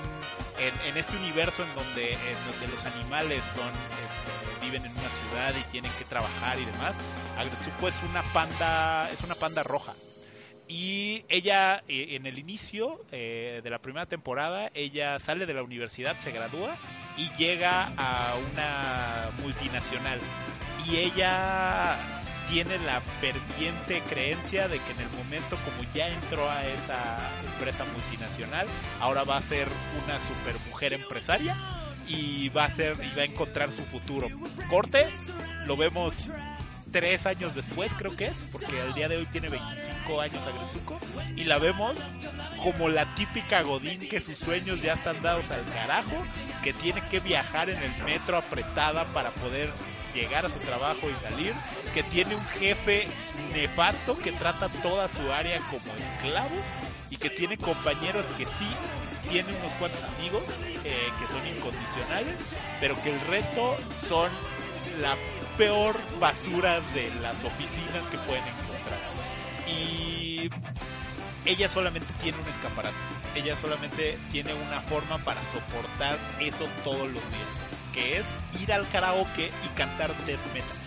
en, 0.88 0.98
este 0.98 1.18
universo 1.18 1.64
en 1.64 1.76
donde, 1.76 2.18
donde 2.52 2.68
los 2.68 2.86
animales 2.86 3.44
son 3.44 3.68
este, 3.68 4.66
viven 4.66 4.86
en 4.86 4.92
una 4.92 5.10
ciudad 5.10 5.54
y 5.60 5.72
tienen 5.72 5.92
que 5.94 6.06
trabajar 6.06 6.60
y 6.60 6.66
demás. 6.66 6.96
Agretsuko 7.38 7.88
es 7.88 7.96
una 8.10 8.22
panda 8.32 9.10
es 9.12 9.22
una 9.22 9.36
panda 9.36 9.64
roja 9.64 9.94
y 10.70 11.26
ella, 11.30 11.84
eh, 11.88 12.10
en 12.12 12.28
el 12.28 12.38
inicio 12.38 13.02
eh, 13.12 13.60
de 13.64 13.70
la 13.72 13.80
primera 13.80 14.06
temporada, 14.06 14.70
ella 14.76 15.18
sale 15.18 15.48
de 15.48 15.56
la 15.56 15.64
universidad, 15.64 16.16
se 16.20 16.32
gradúa 16.32 16.78
y 17.18 17.28
llega 17.38 17.92
a 17.98 18.36
una 18.36 19.32
multinacional. 19.42 20.20
Y 20.88 20.98
ella 20.98 21.98
tiene 22.52 22.78
la 22.86 23.02
ferviente 23.02 24.02
creencia 24.10 24.68
de 24.68 24.78
que 24.78 24.92
en 24.92 25.00
el 25.02 25.10
momento 25.18 25.58
como 25.66 25.92
ya 25.92 26.08
entró 26.08 26.48
a 26.48 26.64
esa 26.68 27.18
empresa 27.54 27.84
multinacional, 27.86 28.68
ahora 29.00 29.24
va 29.24 29.38
a 29.38 29.42
ser 29.42 29.68
una 30.04 30.20
super 30.20 30.56
mujer 30.68 30.94
empresaria 30.94 31.56
y 32.08 32.50
va 32.50 32.66
a 32.66 32.70
ser 32.70 32.96
y 33.04 33.16
va 33.16 33.24
a 33.24 33.26
encontrar 33.26 33.72
su 33.72 33.82
futuro. 33.82 34.28
Corte, 34.70 35.08
lo 35.66 35.76
vemos 35.76 36.30
tres 36.92 37.26
años 37.26 37.56
después, 37.56 37.94
creo 37.94 38.16
que 38.16 38.28
es, 38.28 38.46
porque 38.52 38.82
al 38.82 38.94
día 38.94 39.08
de 39.08 39.18
hoy 39.18 39.26
tiene 39.28 39.50
25 39.50 40.22
años 40.22 40.46
Agretsuko, 40.46 41.00
y 41.36 41.46
la 41.46 41.58
vemos 41.58 42.00
como 42.64 42.90
la 42.90 43.14
típica 43.16 43.62
Godín 43.62 44.08
que 44.08 44.20
sus 44.20 44.38
sueños 44.38 44.82
ya 44.82 44.94
están 44.94 45.22
dados 45.22 45.50
al 45.52 45.64
carajo, 45.74 46.16
que 46.64 46.74
tiene 46.74 47.02
que 47.10 47.20
viajar 47.20 47.70
en 47.70 47.82
el 47.82 48.04
metro 48.04 48.38
apretada 48.38 49.06
para 49.06 49.30
poder 49.32 49.70
llegar 50.14 50.46
a 50.46 50.50
su 50.50 50.60
trabajo 50.60 51.10
y 51.10 51.14
salir, 51.16 51.54
que 51.94 52.04
tiene 52.04 52.36
un 52.36 52.46
jefe 52.60 53.08
nefasto 53.54 54.18
que 54.18 54.32
trata 54.32 54.70
toda 54.70 55.08
su 55.08 55.32
área 55.32 55.60
como 55.70 55.94
esclavos 55.96 56.68
y 57.10 57.18
que 57.18 57.30
tiene 57.30 57.58
compañeros 57.58 58.26
que 58.38 58.46
sí 58.46 58.68
tiene 59.30 59.50
unos 59.60 59.72
cuantos 59.74 60.02
amigos 60.04 60.44
eh, 60.84 61.10
que 61.20 61.28
son 61.28 61.46
incondicionales, 61.48 62.36
pero 62.80 63.02
que 63.04 63.14
el 63.14 63.22
resto 63.22 63.78
son 64.08 64.30
la 65.02 65.16
peor 65.60 66.00
basura 66.22 66.80
de 66.94 67.12
las 67.22 67.44
oficinas 67.44 68.08
que 68.10 68.18
pueden 68.20 68.44
encontrar. 68.48 68.98
Y 69.68 70.50
ella 71.46 71.68
solamente 71.68 72.08
tiene 72.24 72.38
un 72.42 72.48
escaparate. 72.48 72.96
Ella 73.36 73.58
solamente 73.58 74.18
tiene 74.32 74.54
una 74.54 74.80
forma 74.80 75.18
para 75.18 75.44
soportar 75.44 76.18
eso 76.40 76.66
todos 76.86 77.12
los 77.12 77.12
días. 77.12 77.94
Que 77.94 78.18
es 78.18 78.28
ir 78.62 78.72
al 78.72 78.88
karaoke 78.90 79.52
y 79.66 79.78
cantar 79.78 80.16
death 80.26 80.40
metal. 80.54 80.78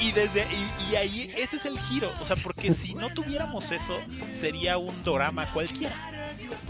Y 0.00 0.12
desde 0.12 0.46
y, 0.90 0.96
ahí 0.96 1.30
ese 1.36 1.56
es 1.56 1.66
el 1.66 1.78
giro, 1.78 2.10
o 2.20 2.24
sea, 2.24 2.36
porque 2.36 2.72
si 2.72 2.94
no 2.94 3.10
tuviéramos 3.10 3.70
eso 3.72 3.96
sería 4.32 4.78
un 4.78 5.04
drama 5.04 5.46
cualquiera. 5.52 6.13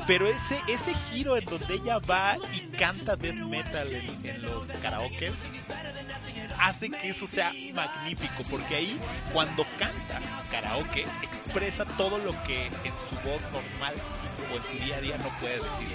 Pero 0.07 0.27
ese 0.29 0.59
ese 0.69 0.95
giro 1.11 1.37
en 1.37 1.45
donde 1.45 1.75
ella 1.75 1.99
va 1.99 2.37
y 2.53 2.61
canta 2.77 3.17
death 3.17 3.35
metal 3.35 3.91
en, 3.93 4.27
en 4.27 4.43
los 4.43 4.71
karaokes 4.83 5.49
hace 6.61 6.91
que 6.91 7.09
eso 7.11 7.27
sea 7.27 7.53
magnífico, 7.75 8.43
porque 8.51 8.77
ahí 8.77 8.99
cuando 9.33 9.65
canta 9.79 10.21
karaoke 10.51 11.07
expresa 11.23 11.85
todo 11.97 12.19
lo 12.19 12.33
que 12.45 12.67
en 12.67 12.73
su 13.09 13.17
voz 13.29 13.43
normal 13.53 13.95
o 14.53 14.57
en 14.57 14.65
su 14.65 14.85
día 14.85 14.97
a 14.97 15.01
día 15.01 15.19
no 15.19 15.29
puede 15.41 15.57
decir. 15.57 15.89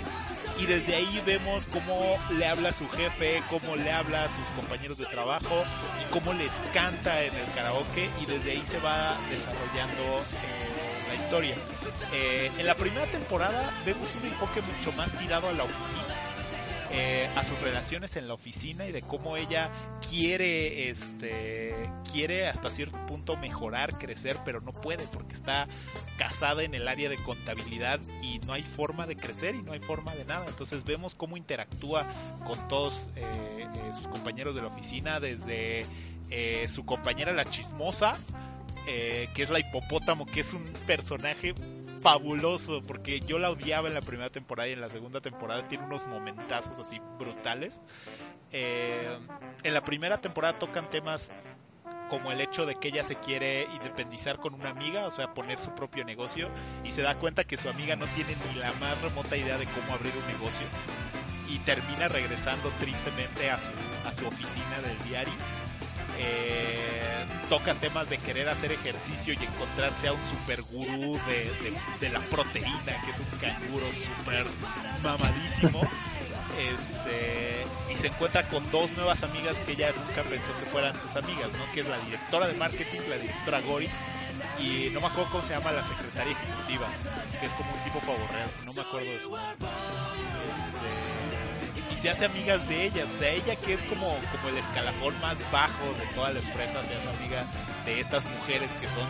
Y 0.58 0.66
desde 0.66 0.96
ahí 0.96 1.22
vemos 1.26 1.66
cómo 1.68 2.18
le 2.38 2.46
habla 2.46 2.70
a 2.70 2.74
su 2.74 2.88
jefe, 2.90 3.42
cómo 3.50 3.76
le 3.76 3.92
habla 3.92 4.26
a 4.26 4.30
sus 4.30 4.46
compañeros 4.56 4.98
de 4.98 5.06
trabajo 5.06 5.64
y 6.02 6.12
cómo 6.12 6.34
les 6.34 6.52
canta 6.74 7.24
en 7.24 7.34
el 7.34 7.52
karaoke 7.54 8.10
y 8.22 8.26
desde 8.26 8.52
ahí 8.52 8.64
se 8.66 8.80
va 8.80 9.18
desarrollando 9.30 10.04
eh, 10.04 10.59
la 11.10 11.16
historia. 11.16 11.56
Eh, 12.14 12.52
en 12.58 12.66
la 12.66 12.76
primera 12.76 13.06
temporada 13.08 13.70
vemos 13.86 14.08
un 14.22 14.28
enfoque 14.28 14.62
mucho 14.62 14.92
más 14.94 15.12
tirado 15.20 15.50
a 15.50 15.54
la 15.54 15.64
oficina 15.64 16.30
eh, 16.92 17.30
a 17.36 17.44
sus 17.44 17.60
relaciones 17.62 18.16
en 18.16 18.28
la 18.28 18.34
oficina 18.34 18.88
y 18.88 18.92
de 18.92 19.04
cómo 19.04 19.38
ella 19.38 19.70
quiere, 20.10 20.90
este, 20.90 21.76
quiere 22.12 22.48
hasta 22.48 22.72
cierto 22.72 22.98
punto 23.06 23.38
mejorar, 23.38 24.00
crecer, 24.00 24.38
pero 24.44 24.60
no 24.60 24.72
puede 24.72 25.06
porque 25.14 25.36
está 25.36 25.68
casada 26.18 26.64
en 26.64 26.74
el 26.74 26.88
área 26.88 27.08
de 27.08 27.18
contabilidad 27.18 28.00
y 28.24 28.40
no 28.40 28.54
hay 28.54 28.64
forma 28.64 29.06
de 29.06 29.16
crecer 29.18 29.54
y 29.54 29.62
no 29.62 29.74
hay 29.74 29.82
forma 29.82 30.16
de 30.16 30.26
nada. 30.26 30.48
Entonces 30.48 30.84
vemos 30.84 31.14
cómo 31.14 31.38
interactúa 31.38 32.08
con 32.44 32.68
todos 32.68 33.08
eh, 33.16 33.22
eh, 33.24 33.94
sus 33.94 34.08
compañeros 34.08 34.56
de 34.56 34.62
la 34.62 34.70
oficina, 34.70 35.20
desde 35.20 35.86
su 36.68 36.86
compañera 36.86 37.34
la 37.34 37.46
chismosa, 37.46 38.16
que 38.86 39.44
es 39.44 39.50
la 39.50 39.60
hipopótamo, 39.60 40.26
que 40.26 40.42
es 40.42 40.54
un 40.54 40.72
personaje 40.88 41.54
fabuloso, 42.00 42.82
porque 42.82 43.20
yo 43.20 43.40
la 43.40 43.50
odiaba 43.52 43.88
en 43.88 43.94
la 43.94 44.02
primera 44.02 44.30
temporada 44.30 44.70
y 44.70 44.74
en 44.74 44.82
la 44.82 44.90
segunda 44.90 45.22
temporada 45.22 45.68
tiene 45.68 45.86
unos 45.86 46.06
momentazos 46.08 46.80
así 46.80 47.00
brutales. 47.18 47.82
Eh, 48.52 49.18
en 49.64 49.74
la 49.74 49.84
primera 49.84 50.20
temporada 50.20 50.58
tocan 50.58 50.90
temas 50.90 51.32
como 52.10 52.32
el 52.32 52.42
hecho 52.42 52.66
de 52.66 52.76
que 52.76 52.88
ella 52.88 53.04
se 53.04 53.16
quiere 53.16 53.68
independizar 53.76 54.38
con 54.38 54.56
una 54.56 54.70
amiga, 54.70 55.06
o 55.06 55.12
sea, 55.12 55.34
poner 55.34 55.60
su 55.60 55.76
propio 55.76 56.04
negocio, 56.04 56.50
y 56.84 56.92
se 56.92 57.04
da 57.04 57.20
cuenta 57.20 57.44
que 57.44 57.58
su 57.58 57.70
amiga 57.70 57.96
no 57.96 58.08
tiene 58.08 58.36
ni 58.48 58.60
la 58.60 58.74
más 58.74 59.00
remota 59.02 59.38
idea 59.38 59.60
de 59.60 59.66
cómo 59.66 59.94
abrir 59.94 60.12
un 60.18 60.26
negocio, 60.32 60.66
y 61.48 61.60
termina 61.60 62.08
regresando 62.08 62.70
tristemente 62.80 63.52
a 63.52 63.60
su, 63.60 63.70
a 64.08 64.16
su 64.16 64.28
oficina 64.28 64.82
del 64.84 64.98
diario 65.08 65.34
eh, 66.20 67.26
toca 67.50 67.74
temas 67.76 68.10
de 68.10 68.18
querer 68.20 68.48
hacer 68.50 68.72
ejercicio 68.72 69.34
y 69.34 69.44
encontrarse 69.44 70.08
a 70.08 70.14
un 70.14 70.20
super 70.26 70.62
gurú 70.62 71.20
de, 72.00 72.10
la 72.10 72.20
proteína, 72.20 73.02
que 73.04 73.12
es 73.12 73.20
un 73.20 73.40
canguro 73.40 73.88
super 73.92 74.46
mamadísimo. 75.02 75.82
Este, 76.60 77.66
y 77.92 77.96
se 77.96 78.08
encuentra 78.08 78.44
con 78.50 78.70
dos 78.70 78.92
nuevas 78.92 79.24
amigas 79.24 79.58
que 79.60 79.72
ella 79.72 79.94
nunca 79.94 80.24
pensó 80.24 80.58
que 80.60 80.66
fueran 80.66 81.00
sus 81.00 81.16
amigas, 81.16 81.50
¿no? 81.54 81.74
Que 81.74 81.82
es 81.82 81.88
la 81.88 81.98
directora 82.00 82.48
de 82.48 82.54
marketing, 82.56 83.00
la 83.10 83.18
directora 83.18 83.62
Gori, 83.62 83.90
y 84.60 84.90
no 84.92 85.00
me 85.00 85.08
acuerdo 85.08 85.32
cómo 85.32 85.44
se 85.44 85.54
llama 85.54 85.72
la 85.72 85.84
secretaria 85.84 86.34
ejecutiva, 86.34 86.88
que 87.40 87.46
es 87.46 87.54
como 87.54 87.72
un 87.72 87.80
tipo 87.84 88.00
pavo 88.00 88.20
no 88.66 88.74
me 88.74 88.82
acuerdo 88.82 89.10
de 89.10 89.22
su 89.22 89.30
nombre. 89.30 89.70
Este, 90.44 91.09
se 92.00 92.10
hace 92.10 92.26
amigas 92.26 92.68
de 92.68 92.86
ellas. 92.86 93.10
O 93.14 93.18
sea, 93.18 93.32
ella 93.32 93.56
que 93.56 93.74
es 93.74 93.84
como, 93.84 94.18
como 94.32 94.50
el 94.50 94.58
escalafón 94.58 95.20
más 95.22 95.40
bajo 95.52 95.86
de 96.00 96.06
toda 96.16 96.32
la 96.32 96.40
empresa, 96.40 96.84
se 96.84 96.96
hace 96.96 97.10
amiga 97.10 97.46
de 97.86 98.00
estas 98.00 98.26
mujeres 98.26 98.72
que 98.80 98.88
son 98.88 99.08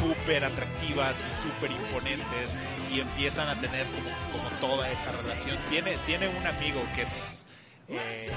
súper 0.00 0.44
atractivas 0.44 1.16
y 1.18 1.42
súper 1.42 1.70
imponentes 1.70 2.56
y 2.92 3.00
empiezan 3.00 3.48
a 3.48 3.54
tener 3.60 3.86
como, 3.86 4.10
como 4.32 4.48
toda 4.60 4.90
esa 4.90 5.12
relación. 5.12 5.56
Tiene, 5.68 5.96
tiene 6.06 6.28
un 6.28 6.46
amigo 6.46 6.80
que 6.94 7.02
es... 7.02 7.46
Eh, 7.88 8.30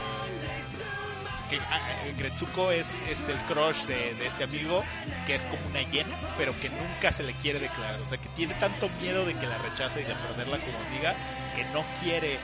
que 1.49 1.57
ah, 1.57 2.05
eh, 2.05 2.13
Gretsuko 2.15 2.71
es, 2.71 2.87
es 3.09 3.27
el 3.27 3.37
crush 3.47 3.85
de, 3.85 4.13
de, 4.13 4.27
este 4.27 4.43
amigo, 4.43 4.83
que 5.25 5.33
es 5.33 5.45
como 5.45 5.65
una 5.67 5.81
hiena, 5.81 6.15
pero 6.37 6.53
que 6.59 6.69
nunca 6.69 7.11
se 7.11 7.23
le 7.23 7.33
quiere 7.33 7.59
declarar. 7.59 7.99
O 8.01 8.05
sea, 8.05 8.19
que 8.19 8.29
tiene 8.29 8.53
tanto 8.55 8.87
miedo 9.01 9.25
de 9.25 9.33
que 9.33 9.47
la 9.47 9.57
rechace 9.57 10.01
y 10.01 10.03
de 10.03 10.13
perderla 10.13 10.59
como 10.59 10.77
amiga, 10.87 11.15
que 11.55 11.65
no 11.73 11.83
quiere 12.03 12.37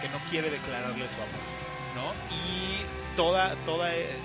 que 0.00 0.08
no 0.08 0.18
quiere 0.30 0.50
declararle 0.50 1.08
su 1.08 1.16
amor, 1.16 1.28
¿no? 1.94 2.12
Y 2.34 3.16
toda, 3.16 3.54
toda, 3.66 3.94
eh, 3.94 4.02
eh, 4.02 4.16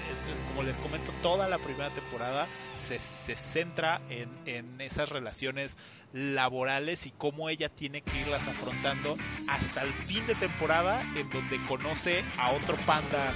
como 0.49 0.63
les 0.63 0.77
comento, 0.77 1.11
toda 1.21 1.47
la 1.47 1.57
primera 1.57 1.89
temporada 1.89 2.47
se, 2.75 2.99
centra 2.99 4.01
en, 4.09 4.29
en 4.45 4.79
esas 4.81 5.09
relaciones 5.09 5.77
laborales 6.11 7.07
y 7.07 7.11
cómo 7.11 7.49
ella 7.49 7.69
tiene 7.69 8.01
que 8.01 8.19
irlas 8.19 8.47
afrontando 8.47 9.17
hasta 9.47 9.81
el 9.81 9.91
fin 9.91 10.25
de 10.27 10.35
temporada 10.35 11.01
en 11.15 11.29
donde 11.31 11.61
conoce 11.63 12.23
a 12.37 12.51
otro 12.51 12.75
panda 12.85 13.33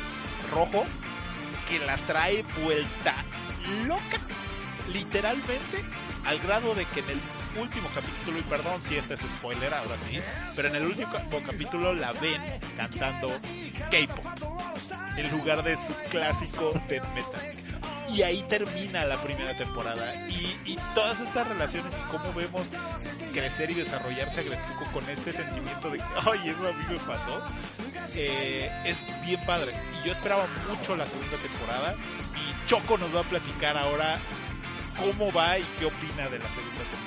rojo 0.52 0.86
que 1.68 1.80
la 1.80 1.98
trae 1.98 2.44
vuelta 2.64 3.16
loca 3.88 4.20
literalmente 4.94 5.84
al 6.26 6.40
grado 6.40 6.76
de 6.76 6.86
que 6.86 7.00
en 7.00 7.10
el 7.10 7.20
último 7.58 7.90
capítulo, 7.94 8.40
y 8.40 8.44
perdón 8.44 8.82
si 8.82 8.96
este 8.96 9.16
es 9.16 9.22
spoiler 9.22 9.74
ahora 9.74 9.98
sí, 9.98 10.20
pero 10.56 10.70
en 10.70 10.76
el 10.76 10.86
último 10.86 11.12
capítulo 11.46 11.94
la 11.94 12.12
ven 12.14 12.42
cantando 12.76 13.30
K-pop 13.92 14.26
en 15.18 15.32
lugar 15.32 15.64
de 15.64 15.76
su 15.76 15.94
clásico 16.10 16.74
death 16.88 17.08
metal. 17.14 17.42
Y 18.10 18.22
ahí 18.22 18.44
termina 18.48 19.06
la 19.06 19.22
primera 19.22 19.56
temporada. 19.56 20.16
Y, 20.28 20.78
todas 20.94 21.20
estas 21.20 21.48
relaciones 21.48 21.94
y 21.96 22.12
cómo 22.12 22.34
vemos 22.34 22.68
crecer 23.34 23.70
y 23.70 23.76
desarrollarse 23.76 24.40
a 24.40 24.44
Gretsuko 24.44 24.86
con 24.92 25.08
este 25.10 25.32
sentimiento 25.32 25.90
de 25.92 26.02
ay, 26.26 26.50
eso 26.50 26.68
a 26.68 26.74
mí 26.74 26.84
me 26.90 26.98
pasó, 27.00 27.40
eh, 28.16 28.72
es 28.86 29.00
bien 29.26 29.40
padre. 29.46 29.74
Y 30.02 30.08
yo 30.08 30.14
esperaba 30.14 30.48
mucho 30.70 30.96
la 30.96 31.06
segunda 31.08 31.38
temporada. 31.38 31.96
Y 32.36 32.68
Choco 32.68 32.98
nos 32.98 33.16
va 33.16 33.22
a 33.22 33.24
platicar 33.24 33.78
ahora 33.78 34.18
cómo 34.98 35.32
va 35.32 35.60
y 35.60 35.66
qué 35.80 35.86
opina 35.86 36.28
de 36.30 36.40
la 36.40 36.50
segunda 36.50 36.84
temporada. 36.84 37.07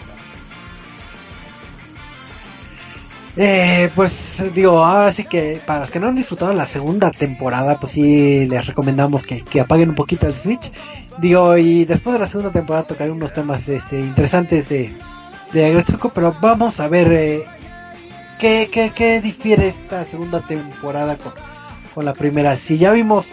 Eh, 3.37 3.91
pues 3.95 4.43
digo, 4.55 4.85
ahora 4.85 5.13
sí 5.13 5.25
que 5.25 5.61
para 5.65 5.81
los 5.81 5.91
que 5.91 6.01
no 6.01 6.09
han 6.09 6.17
disfrutado 6.17 6.53
la 6.53 6.67
segunda 6.67 7.11
temporada, 7.11 7.79
pues 7.79 7.93
sí 7.93 8.47
les 8.47 8.67
recomendamos 8.67 9.23
que, 9.25 9.61
apaguen 9.61 9.91
un 9.91 9.95
poquito 9.95 10.27
el 10.27 10.35
Switch. 10.35 10.71
Digo, 11.19 11.57
y 11.57 11.85
después 11.85 12.15
de 12.15 12.21
la 12.21 12.29
segunda 12.29 12.51
temporada 12.51 12.87
tocaré 12.87 13.11
unos 13.11 13.33
temas 13.33 13.67
este, 13.69 14.01
interesantes 14.01 14.69
de, 14.69 14.93
de 15.53 15.85
pero 16.15 16.35
vamos 16.41 16.81
a 16.81 16.89
ver 16.89 17.13
eh, 17.13 17.45
¿qué, 18.39 18.91
qué, 18.95 19.21
difiere 19.21 19.69
esta 19.69 20.05
segunda 20.05 20.41
temporada 20.41 21.17
con, 21.17 21.33
con 21.95 22.05
la 22.05 22.15
primera. 22.15 22.57
Si 22.57 22.79
ya 22.79 22.93
vimos 22.93 23.27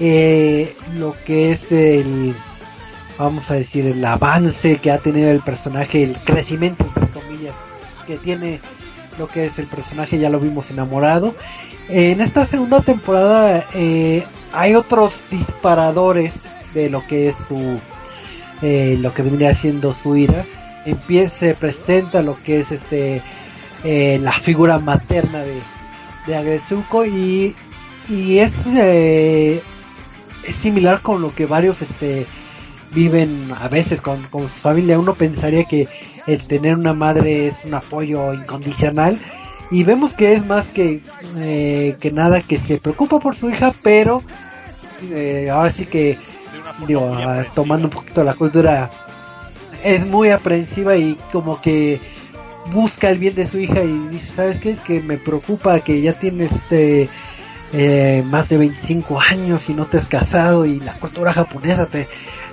eh, 0.00 0.76
lo 0.94 1.14
que 1.24 1.52
es 1.52 1.72
el, 1.72 2.34
vamos 3.18 3.50
a 3.50 3.54
decir, 3.54 3.86
el 3.86 4.04
avance 4.04 4.76
que 4.76 4.90
ha 4.90 4.98
tenido 4.98 5.30
el 5.30 5.40
personaje, 5.40 6.02
el 6.02 6.16
crecimiento, 6.18 6.84
entre 6.84 7.08
comillas, 7.08 7.54
que 8.06 8.16
tiene 8.16 8.60
lo 9.18 9.26
que 9.26 9.44
es 9.44 9.58
el 9.58 9.66
personaje, 9.66 10.18
ya 10.18 10.30
lo 10.30 10.40
vimos 10.40 10.70
enamorado. 10.70 11.34
En 11.88 12.20
esta 12.20 12.46
segunda 12.46 12.80
temporada 12.80 13.64
eh, 13.74 14.22
hay 14.52 14.74
otros 14.74 15.24
disparadores 15.30 16.32
de 16.74 16.90
lo 16.90 17.06
que 17.06 17.28
es 17.28 17.36
su, 17.48 17.78
eh, 18.62 18.96
lo 19.00 19.12
que 19.14 19.22
vendría 19.22 19.54
siendo 19.54 19.92
su 19.92 20.16
ira. 20.16 20.44
Empieza, 20.84 21.36
se 21.36 21.54
presenta 21.54 22.22
lo 22.22 22.40
que 22.42 22.60
es 22.60 22.70
este, 22.72 23.22
eh, 23.84 24.18
la 24.22 24.32
figura 24.32 24.78
materna 24.78 25.40
de, 25.40 25.60
de 26.26 26.36
Agretsuko 26.36 27.04
y, 27.06 27.54
y 28.08 28.38
es, 28.38 28.52
es 28.66 29.62
similar 30.56 31.00
con 31.00 31.20
lo 31.20 31.34
que 31.34 31.46
varios 31.46 31.82
este, 31.82 32.26
viven 32.92 33.50
a 33.60 33.68
veces 33.68 34.00
con, 34.00 34.22
con 34.24 34.42
su 34.42 34.60
familia. 34.60 34.98
Uno 34.98 35.14
pensaría 35.14 35.64
que 35.64 35.88
el 36.28 36.46
tener 36.46 36.76
una 36.76 36.92
madre 36.92 37.46
es 37.46 37.56
un 37.64 37.74
apoyo 37.74 38.34
incondicional. 38.34 39.18
Y 39.70 39.82
vemos 39.82 40.12
que 40.12 40.34
es 40.34 40.46
más 40.46 40.66
que 40.68 41.02
eh, 41.36 41.96
que 42.00 42.12
nada 42.12 42.40
que 42.42 42.58
se 42.58 42.78
preocupa 42.78 43.18
por 43.18 43.34
su 43.34 43.50
hija 43.50 43.74
pero 43.82 44.22
eh, 45.10 45.50
ahora 45.50 45.70
sí 45.70 45.84
que 45.84 46.16
digo 46.86 47.12
ah, 47.14 47.44
tomando 47.54 47.86
un 47.86 47.92
poquito 47.92 48.24
la 48.24 48.32
cultura 48.32 48.90
es 49.84 50.06
muy 50.06 50.30
aprensiva 50.30 50.96
y 50.96 51.18
como 51.32 51.60
que 51.60 52.00
busca 52.72 53.10
el 53.10 53.18
bien 53.18 53.34
de 53.34 53.46
su 53.46 53.58
hija 53.58 53.82
y 53.82 54.08
dice 54.08 54.32
sabes 54.32 54.58
qué 54.58 54.70
es 54.70 54.80
que 54.80 55.02
me 55.02 55.18
preocupa 55.18 55.80
que 55.80 56.00
ya 56.00 56.14
tienes 56.14 56.50
este 56.50 57.10
eh, 57.74 58.24
más 58.26 58.48
de 58.48 58.56
25 58.56 59.20
años 59.20 59.68
y 59.68 59.74
no 59.74 59.84
te 59.84 59.98
has 59.98 60.06
casado 60.06 60.64
y 60.64 60.80
la 60.80 60.94
cultura 60.94 61.34
japonesa 61.34 61.84
te 61.84 62.08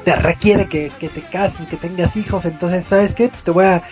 te 0.06 0.16
requiere 0.16 0.68
que, 0.68 0.92
que 1.00 1.10
te 1.10 1.22
cases, 1.22 1.68
que 1.68 1.78
tengas 1.78 2.16
hijos, 2.16 2.46
entonces, 2.46 2.86
¿sabes 2.88 3.16
qué? 3.16 3.28
Pues 3.28 3.42
te 3.42 3.52
voy 3.52 3.66
a, 3.66 3.84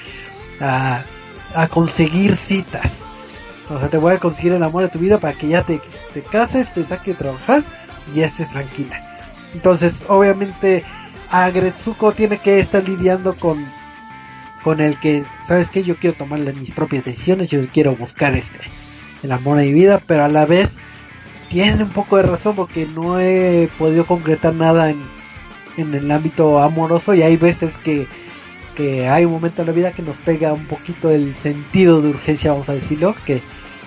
a, 1.56 1.68
conseguir 1.68 2.36
citas. 2.36 2.92
O 3.70 3.80
sea, 3.80 3.90
te 3.90 3.98
voy 3.98 4.14
a 4.14 4.20
conseguir 4.20 4.54
el 4.54 4.64
amor 4.64 4.84
de 4.84 4.90
tu 4.90 5.00
vida 5.00 5.18
para 5.18 5.34
que 5.34 5.48
ya 5.48 5.64
te, 5.64 5.82
te 6.14 6.22
cases, 6.22 6.72
te 6.72 6.86
saques 6.86 7.16
de 7.18 7.24
trabajar 7.24 7.64
y 8.14 8.22
estés 8.22 8.48
tranquila. 8.50 9.02
Entonces, 9.56 9.96
obviamente, 10.08 10.84
Agretsuko 11.32 12.12
tiene 12.12 12.38
que 12.38 12.60
estar 12.60 12.88
lidiando 12.88 13.36
con, 13.36 13.66
con 14.64 14.82
el 14.82 15.00
que, 15.00 15.24
¿sabes 15.48 15.72
qué? 15.72 15.84
Yo 15.84 15.98
quiero 15.98 16.16
tomarle 16.16 16.54
mis 16.54 16.72
propias 16.72 17.06
decisiones, 17.06 17.50
yo 17.50 17.60
quiero 17.68 17.96
buscar 17.96 18.36
este, 18.36 18.60
el 19.24 19.32
amor 19.32 19.58
de 19.58 19.66
mi 19.66 19.74
vida, 19.74 20.00
pero 20.06 20.26
a 20.26 20.30
la 20.30 20.46
vez 20.46 20.70
tiene 21.50 21.84
un 21.84 21.90
poco 21.90 22.18
de 22.18 22.24
razón 22.24 22.56
porque 22.56 22.86
no 22.86 23.20
he 23.20 23.68
podido 23.80 24.06
concretar 24.06 24.54
nada 24.54 24.92
en, 24.92 25.02
en 25.78 25.94
el 25.94 26.10
ámbito 26.12 26.60
amoroso 26.60 27.14
y 27.14 27.22
hay 27.24 27.38
veces 27.38 27.78
que, 27.84 28.08
que 28.76 29.08
hay 29.08 29.26
un 29.26 29.34
momento 29.34 29.62
en 29.62 29.68
la 29.68 29.74
vida 29.74 29.92
que 29.92 30.02
nos 30.02 30.16
pega 30.18 30.54
un 30.54 30.66
poquito 30.66 31.10
el 31.10 31.36
sentido 31.36 32.02
de 32.02 32.10
urgencia, 32.10 32.52
vamos 32.52 32.70
a 32.70 32.74
decirlo, 32.74 33.16
que, 33.26 33.42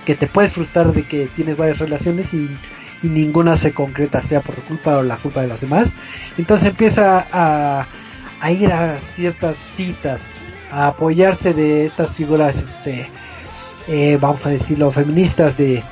que 0.04 0.14
te 0.14 0.26
puedes 0.26 0.52
frustrar 0.52 0.92
de 0.92 1.04
que 1.04 1.26
tienes 1.34 1.56
varias 1.56 1.78
relaciones 1.78 2.32
y, 2.34 2.48
ninguna 3.02 3.56
se 3.56 3.72
concreta, 3.72 4.20
sea 4.20 4.40
por 4.40 4.56
culpa 4.62 4.96
o 4.96 5.02
la 5.02 5.16
culpa 5.16 5.42
de 5.42 5.46
los 5.46 5.60
demás. 5.60 5.90
Entonces 6.38 6.70
empieza 6.70 7.24
a, 7.30 7.86
a 8.40 8.50
ir 8.50 8.72
a 8.72 8.98
ciertas 9.14 9.54
citas, 9.76 10.18
a 10.72 10.88
apoyarse 10.88 11.54
de 11.54 11.86
estas 11.86 12.10
figuras, 12.10 12.56
este, 12.56 13.08
eh, 13.86 14.18
vamos 14.20 14.44
a 14.44 14.48
decirlo, 14.48 14.90
feministas 14.90 15.56
de, 15.56 15.84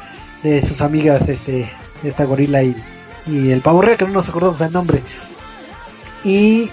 de 0.43 0.61
sus 0.63 0.81
amigas, 0.81 1.29
este, 1.29 1.71
esta 2.03 2.25
gorila 2.25 2.65
y, 2.65 2.75
y 3.27 3.53
el 3.53 3.61
pavo 3.61 3.83
real, 3.83 3.97
que 3.97 4.07
no 4.07 4.13
nos 4.13 4.29
acordamos 4.29 4.59
del 4.59 4.73
nombre. 4.73 5.01
Y 6.25 6.71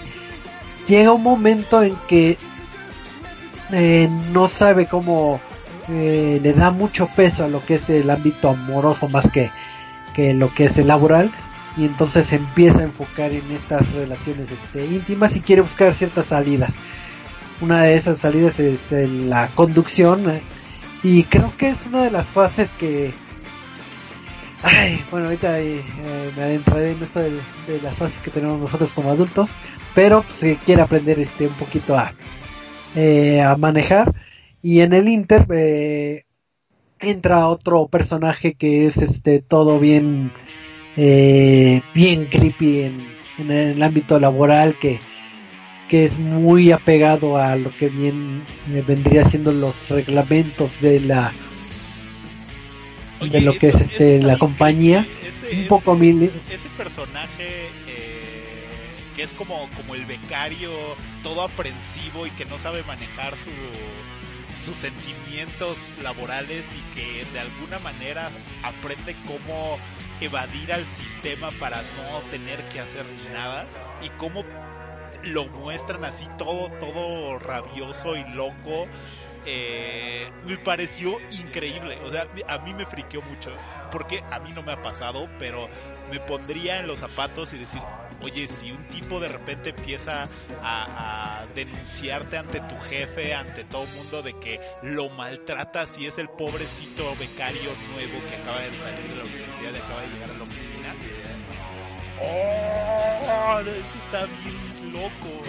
llega 0.86 1.12
un 1.12 1.22
momento 1.22 1.82
en 1.82 1.94
que 2.08 2.38
eh, 3.72 4.08
no 4.32 4.48
sabe 4.48 4.86
cómo 4.86 5.40
eh, 5.88 6.40
le 6.42 6.52
da 6.52 6.70
mucho 6.70 7.06
peso 7.08 7.44
a 7.44 7.48
lo 7.48 7.64
que 7.64 7.74
es 7.74 7.88
el 7.90 8.08
ámbito 8.10 8.50
amoroso 8.50 9.08
más 9.08 9.30
que, 9.30 9.50
que 10.14 10.34
lo 10.34 10.52
que 10.52 10.66
es 10.66 10.78
el 10.78 10.86
laboral 10.86 11.30
y 11.76 11.86
entonces 11.86 12.32
empieza 12.32 12.80
a 12.80 12.84
enfocar 12.84 13.32
en 13.32 13.50
estas 13.50 13.92
relaciones 13.92 14.46
este, 14.50 14.86
íntimas 14.86 15.34
y 15.36 15.40
quiere 15.40 15.62
buscar 15.62 15.92
ciertas 15.94 16.26
salidas. 16.26 16.72
Una 17.60 17.82
de 17.82 17.94
esas 17.94 18.18
salidas 18.18 18.58
es 18.60 18.80
eh, 18.90 19.08
la 19.08 19.48
conducción 19.48 20.40
y 21.02 21.24
creo 21.24 21.52
que 21.56 21.70
es 21.70 21.78
una 21.86 22.02
de 22.04 22.10
las 22.10 22.26
fases 22.26 22.68
que... 22.78 23.12
Ay, 24.62 25.00
bueno, 25.10 25.26
ahorita 25.26 25.60
eh, 25.60 25.82
me 26.36 26.42
adentraré 26.42 26.92
en 26.92 27.02
esto 27.02 27.18
de, 27.18 27.32
las 27.82 27.96
fases 27.96 28.16
que 28.22 28.30
tenemos 28.30 28.60
nosotros 28.60 28.90
como 28.94 29.10
adultos, 29.10 29.50
pero 29.94 30.24
se 30.34 30.56
quiere 30.56 30.82
aprender 30.82 31.18
este 31.18 31.48
un 31.48 31.54
poquito 31.54 31.96
a, 31.96 32.12
eh, 32.94 33.40
a 33.40 33.56
manejar. 33.56 34.14
Y 34.62 34.80
en 34.80 34.92
el 34.92 35.08
Inter 35.08 35.46
eh, 35.52 36.26
entra 37.00 37.48
otro 37.48 37.88
personaje 37.88 38.54
que 38.54 38.86
es 38.86 38.98
este 38.98 39.40
todo 39.40 39.80
bien 39.80 40.32
eh, 40.96 41.82
bien 41.94 42.26
creepy 42.26 42.82
en, 42.82 43.50
el 43.50 43.82
ámbito 43.82 44.20
laboral 44.20 44.78
que, 44.78 45.00
que 45.88 46.04
es 46.04 46.20
muy 46.20 46.70
apegado 46.70 47.36
a 47.36 47.56
lo 47.56 47.76
que 47.76 47.88
bien 47.88 48.44
vendría 48.86 49.24
siendo 49.24 49.50
los 49.50 49.88
reglamentos 49.88 50.80
de 50.80 51.00
la 51.00 51.32
Oye, 53.22 53.30
de 53.30 53.40
lo 53.40 53.52
que 53.58 53.68
eso- 53.68 53.78
es 53.78 53.90
este 53.92 54.20
la 54.22 54.36
compañía. 54.38 55.06
Ese- 55.22 55.62
un 55.62 55.68
poco 55.68 55.92
ese- 55.94 56.00
mil 56.00 56.30
ese 56.50 56.68
personaje 56.70 57.68
eh, 57.88 58.68
que 59.16 59.22
es 59.22 59.30
como, 59.32 59.68
como 59.76 59.94
el 59.94 60.04
becario, 60.06 60.70
todo 61.22 61.42
aprensivo 61.42 62.26
y 62.26 62.30
que 62.30 62.44
no 62.46 62.58
sabe 62.58 62.82
manejar 62.84 63.36
su, 63.36 63.50
sus 64.64 64.76
sentimientos 64.76 65.94
laborales 66.02 66.74
y 66.74 66.94
que 66.94 67.24
de 67.32 67.40
alguna 67.40 67.78
manera 67.80 68.30
aprende 68.62 69.14
cómo 69.26 69.78
evadir 70.20 70.72
al 70.72 70.84
sistema 70.86 71.50
para 71.58 71.78
no 71.82 72.20
tener 72.30 72.62
que 72.68 72.80
hacer 72.80 73.04
nada 73.32 73.66
y 74.02 74.08
cómo 74.10 74.44
lo 75.24 75.46
muestran 75.46 76.04
así 76.04 76.26
todo 76.38 76.68
todo 76.80 77.38
rabioso 77.38 78.16
y 78.16 78.24
loco 78.34 78.86
eh, 79.46 80.30
me 80.44 80.56
pareció 80.58 81.18
increíble. 81.30 81.98
O 82.04 82.10
sea 82.10 82.26
a 82.48 82.58
mí 82.58 82.72
me 82.72 82.86
friqueó 82.86 83.22
mucho 83.22 83.50
porque 83.90 84.22
a 84.30 84.38
mí 84.40 84.52
no 84.52 84.62
me 84.62 84.72
ha 84.72 84.82
pasado 84.82 85.28
pero 85.38 85.68
me 86.10 86.20
pondría 86.20 86.80
en 86.80 86.86
los 86.86 87.00
zapatos 87.00 87.52
y 87.52 87.58
decir 87.58 87.80
oye 88.22 88.46
si 88.46 88.72
un 88.72 88.86
tipo 88.88 89.20
de 89.20 89.28
repente 89.28 89.70
empieza 89.70 90.28
a, 90.62 91.42
a 91.42 91.46
denunciarte 91.54 92.38
ante 92.38 92.60
tu 92.60 92.78
jefe 92.88 93.34
ante 93.34 93.64
todo 93.64 93.84
el 93.84 93.90
mundo 93.90 94.22
de 94.22 94.32
que 94.38 94.60
lo 94.82 95.08
maltratas 95.10 95.98
y 95.98 96.06
es 96.06 96.18
el 96.18 96.28
pobrecito 96.28 97.14
becario 97.16 97.70
nuevo 97.92 98.18
que 98.28 98.36
acaba 98.36 98.60
de 98.60 98.76
salir 98.78 99.08
de 99.08 99.16
la 99.16 99.24
universidad 99.24 99.72
y 99.74 99.76
acaba 99.76 100.00
de 100.00 100.08
llegar 100.08 100.30
a 100.30 100.38
la 100.38 100.42
oficina 100.42 100.94
Oh, 102.24 103.60
eso 103.60 103.98
está 104.04 104.26
bien 104.42 104.92
loco. 104.92 105.42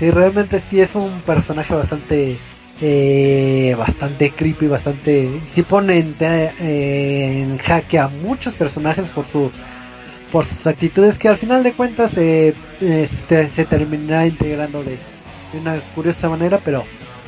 Sí, 0.00 0.10
realmente 0.10 0.62
sí 0.70 0.80
es 0.80 0.94
un 0.94 1.10
personaje 1.20 1.74
bastante 1.74 2.38
eh, 2.80 3.74
bastante 3.76 4.30
creepy, 4.30 4.66
bastante 4.66 5.28
sí 5.44 5.60
pone 5.60 5.98
en, 5.98 6.14
eh, 6.20 7.42
en 7.42 7.58
jaque 7.58 7.98
a 7.98 8.08
muchos 8.08 8.54
personajes 8.54 9.10
por 9.10 9.26
su 9.26 9.50
por 10.32 10.46
sus 10.46 10.66
actitudes 10.66 11.18
que 11.18 11.28
al 11.28 11.36
final 11.36 11.62
de 11.62 11.74
cuentas 11.74 12.16
eh, 12.16 12.54
se 12.80 13.64
terminará 13.66 14.26
integrando 14.26 14.82
de, 14.82 14.98
una 15.60 15.78
curiosa 15.94 16.30
manera, 16.30 16.58
pero 16.64 16.82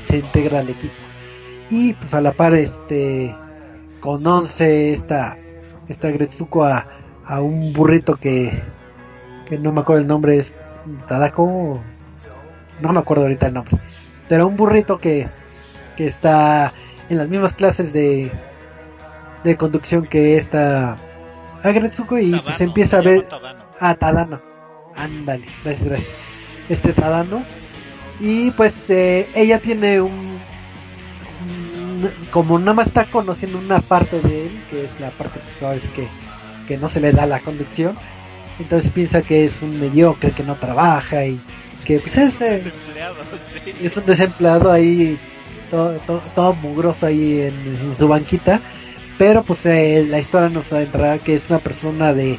se 0.04 0.16
integra 0.16 0.60
al 0.60 0.70
equipo. 0.70 0.94
Y 1.68 1.92
pues 1.92 2.14
a 2.14 2.22
la 2.22 2.32
par 2.32 2.54
este 2.54 3.36
conoce 4.00 4.94
esta 4.94 5.36
esta 5.88 6.10
Gretsuko 6.10 6.64
a, 6.64 6.88
a 7.26 7.42
un 7.42 7.74
burrito 7.74 8.16
que 8.16 8.50
que 9.46 9.58
no 9.58 9.72
me 9.72 9.82
acuerdo 9.82 10.00
el 10.00 10.08
nombre 10.08 10.38
es 10.38 10.54
Tadako 11.06 11.82
no 12.82 12.92
me 12.92 12.98
acuerdo 13.00 13.22
ahorita 13.24 13.46
el 13.48 13.54
nombre, 13.54 13.76
pero 14.28 14.46
un 14.46 14.56
burrito 14.56 14.98
que, 14.98 15.28
que 15.96 16.06
está 16.06 16.72
en 17.08 17.18
las 17.18 17.28
mismas 17.28 17.52
clases 17.54 17.92
de, 17.92 18.30
de 19.44 19.56
conducción 19.56 20.06
que 20.06 20.36
esta 20.36 20.96
Agretsuko 21.62 22.18
y 22.18 22.30
Tadano, 22.30 22.44
pues 22.44 22.60
empieza 22.60 22.98
a 22.98 23.02
se 23.02 23.08
ver 23.08 23.22
Tadano. 23.22 23.64
a 23.80 23.94
Tadano, 23.94 24.40
ándale, 24.96 25.46
gracias, 25.64 25.84
gracias, 25.88 26.10
este 26.68 26.92
Tadano. 26.92 27.44
Y 28.20 28.50
pues 28.52 28.74
eh, 28.88 29.28
ella 29.34 29.58
tiene 29.60 30.00
un, 30.00 30.10
un- 30.12 32.10
como 32.30 32.58
nada 32.58 32.74
más 32.74 32.86
está 32.88 33.04
conociendo 33.06 33.58
una 33.58 33.80
parte 33.80 34.20
de 34.20 34.46
él, 34.46 34.62
que 34.70 34.84
es 34.84 35.00
la 35.00 35.10
parte 35.10 35.40
pues 35.40 35.56
sabes 35.58 35.88
que, 35.88 36.06
que 36.68 36.76
no 36.76 36.88
se 36.88 37.00
le 37.00 37.12
da 37.12 37.26
la 37.26 37.40
conducción, 37.40 37.96
entonces 38.58 38.90
piensa 38.90 39.22
que 39.22 39.44
es 39.44 39.60
un 39.62 39.78
mediocre, 39.80 40.30
que 40.32 40.42
no 40.44 40.54
trabaja 40.56 41.24
y 41.24 41.40
que 41.84 41.98
pues 42.00 42.16
es, 42.16 42.40
eh, 42.40 42.50
Desempleado, 42.58 43.14
sí. 43.64 43.72
es 43.82 43.96
un 43.96 44.06
desempleado 44.06 44.70
ahí 44.72 45.18
todo, 45.70 45.92
todo, 46.06 46.22
todo 46.34 46.54
mugroso 46.54 47.06
ahí 47.06 47.40
en, 47.40 47.54
en 47.82 47.96
su 47.96 48.08
banquita 48.08 48.60
pero 49.18 49.42
pues 49.42 49.64
eh, 49.66 50.04
la 50.08 50.18
historia 50.18 50.48
nos 50.48 50.72
adentrará 50.72 51.18
que 51.18 51.34
es 51.34 51.48
una 51.48 51.58
persona 51.60 52.12
de, 52.14 52.38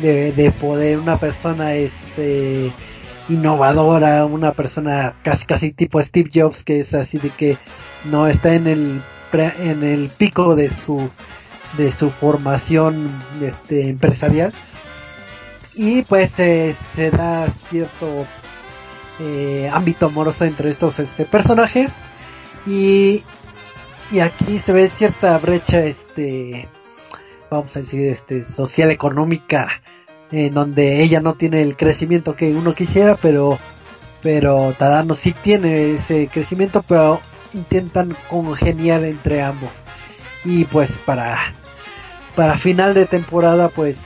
de, 0.00 0.32
de 0.32 0.50
poder 0.50 0.98
una 0.98 1.18
persona 1.18 1.74
este 1.74 2.72
innovadora 3.28 4.24
una 4.26 4.52
persona 4.52 5.14
casi 5.22 5.44
casi 5.46 5.72
tipo 5.72 6.00
Steve 6.02 6.30
Jobs 6.34 6.64
que 6.64 6.80
es 6.80 6.92
así 6.94 7.18
de 7.18 7.30
que 7.30 7.56
no 8.04 8.26
está 8.26 8.54
en 8.54 8.66
el 8.66 9.02
pre- 9.30 9.54
en 9.60 9.82
el 9.84 10.08
pico 10.08 10.56
de 10.56 10.68
su 10.70 11.08
de 11.76 11.90
su 11.92 12.10
formación 12.10 13.10
este 13.42 13.88
empresarial 13.88 14.52
y 15.74 16.02
pues 16.02 16.38
eh, 16.38 16.74
se 16.94 17.10
da 17.10 17.46
cierto 17.70 18.26
eh, 19.22 19.70
ámbito 19.72 20.06
amoroso 20.06 20.44
entre 20.44 20.70
estos 20.70 20.98
este, 20.98 21.24
personajes. 21.24 21.90
Y, 22.66 23.22
y 24.10 24.20
aquí 24.20 24.58
se 24.58 24.72
ve 24.72 24.90
cierta 24.90 25.36
brecha 25.38 25.80
este 25.80 26.68
vamos 27.50 27.76
a 27.76 27.80
decir 27.80 28.06
este 28.06 28.44
social 28.44 28.90
económica 28.90 29.82
en 30.30 30.54
donde 30.54 31.02
ella 31.02 31.20
no 31.20 31.34
tiene 31.34 31.62
el 31.62 31.76
crecimiento 31.76 32.34
que 32.34 32.52
uno 32.54 32.74
quisiera 32.74 33.16
pero 33.16 33.58
pero 34.22 34.74
Tadano 34.78 35.14
sí 35.14 35.32
tiene 35.32 35.92
ese 35.92 36.28
crecimiento 36.32 36.82
pero 36.82 37.20
intentan 37.54 38.16
congeniar 38.28 39.04
entre 39.04 39.42
ambos. 39.42 39.70
Y 40.44 40.64
pues 40.64 40.98
para 41.04 41.54
para 42.34 42.56
final 42.56 42.94
de 42.94 43.06
temporada 43.06 43.68
pues 43.68 43.98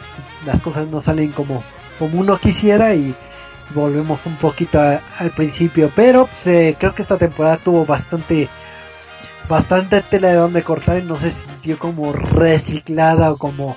las 0.45 0.61
cosas 0.61 0.89
no 0.89 1.01
salen 1.01 1.33
como 1.33 1.62
como 1.99 2.21
uno 2.21 2.39
quisiera 2.39 2.95
y 2.95 3.14
volvemos 3.71 4.25
un 4.27 4.37
poquito 4.37 4.81
a- 4.81 5.03
al 5.19 5.31
principio 5.31 5.91
pero 5.95 6.27
pues, 6.27 6.47
eh, 6.47 6.77
creo 6.79 6.95
que 6.95 7.03
esta 7.03 7.17
temporada 7.19 7.57
tuvo 7.59 7.85
bastante 7.85 8.49
bastante 9.49 10.03
tela 10.03 10.29
de 10.29 10.35
donde 10.35 10.62
cortar 10.62 10.99
y 10.99 11.03
no 11.03 11.17
se 11.19 11.31
sintió 11.31 11.79
como 11.79 12.12
reciclada 12.12 13.31
o 13.33 13.37
como 13.37 13.77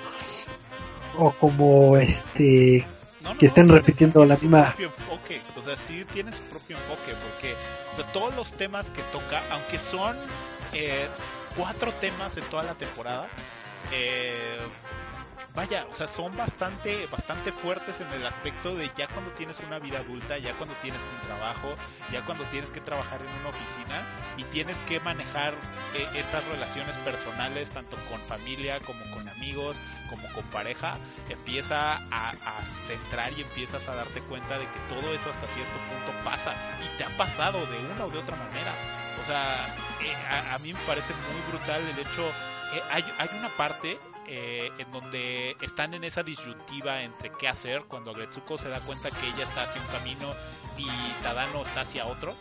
o 1.18 1.32
como 1.34 1.98
este 1.98 2.86
No, 3.22 3.34
no, 3.34 3.38
que 3.38 3.48
estén 3.48 3.68
no, 3.68 3.76
repitiendo 3.76 4.24
la 4.26 4.36
misma- 4.38 4.74
enfoque, 4.80 5.42
o 5.58 5.62
sea, 5.62 5.76
sí 5.78 6.06
tiene 6.14 6.32
su 6.32 6.40
propio 6.44 6.78
enfoque, 6.78 7.14
porque 7.30 7.54
o 7.92 7.96
sea, 7.96 8.06
todos 8.14 8.36
los 8.36 8.52
temas 8.54 8.90
que 8.90 9.02
toca, 9.12 9.42
aunque 9.52 9.78
son 9.78 10.16
eh, 10.74 11.08
cuatro 11.58 11.92
temas 11.94 12.38
en 12.38 12.44
toda 12.46 12.64
la 12.64 12.74
temporada, 12.76 13.28
eh, 13.92 14.58
vaya, 15.56 15.86
o 15.90 15.94
sea, 15.94 16.08
son 16.08 16.36
bastante, 16.38 17.08
bastante 17.12 17.52
fuertes 17.52 18.02
en 18.02 18.08
el 18.14 18.26
aspecto 18.26 18.76
de 18.76 18.90
ya 18.98 19.08
cuando 19.08 19.32
tienes 19.32 19.60
una 19.60 19.80
vida 19.80 20.00
adulta, 20.00 20.38
ya 20.38 20.54
cuando 20.54 20.76
tienes 20.82 21.02
un 21.02 21.28
trabajo, 21.28 21.76
ya 22.12 22.24
cuando 22.26 22.44
tienes 22.46 22.72
que 22.72 22.82
trabajar 22.82 23.22
en 23.22 23.28
una 23.42 23.50
oficina 23.50 24.04
y 24.38 24.44
tienes 24.46 24.80
que 24.82 25.00
manejar 25.00 25.54
eh, 25.96 26.08
estas 26.16 26.46
relaciones 26.48 26.96
personales, 26.98 27.70
tanto 27.70 27.98
con 28.10 28.20
familia 28.22 28.80
como 28.80 29.00
con 29.12 29.28
amigos, 29.28 29.78
como 30.10 30.28
con 30.34 30.44
pareja, 30.46 30.98
empieza 31.30 31.98
a, 32.12 32.34
centrar 32.64 33.34
y 33.38 33.42
empiezas 33.42 33.88
a 33.88 33.96
darte 33.96 34.22
cuenta 34.22 34.58
de 34.58 34.66
que 34.66 34.80
todo 34.90 35.14
eso 35.14 35.30
hasta 35.30 35.48
cierto 35.48 35.72
punto 35.72 36.24
pasa 36.24 36.54
y 36.84 36.98
te 36.98 37.04
ha 37.04 37.18
pasado 37.18 37.60
de 37.66 37.78
una 37.94 38.06
o 38.06 38.10
de 38.10 38.20
otra 38.20 38.36
manera. 38.36 38.74
O 39.22 39.26
sea, 39.26 39.68
eh, 40.02 40.16
a, 40.30 40.56
a, 40.56 40.60
mí 40.60 40.74
me 40.74 40.80
parece 40.82 41.14
muy 41.14 41.42
brutal 41.52 41.82
el 41.82 42.00
hecho, 42.00 42.28
eh, 42.74 42.82
hay, 42.92 43.04
hay 43.18 43.30
una 43.38 43.50
parte 43.50 44.00
eh, 44.32 44.72
en 44.78 44.92
donde 44.92 45.58
están 45.60 45.96
en 45.96 46.04
esa 46.04 46.22
disyuntiva 46.22 47.02
entre 47.02 47.32
qué 47.32 47.48
hacer 47.48 47.86
cuando 47.88 48.12
Agretsuko 48.12 48.60
se 48.60 48.70
da 48.70 48.80
cuenta 48.82 49.10
que 49.10 49.28
ella 49.28 49.44
está 49.44 49.64
hacia 49.64 49.82
un 49.82 49.88
camino 49.88 50.36
y 50.78 50.88
Tadano 51.24 51.64
está 51.64 51.82
hacia 51.82 52.06
otro. 52.06 52.36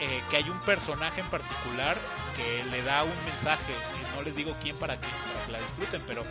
Eh, 0.00 0.20
que 0.30 0.38
hay 0.38 0.50
un 0.50 0.58
personaje 0.62 1.20
en 1.20 1.28
particular 1.28 1.96
que 2.36 2.64
le 2.72 2.82
da 2.82 3.04
un 3.04 3.24
mensaje, 3.24 3.72
no 4.16 4.22
les 4.22 4.34
digo 4.34 4.52
quién 4.60 4.74
para 4.78 5.00
que, 5.00 5.06
para 5.06 5.46
que 5.46 5.52
la 5.52 5.58
disfruten, 5.60 6.02
pero 6.08 6.24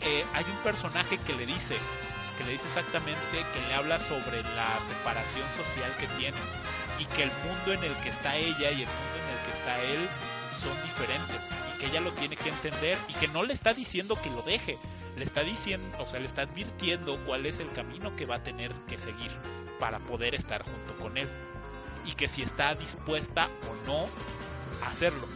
eh, 0.00 0.24
hay 0.32 0.44
un 0.44 0.62
personaje 0.62 1.18
que 1.18 1.32
le 1.34 1.44
dice, 1.44 1.76
que 2.38 2.44
le 2.44 2.52
dice 2.52 2.66
exactamente, 2.66 3.20
que 3.32 3.68
le 3.68 3.74
habla 3.74 3.98
sobre 3.98 4.44
la 4.54 4.80
separación 4.80 5.48
social 5.50 5.92
que 5.98 6.06
tiene 6.18 6.38
y 7.00 7.04
que 7.06 7.24
el 7.24 7.32
mundo 7.44 7.72
en 7.72 7.82
el 7.82 7.96
que 8.02 8.10
está 8.10 8.36
ella 8.36 8.70
y 8.70 8.82
el 8.82 8.88
mundo 8.88 9.16
en 9.18 9.38
el 9.38 9.44
que 9.44 9.58
está 9.58 9.82
él 9.82 10.08
son 10.62 10.82
diferentes 10.82 11.36
y 11.74 11.80
que 11.80 11.86
ella 11.86 12.00
lo 12.00 12.12
tiene 12.12 12.36
que 12.36 12.48
entender 12.48 12.98
y 13.08 13.14
que 13.14 13.28
no 13.28 13.42
le 13.42 13.52
está 13.52 13.74
diciendo 13.74 14.16
que 14.20 14.30
lo 14.30 14.42
deje, 14.42 14.78
le 15.16 15.24
está 15.24 15.42
diciendo, 15.42 15.96
o 15.98 16.06
sea, 16.06 16.20
le 16.20 16.26
está 16.26 16.42
advirtiendo 16.42 17.18
cuál 17.26 17.46
es 17.46 17.58
el 17.58 17.70
camino 17.72 18.14
que 18.14 18.26
va 18.26 18.36
a 18.36 18.42
tener 18.42 18.72
que 18.88 18.98
seguir 18.98 19.30
para 19.78 19.98
poder 19.98 20.34
estar 20.34 20.62
junto 20.62 20.96
con 21.02 21.18
él 21.18 21.28
y 22.06 22.12
que 22.12 22.28
si 22.28 22.42
está 22.42 22.74
dispuesta 22.74 23.48
o 23.68 23.86
no 23.86 24.06
a 24.84 24.90
hacerlo. 24.90 25.26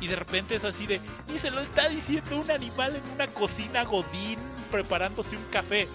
Y 0.00 0.08
de 0.08 0.16
repente 0.16 0.54
es 0.54 0.64
así 0.64 0.86
de, 0.86 1.00
y 1.32 1.38
se 1.38 1.50
lo 1.50 1.60
está 1.60 1.88
diciendo 1.88 2.40
un 2.40 2.50
animal 2.50 2.96
en 2.96 3.12
una 3.12 3.26
cocina 3.28 3.84
godín 3.84 4.38
preparándose 4.70 5.36
un 5.36 5.44
café. 5.44 5.88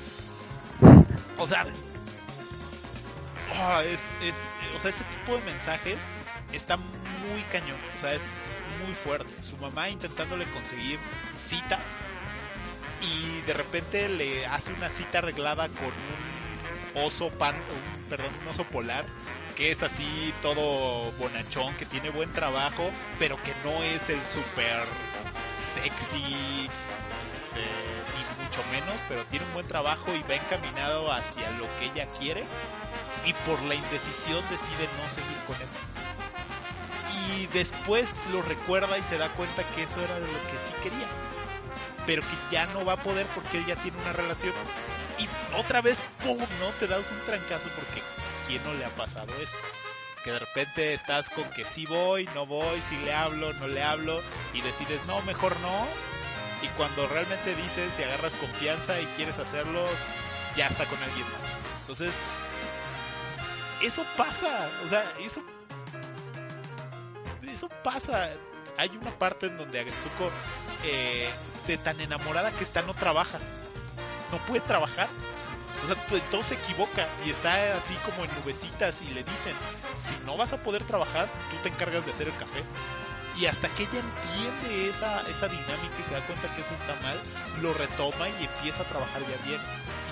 O 1.37 1.45
sea, 1.45 1.65
oh, 3.61 3.79
es, 3.81 3.99
es, 4.23 4.35
o 4.75 4.79
sea, 4.79 4.89
ese 4.89 5.03
tipo 5.03 5.35
de 5.35 5.43
mensajes 5.43 5.97
está 6.53 6.77
muy 6.77 7.41
cañón, 7.51 7.77
o 7.97 8.01
sea, 8.01 8.13
es, 8.13 8.23
muy 8.83 8.93
fuerte. 8.93 9.31
Su 9.43 9.57
mamá 9.57 9.89
intentándole 9.89 10.45
conseguir 10.45 10.99
citas 11.31 11.81
y 13.01 13.41
de 13.41 13.53
repente 13.53 14.09
le 14.09 14.45
hace 14.45 14.73
una 14.73 14.89
cita 14.89 15.19
arreglada 15.19 15.69
con 15.69 15.87
un 15.87 17.05
oso 17.05 17.29
pan, 17.29 17.55
un, 17.55 18.03
perdón, 18.09 18.31
un 18.41 18.47
oso 18.49 18.63
polar 18.65 19.05
que 19.55 19.71
es 19.71 19.83
así 19.83 20.33
todo 20.41 21.11
bonachón, 21.19 21.75
que 21.75 21.85
tiene 21.85 22.11
buen 22.11 22.31
trabajo, 22.31 22.89
pero 23.19 23.35
que 23.43 23.53
no 23.65 23.83
es 23.83 24.09
el 24.09 24.19
super 24.25 24.85
sexy, 25.73 26.69
este, 27.27 27.59
ni 27.59 28.45
mucho 28.45 28.63
menos, 28.71 28.95
pero 29.09 29.25
tiene 29.25 29.45
un 29.47 29.53
buen 29.53 29.67
trabajo 29.67 30.15
y 30.15 30.21
va 30.29 30.35
encaminado 30.35 31.11
hacia 31.11 31.51
lo 31.51 31.65
que 31.77 31.87
ella 31.87 32.07
quiere 32.17 32.45
y 33.25 33.33
por 33.45 33.61
la 33.63 33.75
indecisión 33.75 34.41
decide 34.49 34.87
no 34.97 35.09
seguir 35.09 35.37
con 35.45 35.57
él 35.57 35.98
y 37.37 37.47
después 37.47 38.09
lo 38.31 38.41
recuerda 38.41 38.97
y 38.97 39.03
se 39.03 39.17
da 39.17 39.29
cuenta 39.29 39.63
que 39.75 39.83
eso 39.83 40.01
era 40.01 40.19
lo 40.19 40.25
que 40.25 40.59
sí 40.65 40.73
quería. 40.83 41.07
Pero 42.05 42.21
que 42.21 42.55
ya 42.55 42.65
no 42.67 42.85
va 42.85 42.93
a 42.93 42.97
poder 42.97 43.25
porque 43.35 43.59
él 43.59 43.65
ya 43.65 43.75
tiene 43.75 43.97
una 44.01 44.13
relación. 44.13 44.53
Y 45.17 45.27
otra 45.57 45.81
vez, 45.81 46.01
¡pum! 46.23 46.37
¿no? 46.37 46.69
Te 46.79 46.87
das 46.87 47.09
un 47.11 47.19
trancazo 47.25 47.69
porque 47.75 48.01
¿quién 48.47 48.63
no 48.63 48.73
le 48.73 48.85
ha 48.85 48.89
pasado 48.89 49.31
eso? 49.41 49.57
Que 50.23 50.31
de 50.31 50.39
repente 50.39 50.93
estás 50.93 51.29
con 51.29 51.49
que 51.51 51.65
sí 51.71 51.85
voy, 51.85 52.27
no 52.33 52.45
voy, 52.45 52.81
si 52.81 52.97
le 52.97 53.13
hablo, 53.13 53.53
no 53.53 53.67
le 53.67 53.83
hablo, 53.83 54.21
y 54.53 54.61
decides, 54.61 54.99
no, 55.05 55.21
mejor 55.21 55.57
no. 55.59 55.85
Y 56.61 56.67
cuando 56.69 57.07
realmente 57.07 57.55
dices 57.55 57.97
y 57.99 58.03
agarras 58.03 58.33
confianza 58.35 58.99
y 58.99 59.05
quieres 59.15 59.39
hacerlo, 59.39 59.85
ya 60.57 60.67
está 60.67 60.85
con 60.85 61.01
alguien 61.01 61.25
más. 61.25 61.51
Entonces, 61.81 62.13
eso 63.81 64.05
pasa, 64.17 64.69
o 64.85 64.89
sea, 64.89 65.13
eso 65.21 65.41
eso 67.59 67.69
pasa. 67.83 68.29
Hay 68.77 68.89
una 68.95 69.11
parte 69.11 69.47
en 69.47 69.57
donde 69.57 69.79
Agretsuko, 69.79 70.31
eh, 70.85 71.29
de 71.67 71.77
tan 71.77 71.99
enamorada 71.99 72.51
que 72.51 72.63
está, 72.63 72.81
no 72.83 72.93
trabaja. 72.93 73.37
No 74.31 74.37
puede 74.47 74.61
trabajar. 74.61 75.09
O 75.83 75.87
sea, 75.87 75.95
todo 76.31 76.43
se 76.43 76.55
equivoca 76.55 77.07
y 77.25 77.31
está 77.31 77.75
así 77.77 77.93
como 78.05 78.23
en 78.23 78.31
nubecitas 78.39 79.01
y 79.01 79.13
le 79.13 79.23
dicen, 79.23 79.53
si 79.93 80.15
no 80.25 80.37
vas 80.37 80.53
a 80.53 80.57
poder 80.57 80.83
trabajar, 80.83 81.27
tú 81.51 81.57
te 81.63 81.69
encargas 81.69 82.05
de 82.05 82.11
hacer 82.11 82.27
el 82.27 82.35
café. 82.35 82.63
Y 83.37 83.45
hasta 83.45 83.67
que 83.69 83.83
ella 83.83 83.99
entiende 83.99 84.89
esa, 84.89 85.21
esa 85.29 85.47
dinámica 85.47 85.95
y 85.99 86.03
se 86.03 86.13
da 86.13 86.21
cuenta 86.21 86.53
que 86.55 86.61
eso 86.61 86.73
está 86.73 86.95
mal, 87.01 87.17
lo 87.61 87.73
retoma 87.73 88.27
y 88.29 88.45
empieza 88.45 88.81
a 88.81 88.85
trabajar 88.85 89.21
ya 89.21 89.45
bien 89.45 89.59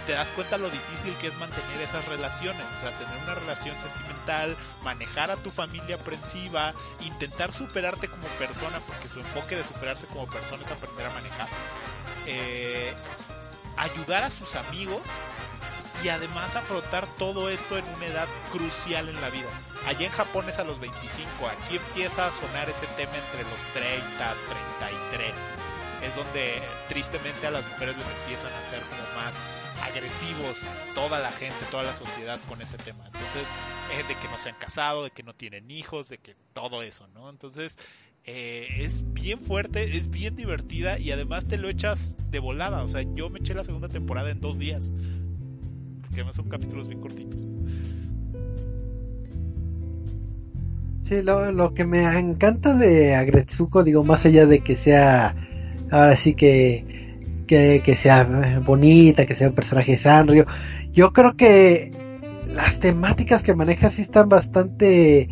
te 0.07 0.13
das 0.13 0.29
cuenta 0.29 0.57
lo 0.57 0.69
difícil 0.69 1.13
que 1.15 1.27
es 1.27 1.37
mantener 1.37 1.81
esas 1.81 2.05
relaciones, 2.05 2.65
o 2.77 2.81
sea, 2.81 2.97
tener 2.97 3.21
una 3.23 3.35
relación 3.35 3.75
sentimental, 3.81 4.55
manejar 4.81 5.29
a 5.31 5.35
tu 5.35 5.51
familia 5.51 5.97
aprensiva, 5.97 6.73
intentar 7.01 7.51
superarte 7.51 8.07
como 8.07 8.25
persona, 8.39 8.79
porque 8.87 9.09
su 9.09 9.19
enfoque 9.19 9.57
de 9.57 9.65
superarse 9.65 10.07
como 10.07 10.25
persona 10.27 10.63
es 10.63 10.71
aprender 10.71 11.07
a 11.07 11.09
manejar, 11.09 11.47
eh, 12.25 12.93
ayudar 13.75 14.23
a 14.23 14.29
sus 14.29 14.55
amigos 14.55 15.01
y 16.01 16.07
además 16.07 16.55
afrontar 16.55 17.05
todo 17.17 17.49
esto 17.49 17.77
en 17.77 17.85
una 17.95 18.05
edad 18.05 18.27
crucial 18.53 19.09
en 19.09 19.19
la 19.19 19.29
vida. 19.29 19.49
Allá 19.85 20.05
en 20.05 20.11
Japón 20.11 20.47
es 20.47 20.57
a 20.57 20.63
los 20.63 20.79
25, 20.79 21.27
aquí 21.47 21.75
empieza 21.75 22.27
a 22.27 22.31
sonar 22.31 22.69
ese 22.69 22.87
tema 22.95 23.11
entre 23.17 23.43
los 23.43 23.59
30, 23.73 24.35
33. 24.79 25.76
Es 26.03 26.15
donde 26.15 26.61
tristemente 26.89 27.47
a 27.47 27.51
las 27.51 27.67
mujeres 27.71 27.97
les 27.97 28.09
empiezan 28.09 28.51
a 28.51 28.59
hacer 28.59 28.79
como 28.81 29.01
más 29.15 29.39
agresivos 29.83 30.57
toda 30.93 31.19
la 31.19 31.31
gente, 31.31 31.55
toda 31.71 31.83
la 31.83 31.95
sociedad 31.95 32.39
con 32.47 32.61
ese 32.61 32.77
tema. 32.77 33.05
Entonces, 33.05 33.47
es 33.99 34.07
de 34.07 34.15
que 34.15 34.27
no 34.27 34.37
se 34.39 34.49
han 34.49 34.55
casado, 34.59 35.03
de 35.03 35.11
que 35.11 35.23
no 35.23 35.33
tienen 35.33 35.69
hijos, 35.71 36.09
de 36.09 36.17
que 36.17 36.35
todo 36.53 36.81
eso, 36.81 37.07
¿no? 37.13 37.29
Entonces, 37.29 37.77
eh, 38.25 38.67
es 38.79 39.03
bien 39.13 39.39
fuerte, 39.41 39.95
es 39.95 40.09
bien 40.09 40.35
divertida 40.35 40.99
y 40.99 41.11
además 41.11 41.47
te 41.47 41.57
lo 41.57 41.69
echas 41.69 42.17
de 42.29 42.39
volada. 42.39 42.83
O 42.83 42.87
sea, 42.87 43.01
yo 43.13 43.29
me 43.29 43.39
eché 43.39 43.53
la 43.53 43.63
segunda 43.63 43.87
temporada 43.87 44.29
en 44.29 44.41
dos 44.41 44.57
días. 44.59 44.93
Que 46.09 46.15
además 46.15 46.35
son 46.35 46.49
capítulos 46.49 46.87
bien 46.87 47.01
cortitos. 47.01 47.47
Sí, 51.03 51.21
lo, 51.23 51.53
lo 51.53 51.73
que 51.73 51.85
me 51.85 52.03
encanta 52.19 52.73
de 52.73 53.15
Agretsuko, 53.15 53.83
digo, 53.83 54.03
más 54.03 54.25
allá 54.25 54.45
de 54.45 54.59
que 54.59 54.75
sea 54.75 55.35
ahora 55.91 56.15
sí 56.15 56.33
que 56.33 56.97
que, 57.47 57.97
sea 57.99 58.23
bonita, 58.63 59.25
que 59.25 59.33
sea 59.33 59.47
un 59.47 59.55
personaje 59.55 59.97
sanrio. 59.97 60.45
Yo 60.93 61.13
creo 61.13 61.35
que 61.35 61.91
las 62.53 62.79
temáticas 62.79 63.41
que 63.41 63.55
maneja 63.55 63.89
sí 63.89 64.03
están 64.03 64.29
bastante, 64.29 65.29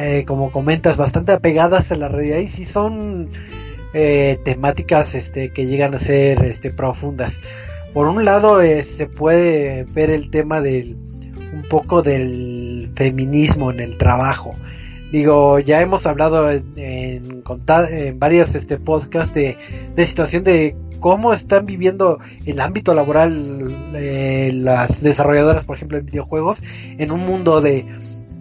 eh, 0.00 0.24
como 0.26 0.52
comentas, 0.52 0.96
bastante 0.96 1.32
apegadas 1.32 1.90
a 1.90 1.96
la 1.96 2.08
realidad 2.08 2.38
y 2.38 2.48
sí 2.48 2.64
son 2.64 3.28
eh, 3.94 4.38
temáticas 4.44 5.14
este, 5.14 5.50
que 5.50 5.66
llegan 5.66 5.94
a 5.94 5.98
ser 5.98 6.44
este, 6.44 6.70
profundas. 6.70 7.40
Por 7.92 8.06
un 8.06 8.24
lado 8.24 8.60
eh, 8.60 8.82
se 8.82 9.06
puede 9.06 9.84
ver 9.84 10.10
el 10.10 10.30
tema 10.30 10.60
del 10.60 10.96
un 11.52 11.62
poco 11.70 12.02
del 12.02 12.90
feminismo 12.94 13.70
en 13.70 13.80
el 13.80 13.96
trabajo. 13.96 14.54
Digo, 15.12 15.58
ya 15.60 15.80
hemos 15.80 16.06
hablado 16.06 16.50
en, 16.50 16.64
en, 16.76 18.18
varios 18.18 18.54
este, 18.54 18.78
podcasts 18.78 19.34
de, 19.34 19.56
de 19.94 20.06
situación 20.06 20.42
de 20.44 20.76
cómo 21.00 21.32
están 21.32 21.66
viviendo 21.66 22.18
el 22.44 22.60
ámbito 22.60 22.94
laboral 22.94 23.92
eh, 23.94 24.50
las 24.52 25.02
desarrolladoras, 25.02 25.64
por 25.64 25.76
ejemplo, 25.76 25.98
en 25.98 26.06
videojuegos, 26.06 26.62
en 26.98 27.12
un 27.12 27.20
mundo 27.20 27.60
de 27.60 27.86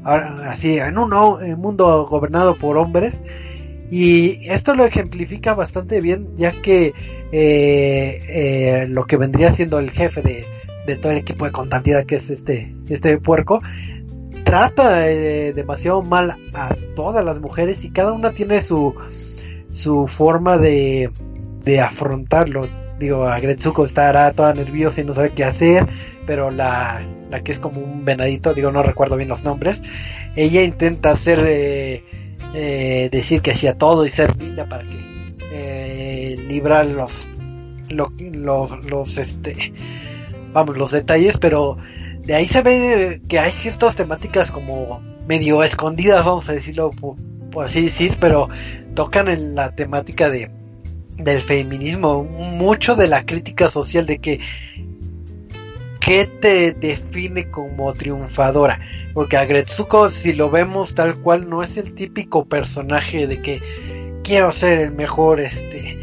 así, 0.04 0.78
en 0.78 0.98
un 0.98 1.60
mundo 1.60 2.08
gobernado 2.10 2.56
por 2.56 2.78
hombres. 2.78 3.22
Y 3.92 4.50
esto 4.50 4.76
lo 4.76 4.86
ejemplifica 4.86 5.54
bastante 5.54 6.02
bien, 6.02 6.30
ya 6.38 6.52
que 6.52 6.94
eh, 7.32 8.22
eh, 8.30 8.88
lo 8.90 9.06
que 9.06 9.18
vendría 9.18 9.52
siendo 9.52 9.78
el 9.78 9.92
jefe 9.92 10.22
de, 10.22 10.44
de, 10.88 10.96
todo 10.96 11.12
el 11.12 11.20
equipo 11.20 11.46
de 11.46 11.52
contabilidad, 11.52 12.06
que 12.06 12.16
es 12.16 12.30
este, 12.30 12.76
este 12.90 13.18
puerco, 13.20 13.62
trata 14.46 15.00
demasiado 15.00 16.02
mal 16.02 16.38
a 16.54 16.74
todas 16.96 17.26
las 17.26 17.42
mujeres 17.42 17.84
y 17.84 17.90
cada 17.90 18.14
una 18.14 18.32
tiene 18.32 18.62
su, 18.62 18.96
su 19.74 20.08
forma 20.08 20.58
de, 20.58 21.10
de 21.64 21.82
afrontarlo. 21.82 22.66
Digo, 22.98 23.26
Agretsuko 23.26 23.86
estará 23.86 24.32
toda 24.32 24.54
nerviosa 24.54 25.02
y 25.02 25.04
no 25.04 25.14
sabe 25.14 25.32
qué 25.32 25.44
hacer, 25.44 25.86
pero 26.26 26.50
la, 26.50 27.02
la 27.30 27.44
que 27.44 27.52
es 27.52 27.60
como 27.60 27.82
un 27.82 28.06
venadito, 28.06 28.54
digo, 28.54 28.72
no 28.72 28.84
recuerdo 28.84 29.18
bien 29.18 29.28
los 29.28 29.44
nombres, 29.44 29.82
ella 30.38 30.64
intenta 30.64 31.12
hacer, 31.12 31.40
eh, 31.46 32.04
eh, 32.54 33.10
decir 33.12 33.42
que 33.42 33.52
hacía 33.52 33.78
todo 33.78 34.06
y 34.06 34.10
ser 34.10 34.40
linda 34.40 34.66
para 34.66 34.84
que 34.84 35.36
eh, 35.52 36.38
librar 36.48 36.86
los 36.86 37.28
lo, 37.90 38.12
los, 38.20 38.86
los, 38.86 39.18
este, 39.18 39.74
vamos, 40.54 40.78
los 40.78 40.92
detalles, 40.92 41.38
pero 41.38 41.78
de 42.26 42.36
ahí 42.36 42.48
se 42.48 42.62
ve 42.62 43.22
que 43.28 43.40
hay 43.40 43.52
ciertas 43.52 43.96
temáticas 43.96 44.52
como 44.52 45.00
medio 45.28 45.64
escondidas, 45.64 46.26
vamos 46.26 46.50
a 46.50 46.54
decirlo 46.54 46.90
por, 46.92 47.66
así 47.66 47.84
decir, 47.84 48.18
pero 48.20 48.50
tocan 48.96 49.28
en 49.28 49.56
la 49.56 49.76
temática 49.76 50.30
de 50.30 50.52
del 51.18 51.40
feminismo, 51.40 52.26
mucho 52.26 52.96
de 52.96 53.08
la 53.08 53.26
crítica 53.26 53.70
social 53.70 54.06
de 54.06 54.18
que 54.18 54.42
qué 56.02 56.26
te 56.26 56.74
define 56.74 57.50
como 57.50 57.94
triunfadora, 57.94 58.82
porque 59.14 59.38
a 59.38 59.46
Gretsuko 59.46 60.12
si 60.12 60.34
lo 60.34 60.50
vemos 60.50 60.94
tal 60.94 61.16
cual 61.16 61.50
no 61.50 61.64
es 61.64 61.78
el 61.78 61.94
típico 61.94 62.46
personaje 62.46 63.28
de 63.28 63.42
que 63.42 63.62
quiero 64.24 64.52
ser 64.52 64.80
el 64.80 64.92
mejor 64.92 65.40
este 65.40 65.96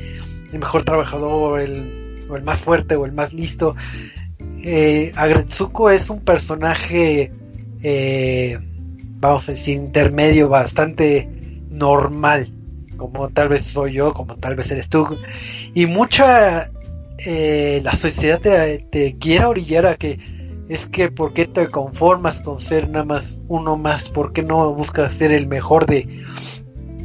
el 0.52 0.58
mejor 0.58 0.84
trabajador, 0.84 1.60
el, 1.60 2.24
o 2.28 2.36
el 2.36 2.42
más 2.42 2.58
fuerte 2.58 2.96
o 2.96 3.06
el 3.06 3.12
más 3.12 3.32
listo. 3.32 3.74
Eh, 4.64 5.12
Agretsuko 5.16 5.90
es 5.90 6.08
un 6.08 6.20
personaje, 6.20 7.32
eh, 7.82 8.58
vamos 9.18 9.48
a 9.48 9.52
decir, 9.52 9.76
intermedio, 9.76 10.48
bastante 10.48 11.28
normal, 11.68 12.52
como 12.96 13.28
tal 13.30 13.48
vez 13.48 13.64
soy 13.64 13.94
yo, 13.94 14.14
como 14.14 14.36
tal 14.36 14.54
vez 14.54 14.70
eres 14.70 14.88
tú. 14.88 15.18
Y 15.74 15.86
mucha, 15.86 16.70
eh, 17.18 17.80
la 17.82 17.96
sociedad 17.96 18.40
te, 18.40 18.78
te 18.90 19.44
orillar 19.44 19.86
a 19.86 19.96
que 19.96 20.20
es 20.68 20.86
que 20.86 21.10
¿por 21.10 21.32
qué 21.32 21.46
te 21.46 21.66
conformas 21.66 22.40
con 22.40 22.60
ser 22.60 22.88
nada 22.88 23.04
más 23.04 23.38
uno 23.48 23.76
más? 23.76 24.08
¿Por 24.10 24.32
qué 24.32 24.42
no 24.42 24.72
buscas 24.72 25.12
ser 25.12 25.32
el 25.32 25.48
mejor 25.48 25.86
de 25.86 26.24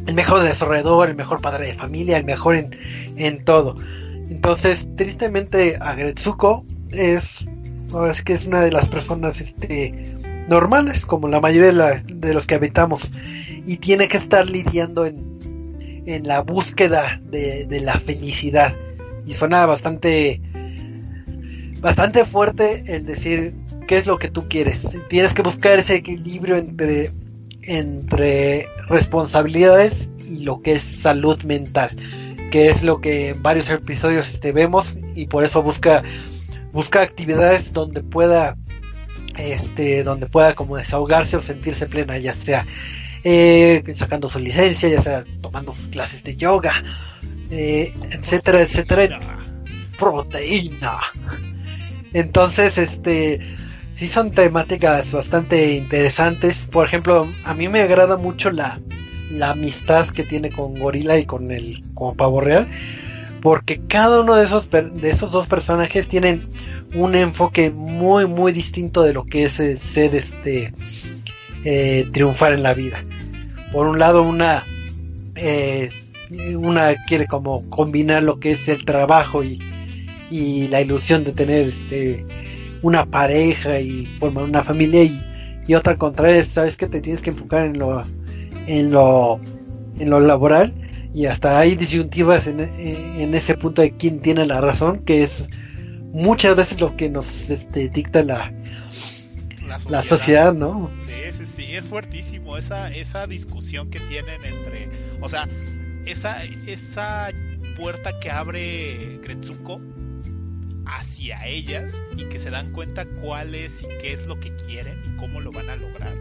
el 0.05 0.13
mejor 0.13 0.41
desarrollador, 0.43 1.09
el 1.09 1.15
mejor 1.15 1.41
padre 1.41 1.65
de 1.65 1.73
familia, 1.73 2.17
el 2.17 2.23
mejor 2.23 2.55
en, 2.55 2.77
en 3.17 3.43
todo. 3.43 3.75
Entonces, 4.29 4.87
tristemente, 4.95 5.77
Agretsuko 5.81 6.65
es, 6.91 7.45
que 8.23 8.33
es 8.33 8.45
una 8.45 8.61
de 8.61 8.71
las 8.71 8.87
personas 8.87 9.41
este, 9.41 10.15
normales, 10.47 11.05
como 11.05 11.27
la 11.27 11.39
mayoría 11.39 12.01
de, 12.03 12.33
los 12.33 12.45
que 12.45 12.55
habitamos, 12.55 13.09
y 13.65 13.77
tiene 13.77 14.07
que 14.07 14.17
estar 14.17 14.49
lidiando 14.49 15.05
en, 15.05 16.03
en 16.05 16.27
la 16.27 16.41
búsqueda 16.41 17.21
de, 17.29 17.65
de 17.65 17.81
la 17.81 17.99
felicidad. 17.99 18.75
Y 19.25 19.33
suena 19.33 19.65
bastante, 19.65 20.41
bastante 21.81 22.23
fuerte 22.23 22.83
el 22.87 23.05
decir 23.05 23.53
qué 23.87 23.97
es 23.97 24.07
lo 24.07 24.17
que 24.17 24.29
tú 24.29 24.47
quieres. 24.47 24.87
Tienes 25.09 25.33
que 25.33 25.41
buscar 25.41 25.79
ese 25.79 25.95
equilibrio 25.95 26.55
entre, 26.55 27.11
entre 27.61 28.67
responsabilidades 28.87 30.09
y 30.29 30.43
lo 30.43 30.61
que 30.61 30.73
es 30.73 30.81
salud 30.81 31.41
mental 31.43 31.91
que 32.49 32.69
es 32.69 32.83
lo 32.83 33.01
que 33.01 33.29
en 33.29 33.43
varios 33.43 33.69
episodios 33.69 34.29
este, 34.29 34.51
vemos 34.51 34.95
y 35.15 35.27
por 35.27 35.43
eso 35.43 35.61
busca 35.61 36.03
busca 36.71 37.01
actividades 37.01 37.73
donde 37.73 38.01
pueda 38.01 38.55
este 39.37 40.03
donde 40.03 40.27
pueda 40.27 40.55
como 40.55 40.77
desahogarse 40.77 41.37
o 41.37 41.41
sentirse 41.41 41.85
plena 41.85 42.17
ya 42.17 42.33
sea 42.33 42.65
eh, 43.23 43.83
sacando 43.93 44.29
su 44.29 44.39
licencia 44.39 44.89
ya 44.89 45.01
sea 45.01 45.23
tomando 45.41 45.73
sus 45.73 45.87
clases 45.87 46.23
de 46.23 46.35
yoga 46.35 46.83
eh, 47.51 47.93
etcétera 48.11 48.61
etcétera 48.61 49.37
proteína. 49.97 50.99
Entonces 52.13 52.77
este 52.77 53.39
sí 53.95 54.07
son 54.07 54.31
temáticas 54.31 55.11
bastante 55.11 55.75
interesantes. 55.75 56.67
Por 56.71 56.85
ejemplo 56.85 57.27
a 57.43 57.53
mí 57.53 57.67
me 57.67 57.81
agrada 57.81 58.17
mucho 58.17 58.51
la 58.51 58.79
la 59.31 59.51
amistad 59.51 60.07
que 60.07 60.23
tiene 60.23 60.49
con 60.49 60.75
Gorila 60.75 61.17
y 61.17 61.25
con 61.25 61.51
el 61.51 61.83
con 61.93 62.15
Pavo 62.15 62.39
Real 62.39 62.69
porque 63.41 63.81
cada 63.87 64.21
uno 64.21 64.35
de 64.35 64.45
esos 64.45 64.69
de 64.69 65.09
esos 65.09 65.31
dos 65.31 65.47
personajes 65.47 66.07
tienen 66.07 66.41
un 66.95 67.15
enfoque 67.15 67.69
muy 67.69 68.25
muy 68.25 68.51
distinto 68.51 69.03
de 69.03 69.13
lo 69.13 69.25
que 69.25 69.45
es 69.45 69.59
eh, 69.59 69.77
ser 69.77 70.15
este 70.15 70.73
eh, 71.63 72.05
triunfar 72.11 72.53
en 72.53 72.63
la 72.63 72.73
vida. 72.73 73.03
Por 73.71 73.87
un 73.87 73.99
lado 73.99 74.23
una 74.23 74.63
eh, 75.35 75.89
una 76.55 76.95
quiere 77.07 77.27
como 77.27 77.69
combinar 77.69 78.23
lo 78.23 78.39
que 78.39 78.51
es 78.51 78.67
el 78.67 78.83
trabajo 78.85 79.43
y, 79.43 79.59
y 80.29 80.67
la 80.67 80.81
ilusión 80.81 81.23
de 81.23 81.31
tener 81.31 81.67
este 81.69 82.25
una 82.81 83.05
pareja 83.05 83.79
y 83.79 84.05
formar 84.05 84.43
una 84.43 84.63
familia 84.63 85.03
y, 85.03 85.21
y 85.67 85.75
otra 85.75 85.95
contraria 85.95 86.43
sabes 86.43 86.77
que 86.77 86.87
te 86.87 87.01
tienes 87.01 87.21
que 87.21 87.31
enfocar 87.31 87.65
en 87.65 87.79
lo 87.79 88.01
en 88.67 88.91
lo, 88.91 89.39
en 89.99 90.09
lo 90.09 90.19
laboral 90.19 90.73
y 91.17 91.25
hasta 91.25 91.57
hay 91.57 91.75
disyuntivas 91.75 92.45
en, 92.45 92.59
en, 92.59 93.33
ese 93.33 93.57
punto 93.57 93.81
de 93.81 93.97
quién 93.97 94.19
tiene 94.19 94.45
la 94.45 94.61
razón, 94.61 94.99
que 94.99 95.23
es 95.23 95.45
muchas 96.13 96.55
veces 96.55 96.79
lo 96.79 96.95
que 96.95 97.09
nos 97.09 97.49
este, 97.49 97.89
dicta 97.89 98.21
la, 98.21 98.53
la, 99.89 100.03
sociedad. 100.03 100.53
¿no? 100.53 100.91
Sí, 101.07 101.33
sí, 101.33 101.45
sí, 101.47 101.63
es 101.71 101.89
fuertísimo 101.89 102.55
esa, 102.55 102.93
esa 102.93 103.25
discusión 103.25 103.89
que 103.89 103.99
tienen 103.99 104.45
entre, 104.45 104.91
o 105.19 105.27
sea, 105.27 105.49
esa, 106.05 106.43
esa 106.43 107.29
puerta 107.77 108.19
que 108.19 108.29
abre 108.29 109.19
Gretsuko 109.23 109.81
hacia 110.85 111.47
ellas 111.47 111.99
y 112.15 112.25
que 112.25 112.37
se 112.37 112.51
dan 112.51 112.71
cuenta 112.73 113.07
cuál 113.07 113.55
es 113.55 113.81
y 113.81 113.87
qué 114.03 114.13
es 114.13 114.27
lo 114.27 114.39
que 114.39 114.55
quieren 114.67 115.01
y 115.03 115.17
cómo 115.17 115.41
lo 115.41 115.51
van 115.51 115.67
a 115.71 115.77
lograr 115.77 116.13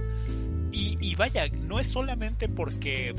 y, 0.77 1.15
vaya, 1.15 1.49
no 1.49 1.79
es 1.79 1.87
solamente 1.87 2.49
porque 2.49 3.15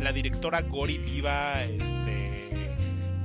la 0.00 0.12
directora 0.12 0.62
Gori 0.62 0.98
viva, 0.98 1.64
este, 1.64 2.50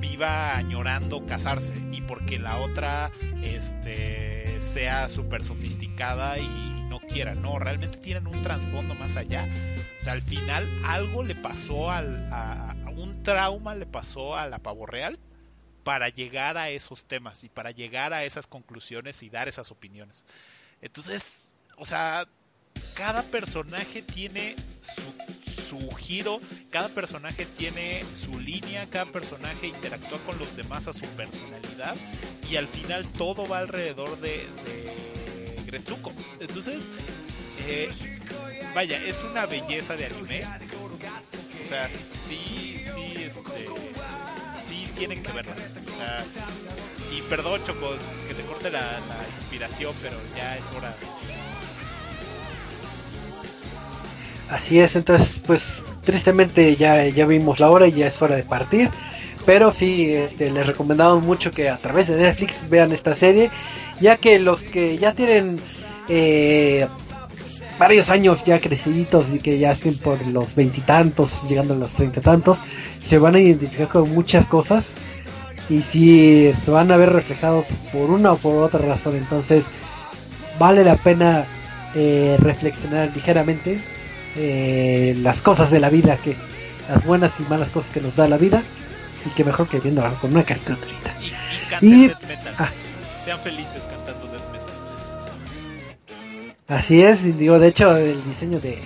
viva 0.00 0.56
añorando 0.56 1.24
casarse 1.26 1.72
y 1.92 2.00
porque 2.02 2.38
la 2.38 2.58
otra 2.58 3.10
este, 3.42 4.60
sea 4.60 5.08
súper 5.08 5.44
sofisticada 5.44 6.38
y 6.38 6.70
no 6.88 7.00
quiera, 7.00 7.34
no, 7.34 7.58
realmente 7.58 7.98
tienen 7.98 8.26
un 8.26 8.42
trasfondo 8.42 8.94
más 8.94 9.16
allá. 9.16 9.46
O 10.00 10.02
sea, 10.02 10.12
al 10.14 10.22
final 10.22 10.68
algo 10.84 11.22
le 11.22 11.34
pasó 11.34 11.90
al, 11.90 12.28
a, 12.32 12.74
un 12.96 13.22
trauma 13.22 13.74
le 13.74 13.86
pasó 13.86 14.36
a 14.36 14.48
la 14.48 14.58
pavo 14.58 14.86
real 14.86 15.18
para 15.84 16.08
llegar 16.08 16.56
a 16.58 16.70
esos 16.70 17.04
temas 17.04 17.44
y 17.44 17.48
para 17.48 17.70
llegar 17.70 18.12
a 18.12 18.24
esas 18.24 18.46
conclusiones 18.46 19.22
y 19.22 19.30
dar 19.30 19.48
esas 19.48 19.70
opiniones. 19.70 20.24
Entonces, 20.82 21.56
o 21.76 21.84
sea, 21.84 22.26
cada 22.94 23.22
personaje 23.22 24.02
tiene 24.02 24.56
su, 24.82 25.39
su, 25.70 25.78
giro, 25.96 26.40
cada 26.70 26.88
personaje 26.88 27.46
tiene 27.46 28.02
su 28.14 28.40
línea, 28.40 28.86
cada 28.90 29.06
personaje 29.06 29.68
interactúa 29.68 30.18
con 30.26 30.38
los 30.38 30.56
demás 30.56 30.88
a 30.88 30.92
su 30.92 31.06
personalidad 31.16 31.94
y 32.50 32.56
al 32.56 32.66
final 32.66 33.06
todo 33.12 33.46
va 33.46 33.58
alrededor 33.58 34.18
de, 34.20 34.46
de. 34.64 35.10
Entonces, 36.40 36.88
eh, 37.68 37.88
vaya, 38.74 39.00
es 39.04 39.22
una 39.22 39.46
belleza 39.46 39.94
de 39.94 40.06
anime. 40.06 40.44
O 40.44 41.68
sea, 41.68 41.88
sí, 41.88 42.76
sí, 42.76 43.14
este, 43.16 43.66
sí 44.60 44.90
tienen 44.96 45.22
que 45.22 45.30
verla. 45.32 45.54
O 45.54 45.96
sea, 45.96 46.24
y 47.16 47.22
perdón, 47.22 47.60
Choco, 47.64 47.94
que 48.26 48.34
te 48.34 48.42
corte 48.42 48.70
la, 48.70 48.80
la 48.80 49.24
inspiración, 49.38 49.94
pero 50.02 50.16
ya 50.36 50.56
es 50.56 50.72
hora. 50.72 50.96
Así 54.50 54.80
es, 54.80 54.96
entonces 54.96 55.40
pues 55.46 55.82
tristemente 56.04 56.74
ya, 56.74 57.06
ya 57.06 57.24
vimos 57.26 57.60
la 57.60 57.70
hora 57.70 57.86
y 57.86 57.92
ya 57.92 58.08
es 58.08 58.20
hora 58.20 58.36
de 58.36 58.42
partir. 58.42 58.90
Pero 59.46 59.70
sí, 59.70 60.12
este, 60.12 60.50
les 60.50 60.66
recomendamos 60.66 61.22
mucho 61.22 61.50
que 61.50 61.70
a 61.70 61.78
través 61.78 62.08
de 62.08 62.16
Netflix 62.16 62.68
vean 62.68 62.92
esta 62.92 63.16
serie, 63.16 63.50
ya 64.00 64.16
que 64.16 64.38
los 64.38 64.60
que 64.60 64.98
ya 64.98 65.14
tienen 65.14 65.58
eh, 66.08 66.86
varios 67.78 68.10
años 68.10 68.44
ya 68.44 68.60
creciditos 68.60 69.26
y 69.32 69.38
que 69.38 69.58
ya 69.58 69.72
estén 69.72 69.96
por 69.96 70.24
los 70.26 70.54
veintitantos, 70.54 71.30
llegando 71.48 71.74
a 71.74 71.78
los 71.78 71.92
treinta 71.92 72.20
tantos, 72.20 72.58
se 73.08 73.18
van 73.18 73.36
a 73.36 73.40
identificar 73.40 73.88
con 73.88 74.12
muchas 74.12 74.44
cosas 74.46 74.84
y 75.70 75.80
si 75.80 76.52
se 76.64 76.70
van 76.70 76.90
a 76.90 76.96
ver 76.96 77.12
reflejados 77.12 77.64
por 77.92 78.10
una 78.10 78.32
o 78.32 78.36
por 78.36 78.56
otra 78.56 78.80
razón. 78.80 79.16
Entonces, 79.16 79.64
vale 80.58 80.84
la 80.84 80.96
pena 80.96 81.46
eh, 81.94 82.36
reflexionar 82.40 83.10
ligeramente 83.14 83.80
eh, 84.36 85.16
las 85.22 85.40
cosas 85.40 85.70
de 85.70 85.80
la 85.80 85.90
vida, 85.90 86.16
que 86.16 86.36
las 86.88 87.04
buenas 87.04 87.32
y 87.38 87.42
malas 87.44 87.68
cosas 87.68 87.90
que 87.92 88.00
nos 88.00 88.16
da 88.16 88.28
la 88.28 88.36
vida, 88.36 88.62
y 89.24 89.30
que 89.30 89.44
mejor 89.44 89.68
que 89.68 89.80
viendo 89.80 90.02
con 90.20 90.32
una 90.32 90.44
caricaturita. 90.44 91.14
Y, 91.80 92.06
y, 92.06 92.12
ah. 92.58 92.68
Sean 93.24 93.38
felices 93.40 93.86
cantando 93.88 94.26
death 94.26 94.50
metal. 94.50 94.66
Así 96.68 97.02
es, 97.02 97.38
digo, 97.38 97.58
de 97.58 97.68
hecho, 97.68 97.96
el 97.96 98.22
diseño 98.24 98.60
de, 98.60 98.78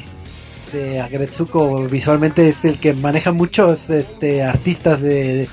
de 0.72 1.00
Agretsuko 1.00 1.84
visualmente 1.84 2.48
es 2.48 2.64
el 2.64 2.78
que 2.78 2.94
maneja 2.94 3.32
muchos 3.32 3.90
este, 3.90 4.42
artistas 4.42 5.00
de, 5.00 5.48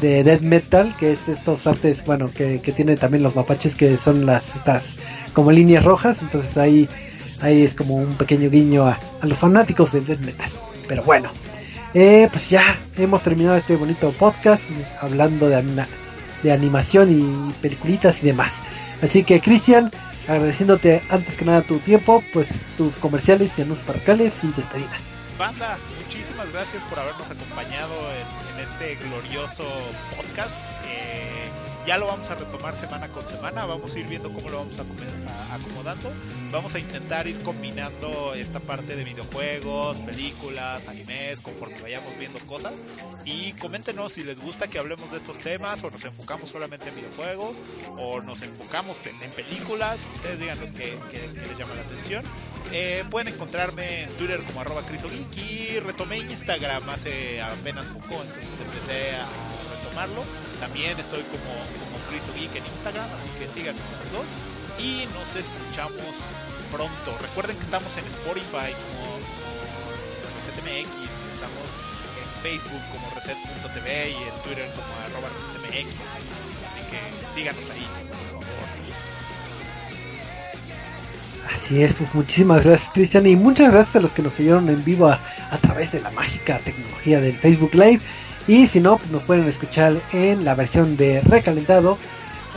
de 0.00 0.24
death 0.24 0.42
metal, 0.42 0.94
que 0.98 1.12
es 1.12 1.28
estos 1.28 1.66
artes, 1.66 2.04
bueno, 2.04 2.30
que, 2.32 2.60
que 2.60 2.72
tiene 2.72 2.96
también 2.96 3.22
los 3.22 3.34
mapaches, 3.34 3.74
que 3.74 3.96
son 3.96 4.26
las 4.26 4.56
estas 4.56 4.96
como 5.32 5.50
líneas 5.52 5.84
rojas, 5.84 6.22
entonces 6.22 6.56
ahí 6.56 6.88
ahí 7.40 7.62
es 7.62 7.74
como 7.74 7.94
un 7.96 8.14
pequeño 8.16 8.50
guiño 8.50 8.86
a, 8.86 8.98
los 9.22 9.38
fanáticos 9.38 9.92
del 9.92 10.06
death 10.06 10.20
metal. 10.20 10.50
Pero 10.88 11.02
bueno, 11.02 11.30
eh, 11.94 12.28
pues 12.30 12.50
ya 12.50 12.76
hemos 12.96 13.22
terminado 13.22 13.56
este 13.56 13.76
bonito 13.76 14.12
podcast 14.12 14.62
hablando 15.00 15.48
de 15.48 15.84
de 16.42 16.52
animación 16.52 17.10
y 17.10 17.52
peliculitas 17.60 18.22
y 18.22 18.26
demás. 18.26 18.54
Así 19.02 19.24
que 19.24 19.40
Cristian, 19.40 19.90
agradeciéndote 20.28 21.02
antes 21.10 21.36
que 21.36 21.44
nada 21.44 21.62
tu 21.62 21.78
tiempo, 21.78 22.22
pues 22.32 22.48
tus 22.76 22.94
comerciales 22.96 23.52
y 23.58 23.62
anuncios 23.62 23.86
parroquiales 23.86 24.32
y 24.42 24.48
despedida. 24.48 24.96
Banda, 25.38 25.76
muchísimas 26.02 26.50
gracias 26.50 26.82
por 26.84 26.98
habernos 26.98 27.30
acompañado 27.30 27.92
en, 28.12 28.62
este 28.62 28.96
glorioso 29.04 29.64
podcast. 30.16 30.56
Ya 31.86 31.98
lo 31.98 32.08
vamos 32.08 32.28
a 32.30 32.34
retomar 32.34 32.74
semana 32.74 33.06
con 33.10 33.24
semana, 33.28 33.64
vamos 33.64 33.94
a 33.94 33.98
ir 34.00 34.08
viendo 34.08 34.32
cómo 34.32 34.48
lo 34.48 34.58
vamos 34.58 34.76
a, 34.76 35.54
acomodando. 35.54 36.12
Vamos 36.50 36.74
a 36.74 36.80
intentar 36.80 37.28
ir 37.28 37.40
combinando 37.44 38.34
esta 38.34 38.58
parte 38.58 38.96
de 38.96 39.04
videojuegos, 39.04 39.96
películas, 39.98 40.88
animes, 40.88 41.40
conforme 41.40 41.80
vayamos 41.80 42.18
viendo 42.18 42.40
cosas. 42.40 42.82
Y 43.24 43.52
coméntenos 43.52 44.14
si 44.14 44.24
les 44.24 44.40
gusta 44.40 44.66
que 44.66 44.80
hablemos 44.80 45.12
de 45.12 45.18
estos 45.18 45.38
temas 45.38 45.84
o 45.84 45.90
nos 45.90 46.04
enfocamos 46.04 46.50
solamente 46.50 46.88
en 46.88 46.96
videojuegos 46.96 47.58
o 47.98 48.20
nos 48.20 48.42
enfocamos 48.42 48.96
en, 49.06 49.30
películas. 49.30 50.00
Ustedes 50.16 50.40
díganos 50.40 50.72
qué, 50.72 50.98
les 51.12 51.56
llama 51.56 51.74
la 51.76 51.82
atención. 51.82 52.24
Eh, 52.72 53.04
pueden 53.12 53.32
encontrarme 53.32 54.02
en 54.02 54.10
Twitter 54.16 54.42
como 54.42 54.60
arroba 54.60 54.82
y 55.36 55.78
retomé 55.78 56.18
Instagram 56.18 56.88
hace 56.90 57.40
apenas 57.40 57.86
poco, 57.86 58.22
entonces 58.24 58.58
empecé 58.60 59.12
a 59.12 59.26
retomarlo. 59.76 60.24
También 60.60 60.98
estoy 60.98 61.22
como, 61.28 61.52
como 61.84 61.96
Cristo 62.08 62.32
Geek 62.32 62.56
en 62.56 62.64
Instagram, 62.64 63.06
así 63.12 63.28
que 63.38 63.48
síganos 63.48 63.80
los 63.80 64.24
dos. 64.24 64.28
Y 64.80 65.08
nos 65.12 65.28
escuchamos 65.36 66.12
pronto. 66.72 67.16
Recuerden 67.20 67.56
que 67.56 67.64
estamos 67.64 67.90
en 67.96 68.04
Spotify 68.08 68.72
como, 68.72 69.20
como 69.20 70.28
ResetMX, 70.36 70.88
estamos 71.36 71.66
en 72.16 72.28
Facebook 72.42 72.82
como 72.92 73.04
Reset.tv 73.14 74.10
y 74.10 74.16
en 74.16 74.36
Twitter 74.44 74.68
como 74.72 74.90
arroba 75.04 75.28
ResetMX. 75.32 75.88
Así 76.66 76.82
que 76.90 77.00
síganos 77.34 77.64
ahí, 77.70 77.86
por. 78.10 78.46
Así 81.54 81.82
es, 81.82 81.94
pues 81.94 82.12
muchísimas 82.14 82.64
gracias 82.64 82.90
Cristian 82.92 83.26
y 83.26 83.36
muchas 83.36 83.72
gracias 83.72 83.96
a 83.96 84.00
los 84.00 84.12
que 84.12 84.22
nos 84.22 84.34
siguieron 84.34 84.68
en 84.68 84.84
vivo 84.84 85.08
a 85.08 85.58
través 85.60 85.92
de 85.92 86.00
la 86.00 86.10
mágica 86.10 86.58
tecnología 86.58 87.20
del 87.20 87.36
Facebook 87.38 87.74
Live. 87.74 88.00
Y 88.48 88.66
si 88.68 88.80
no, 88.80 88.98
pues 88.98 89.10
nos 89.10 89.22
pueden 89.24 89.48
escuchar 89.48 90.00
en 90.12 90.44
la 90.44 90.54
versión 90.54 90.96
de 90.96 91.20
recalentado 91.22 91.98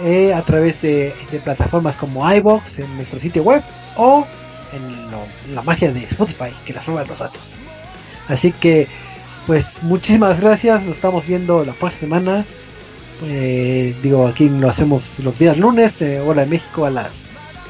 eh, 0.01 0.33
a 0.33 0.41
través 0.43 0.81
de, 0.81 1.13
plataformas 1.43 1.95
como 1.95 2.31
iBox 2.31 2.79
en 2.79 2.95
nuestro 2.95 3.19
sitio 3.19 3.43
web 3.43 3.61
o 3.97 4.25
en, 4.71 5.55
la 5.55 5.61
magia 5.63 5.91
de 5.91 6.03
Spotify 6.03 6.53
que 6.65 6.73
las 6.73 6.85
roba 6.85 7.03
los 7.05 7.19
datos. 7.19 7.53
Así 8.27 8.51
que, 8.51 8.87
pues 9.47 9.81
muchísimas 9.81 10.39
gracias. 10.39 10.83
Nos 10.83 10.95
estamos 10.95 11.25
viendo 11.25 11.65
la 11.65 11.73
próxima 11.73 12.19
semana. 12.19 12.45
Eh, 13.25 13.95
digo, 14.03 14.27
aquí 14.27 14.47
lo 14.47 14.69
hacemos 14.69 15.03
los 15.19 15.39
días 15.39 15.57
lunes, 15.57 16.01
eh, 16.01 16.19
hora 16.19 16.41
de 16.41 16.47
México 16.47 16.85
a 16.85 16.91
las 16.91 17.11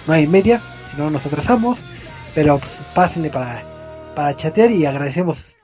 nueve 0.05 0.23
y 0.23 0.27
media. 0.27 0.61
Si 0.91 1.01
no, 1.01 1.09
nos 1.09 1.25
atrasamos. 1.25 1.77
Pero 2.35 2.59
pues, 2.59 2.73
pásenle 2.93 3.29
para, 3.29 3.63
para 4.13 4.35
chatear 4.35 4.71
y 4.71 4.85
agradecemos 4.85 5.57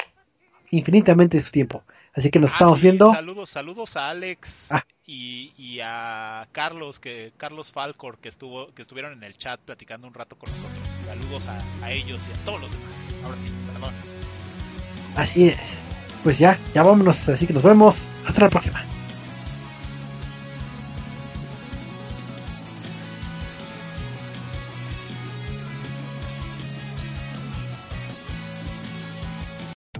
infinitamente 0.72 1.42
su 1.42 1.52
tiempo. 1.52 1.84
Así 2.16 2.32
que 2.32 2.40
nos 2.40 2.52
ah, 2.52 2.54
estamos 2.54 2.82
viendo. 2.82 3.12
Saludos, 3.12 3.50
saludos 3.50 3.98
a 3.98 4.10
Alex 4.10 4.72
ah. 4.72 4.86
y, 5.06 5.80
a 5.84 6.48
Carlos, 6.54 7.00
que 7.00 7.34
Carlos 7.36 7.72
Falcor, 7.72 8.18
que 8.20 8.30
estuvo, 8.30 8.74
que 8.74 8.82
estuvieron 8.82 9.12
en 9.14 9.24
el 9.24 9.38
chat 9.38 9.60
platicando 9.60 10.08
un 10.08 10.14
rato 10.14 10.38
con 10.38 10.50
nosotros. 10.50 10.88
Saludos 11.06 11.48
a, 11.48 11.92
ellos 11.92 12.22
y 12.30 12.32
a 12.32 12.46
todos 12.46 12.62
los 12.62 12.72
demás. 12.72 13.24
Ahora 13.24 13.38
sí, 13.38 13.50
perdón. 13.72 13.94
Así 15.18 15.50
es. 15.50 15.82
Pues 16.24 16.40
ya, 16.40 16.58
ya 16.74 16.84
vámonos, 16.84 17.28
así 17.28 17.46
que 17.46 17.54
nos 17.54 17.64
vemos. 17.64 17.96
Hasta 18.26 18.42
la 18.42 18.50
próxima. 18.50 18.95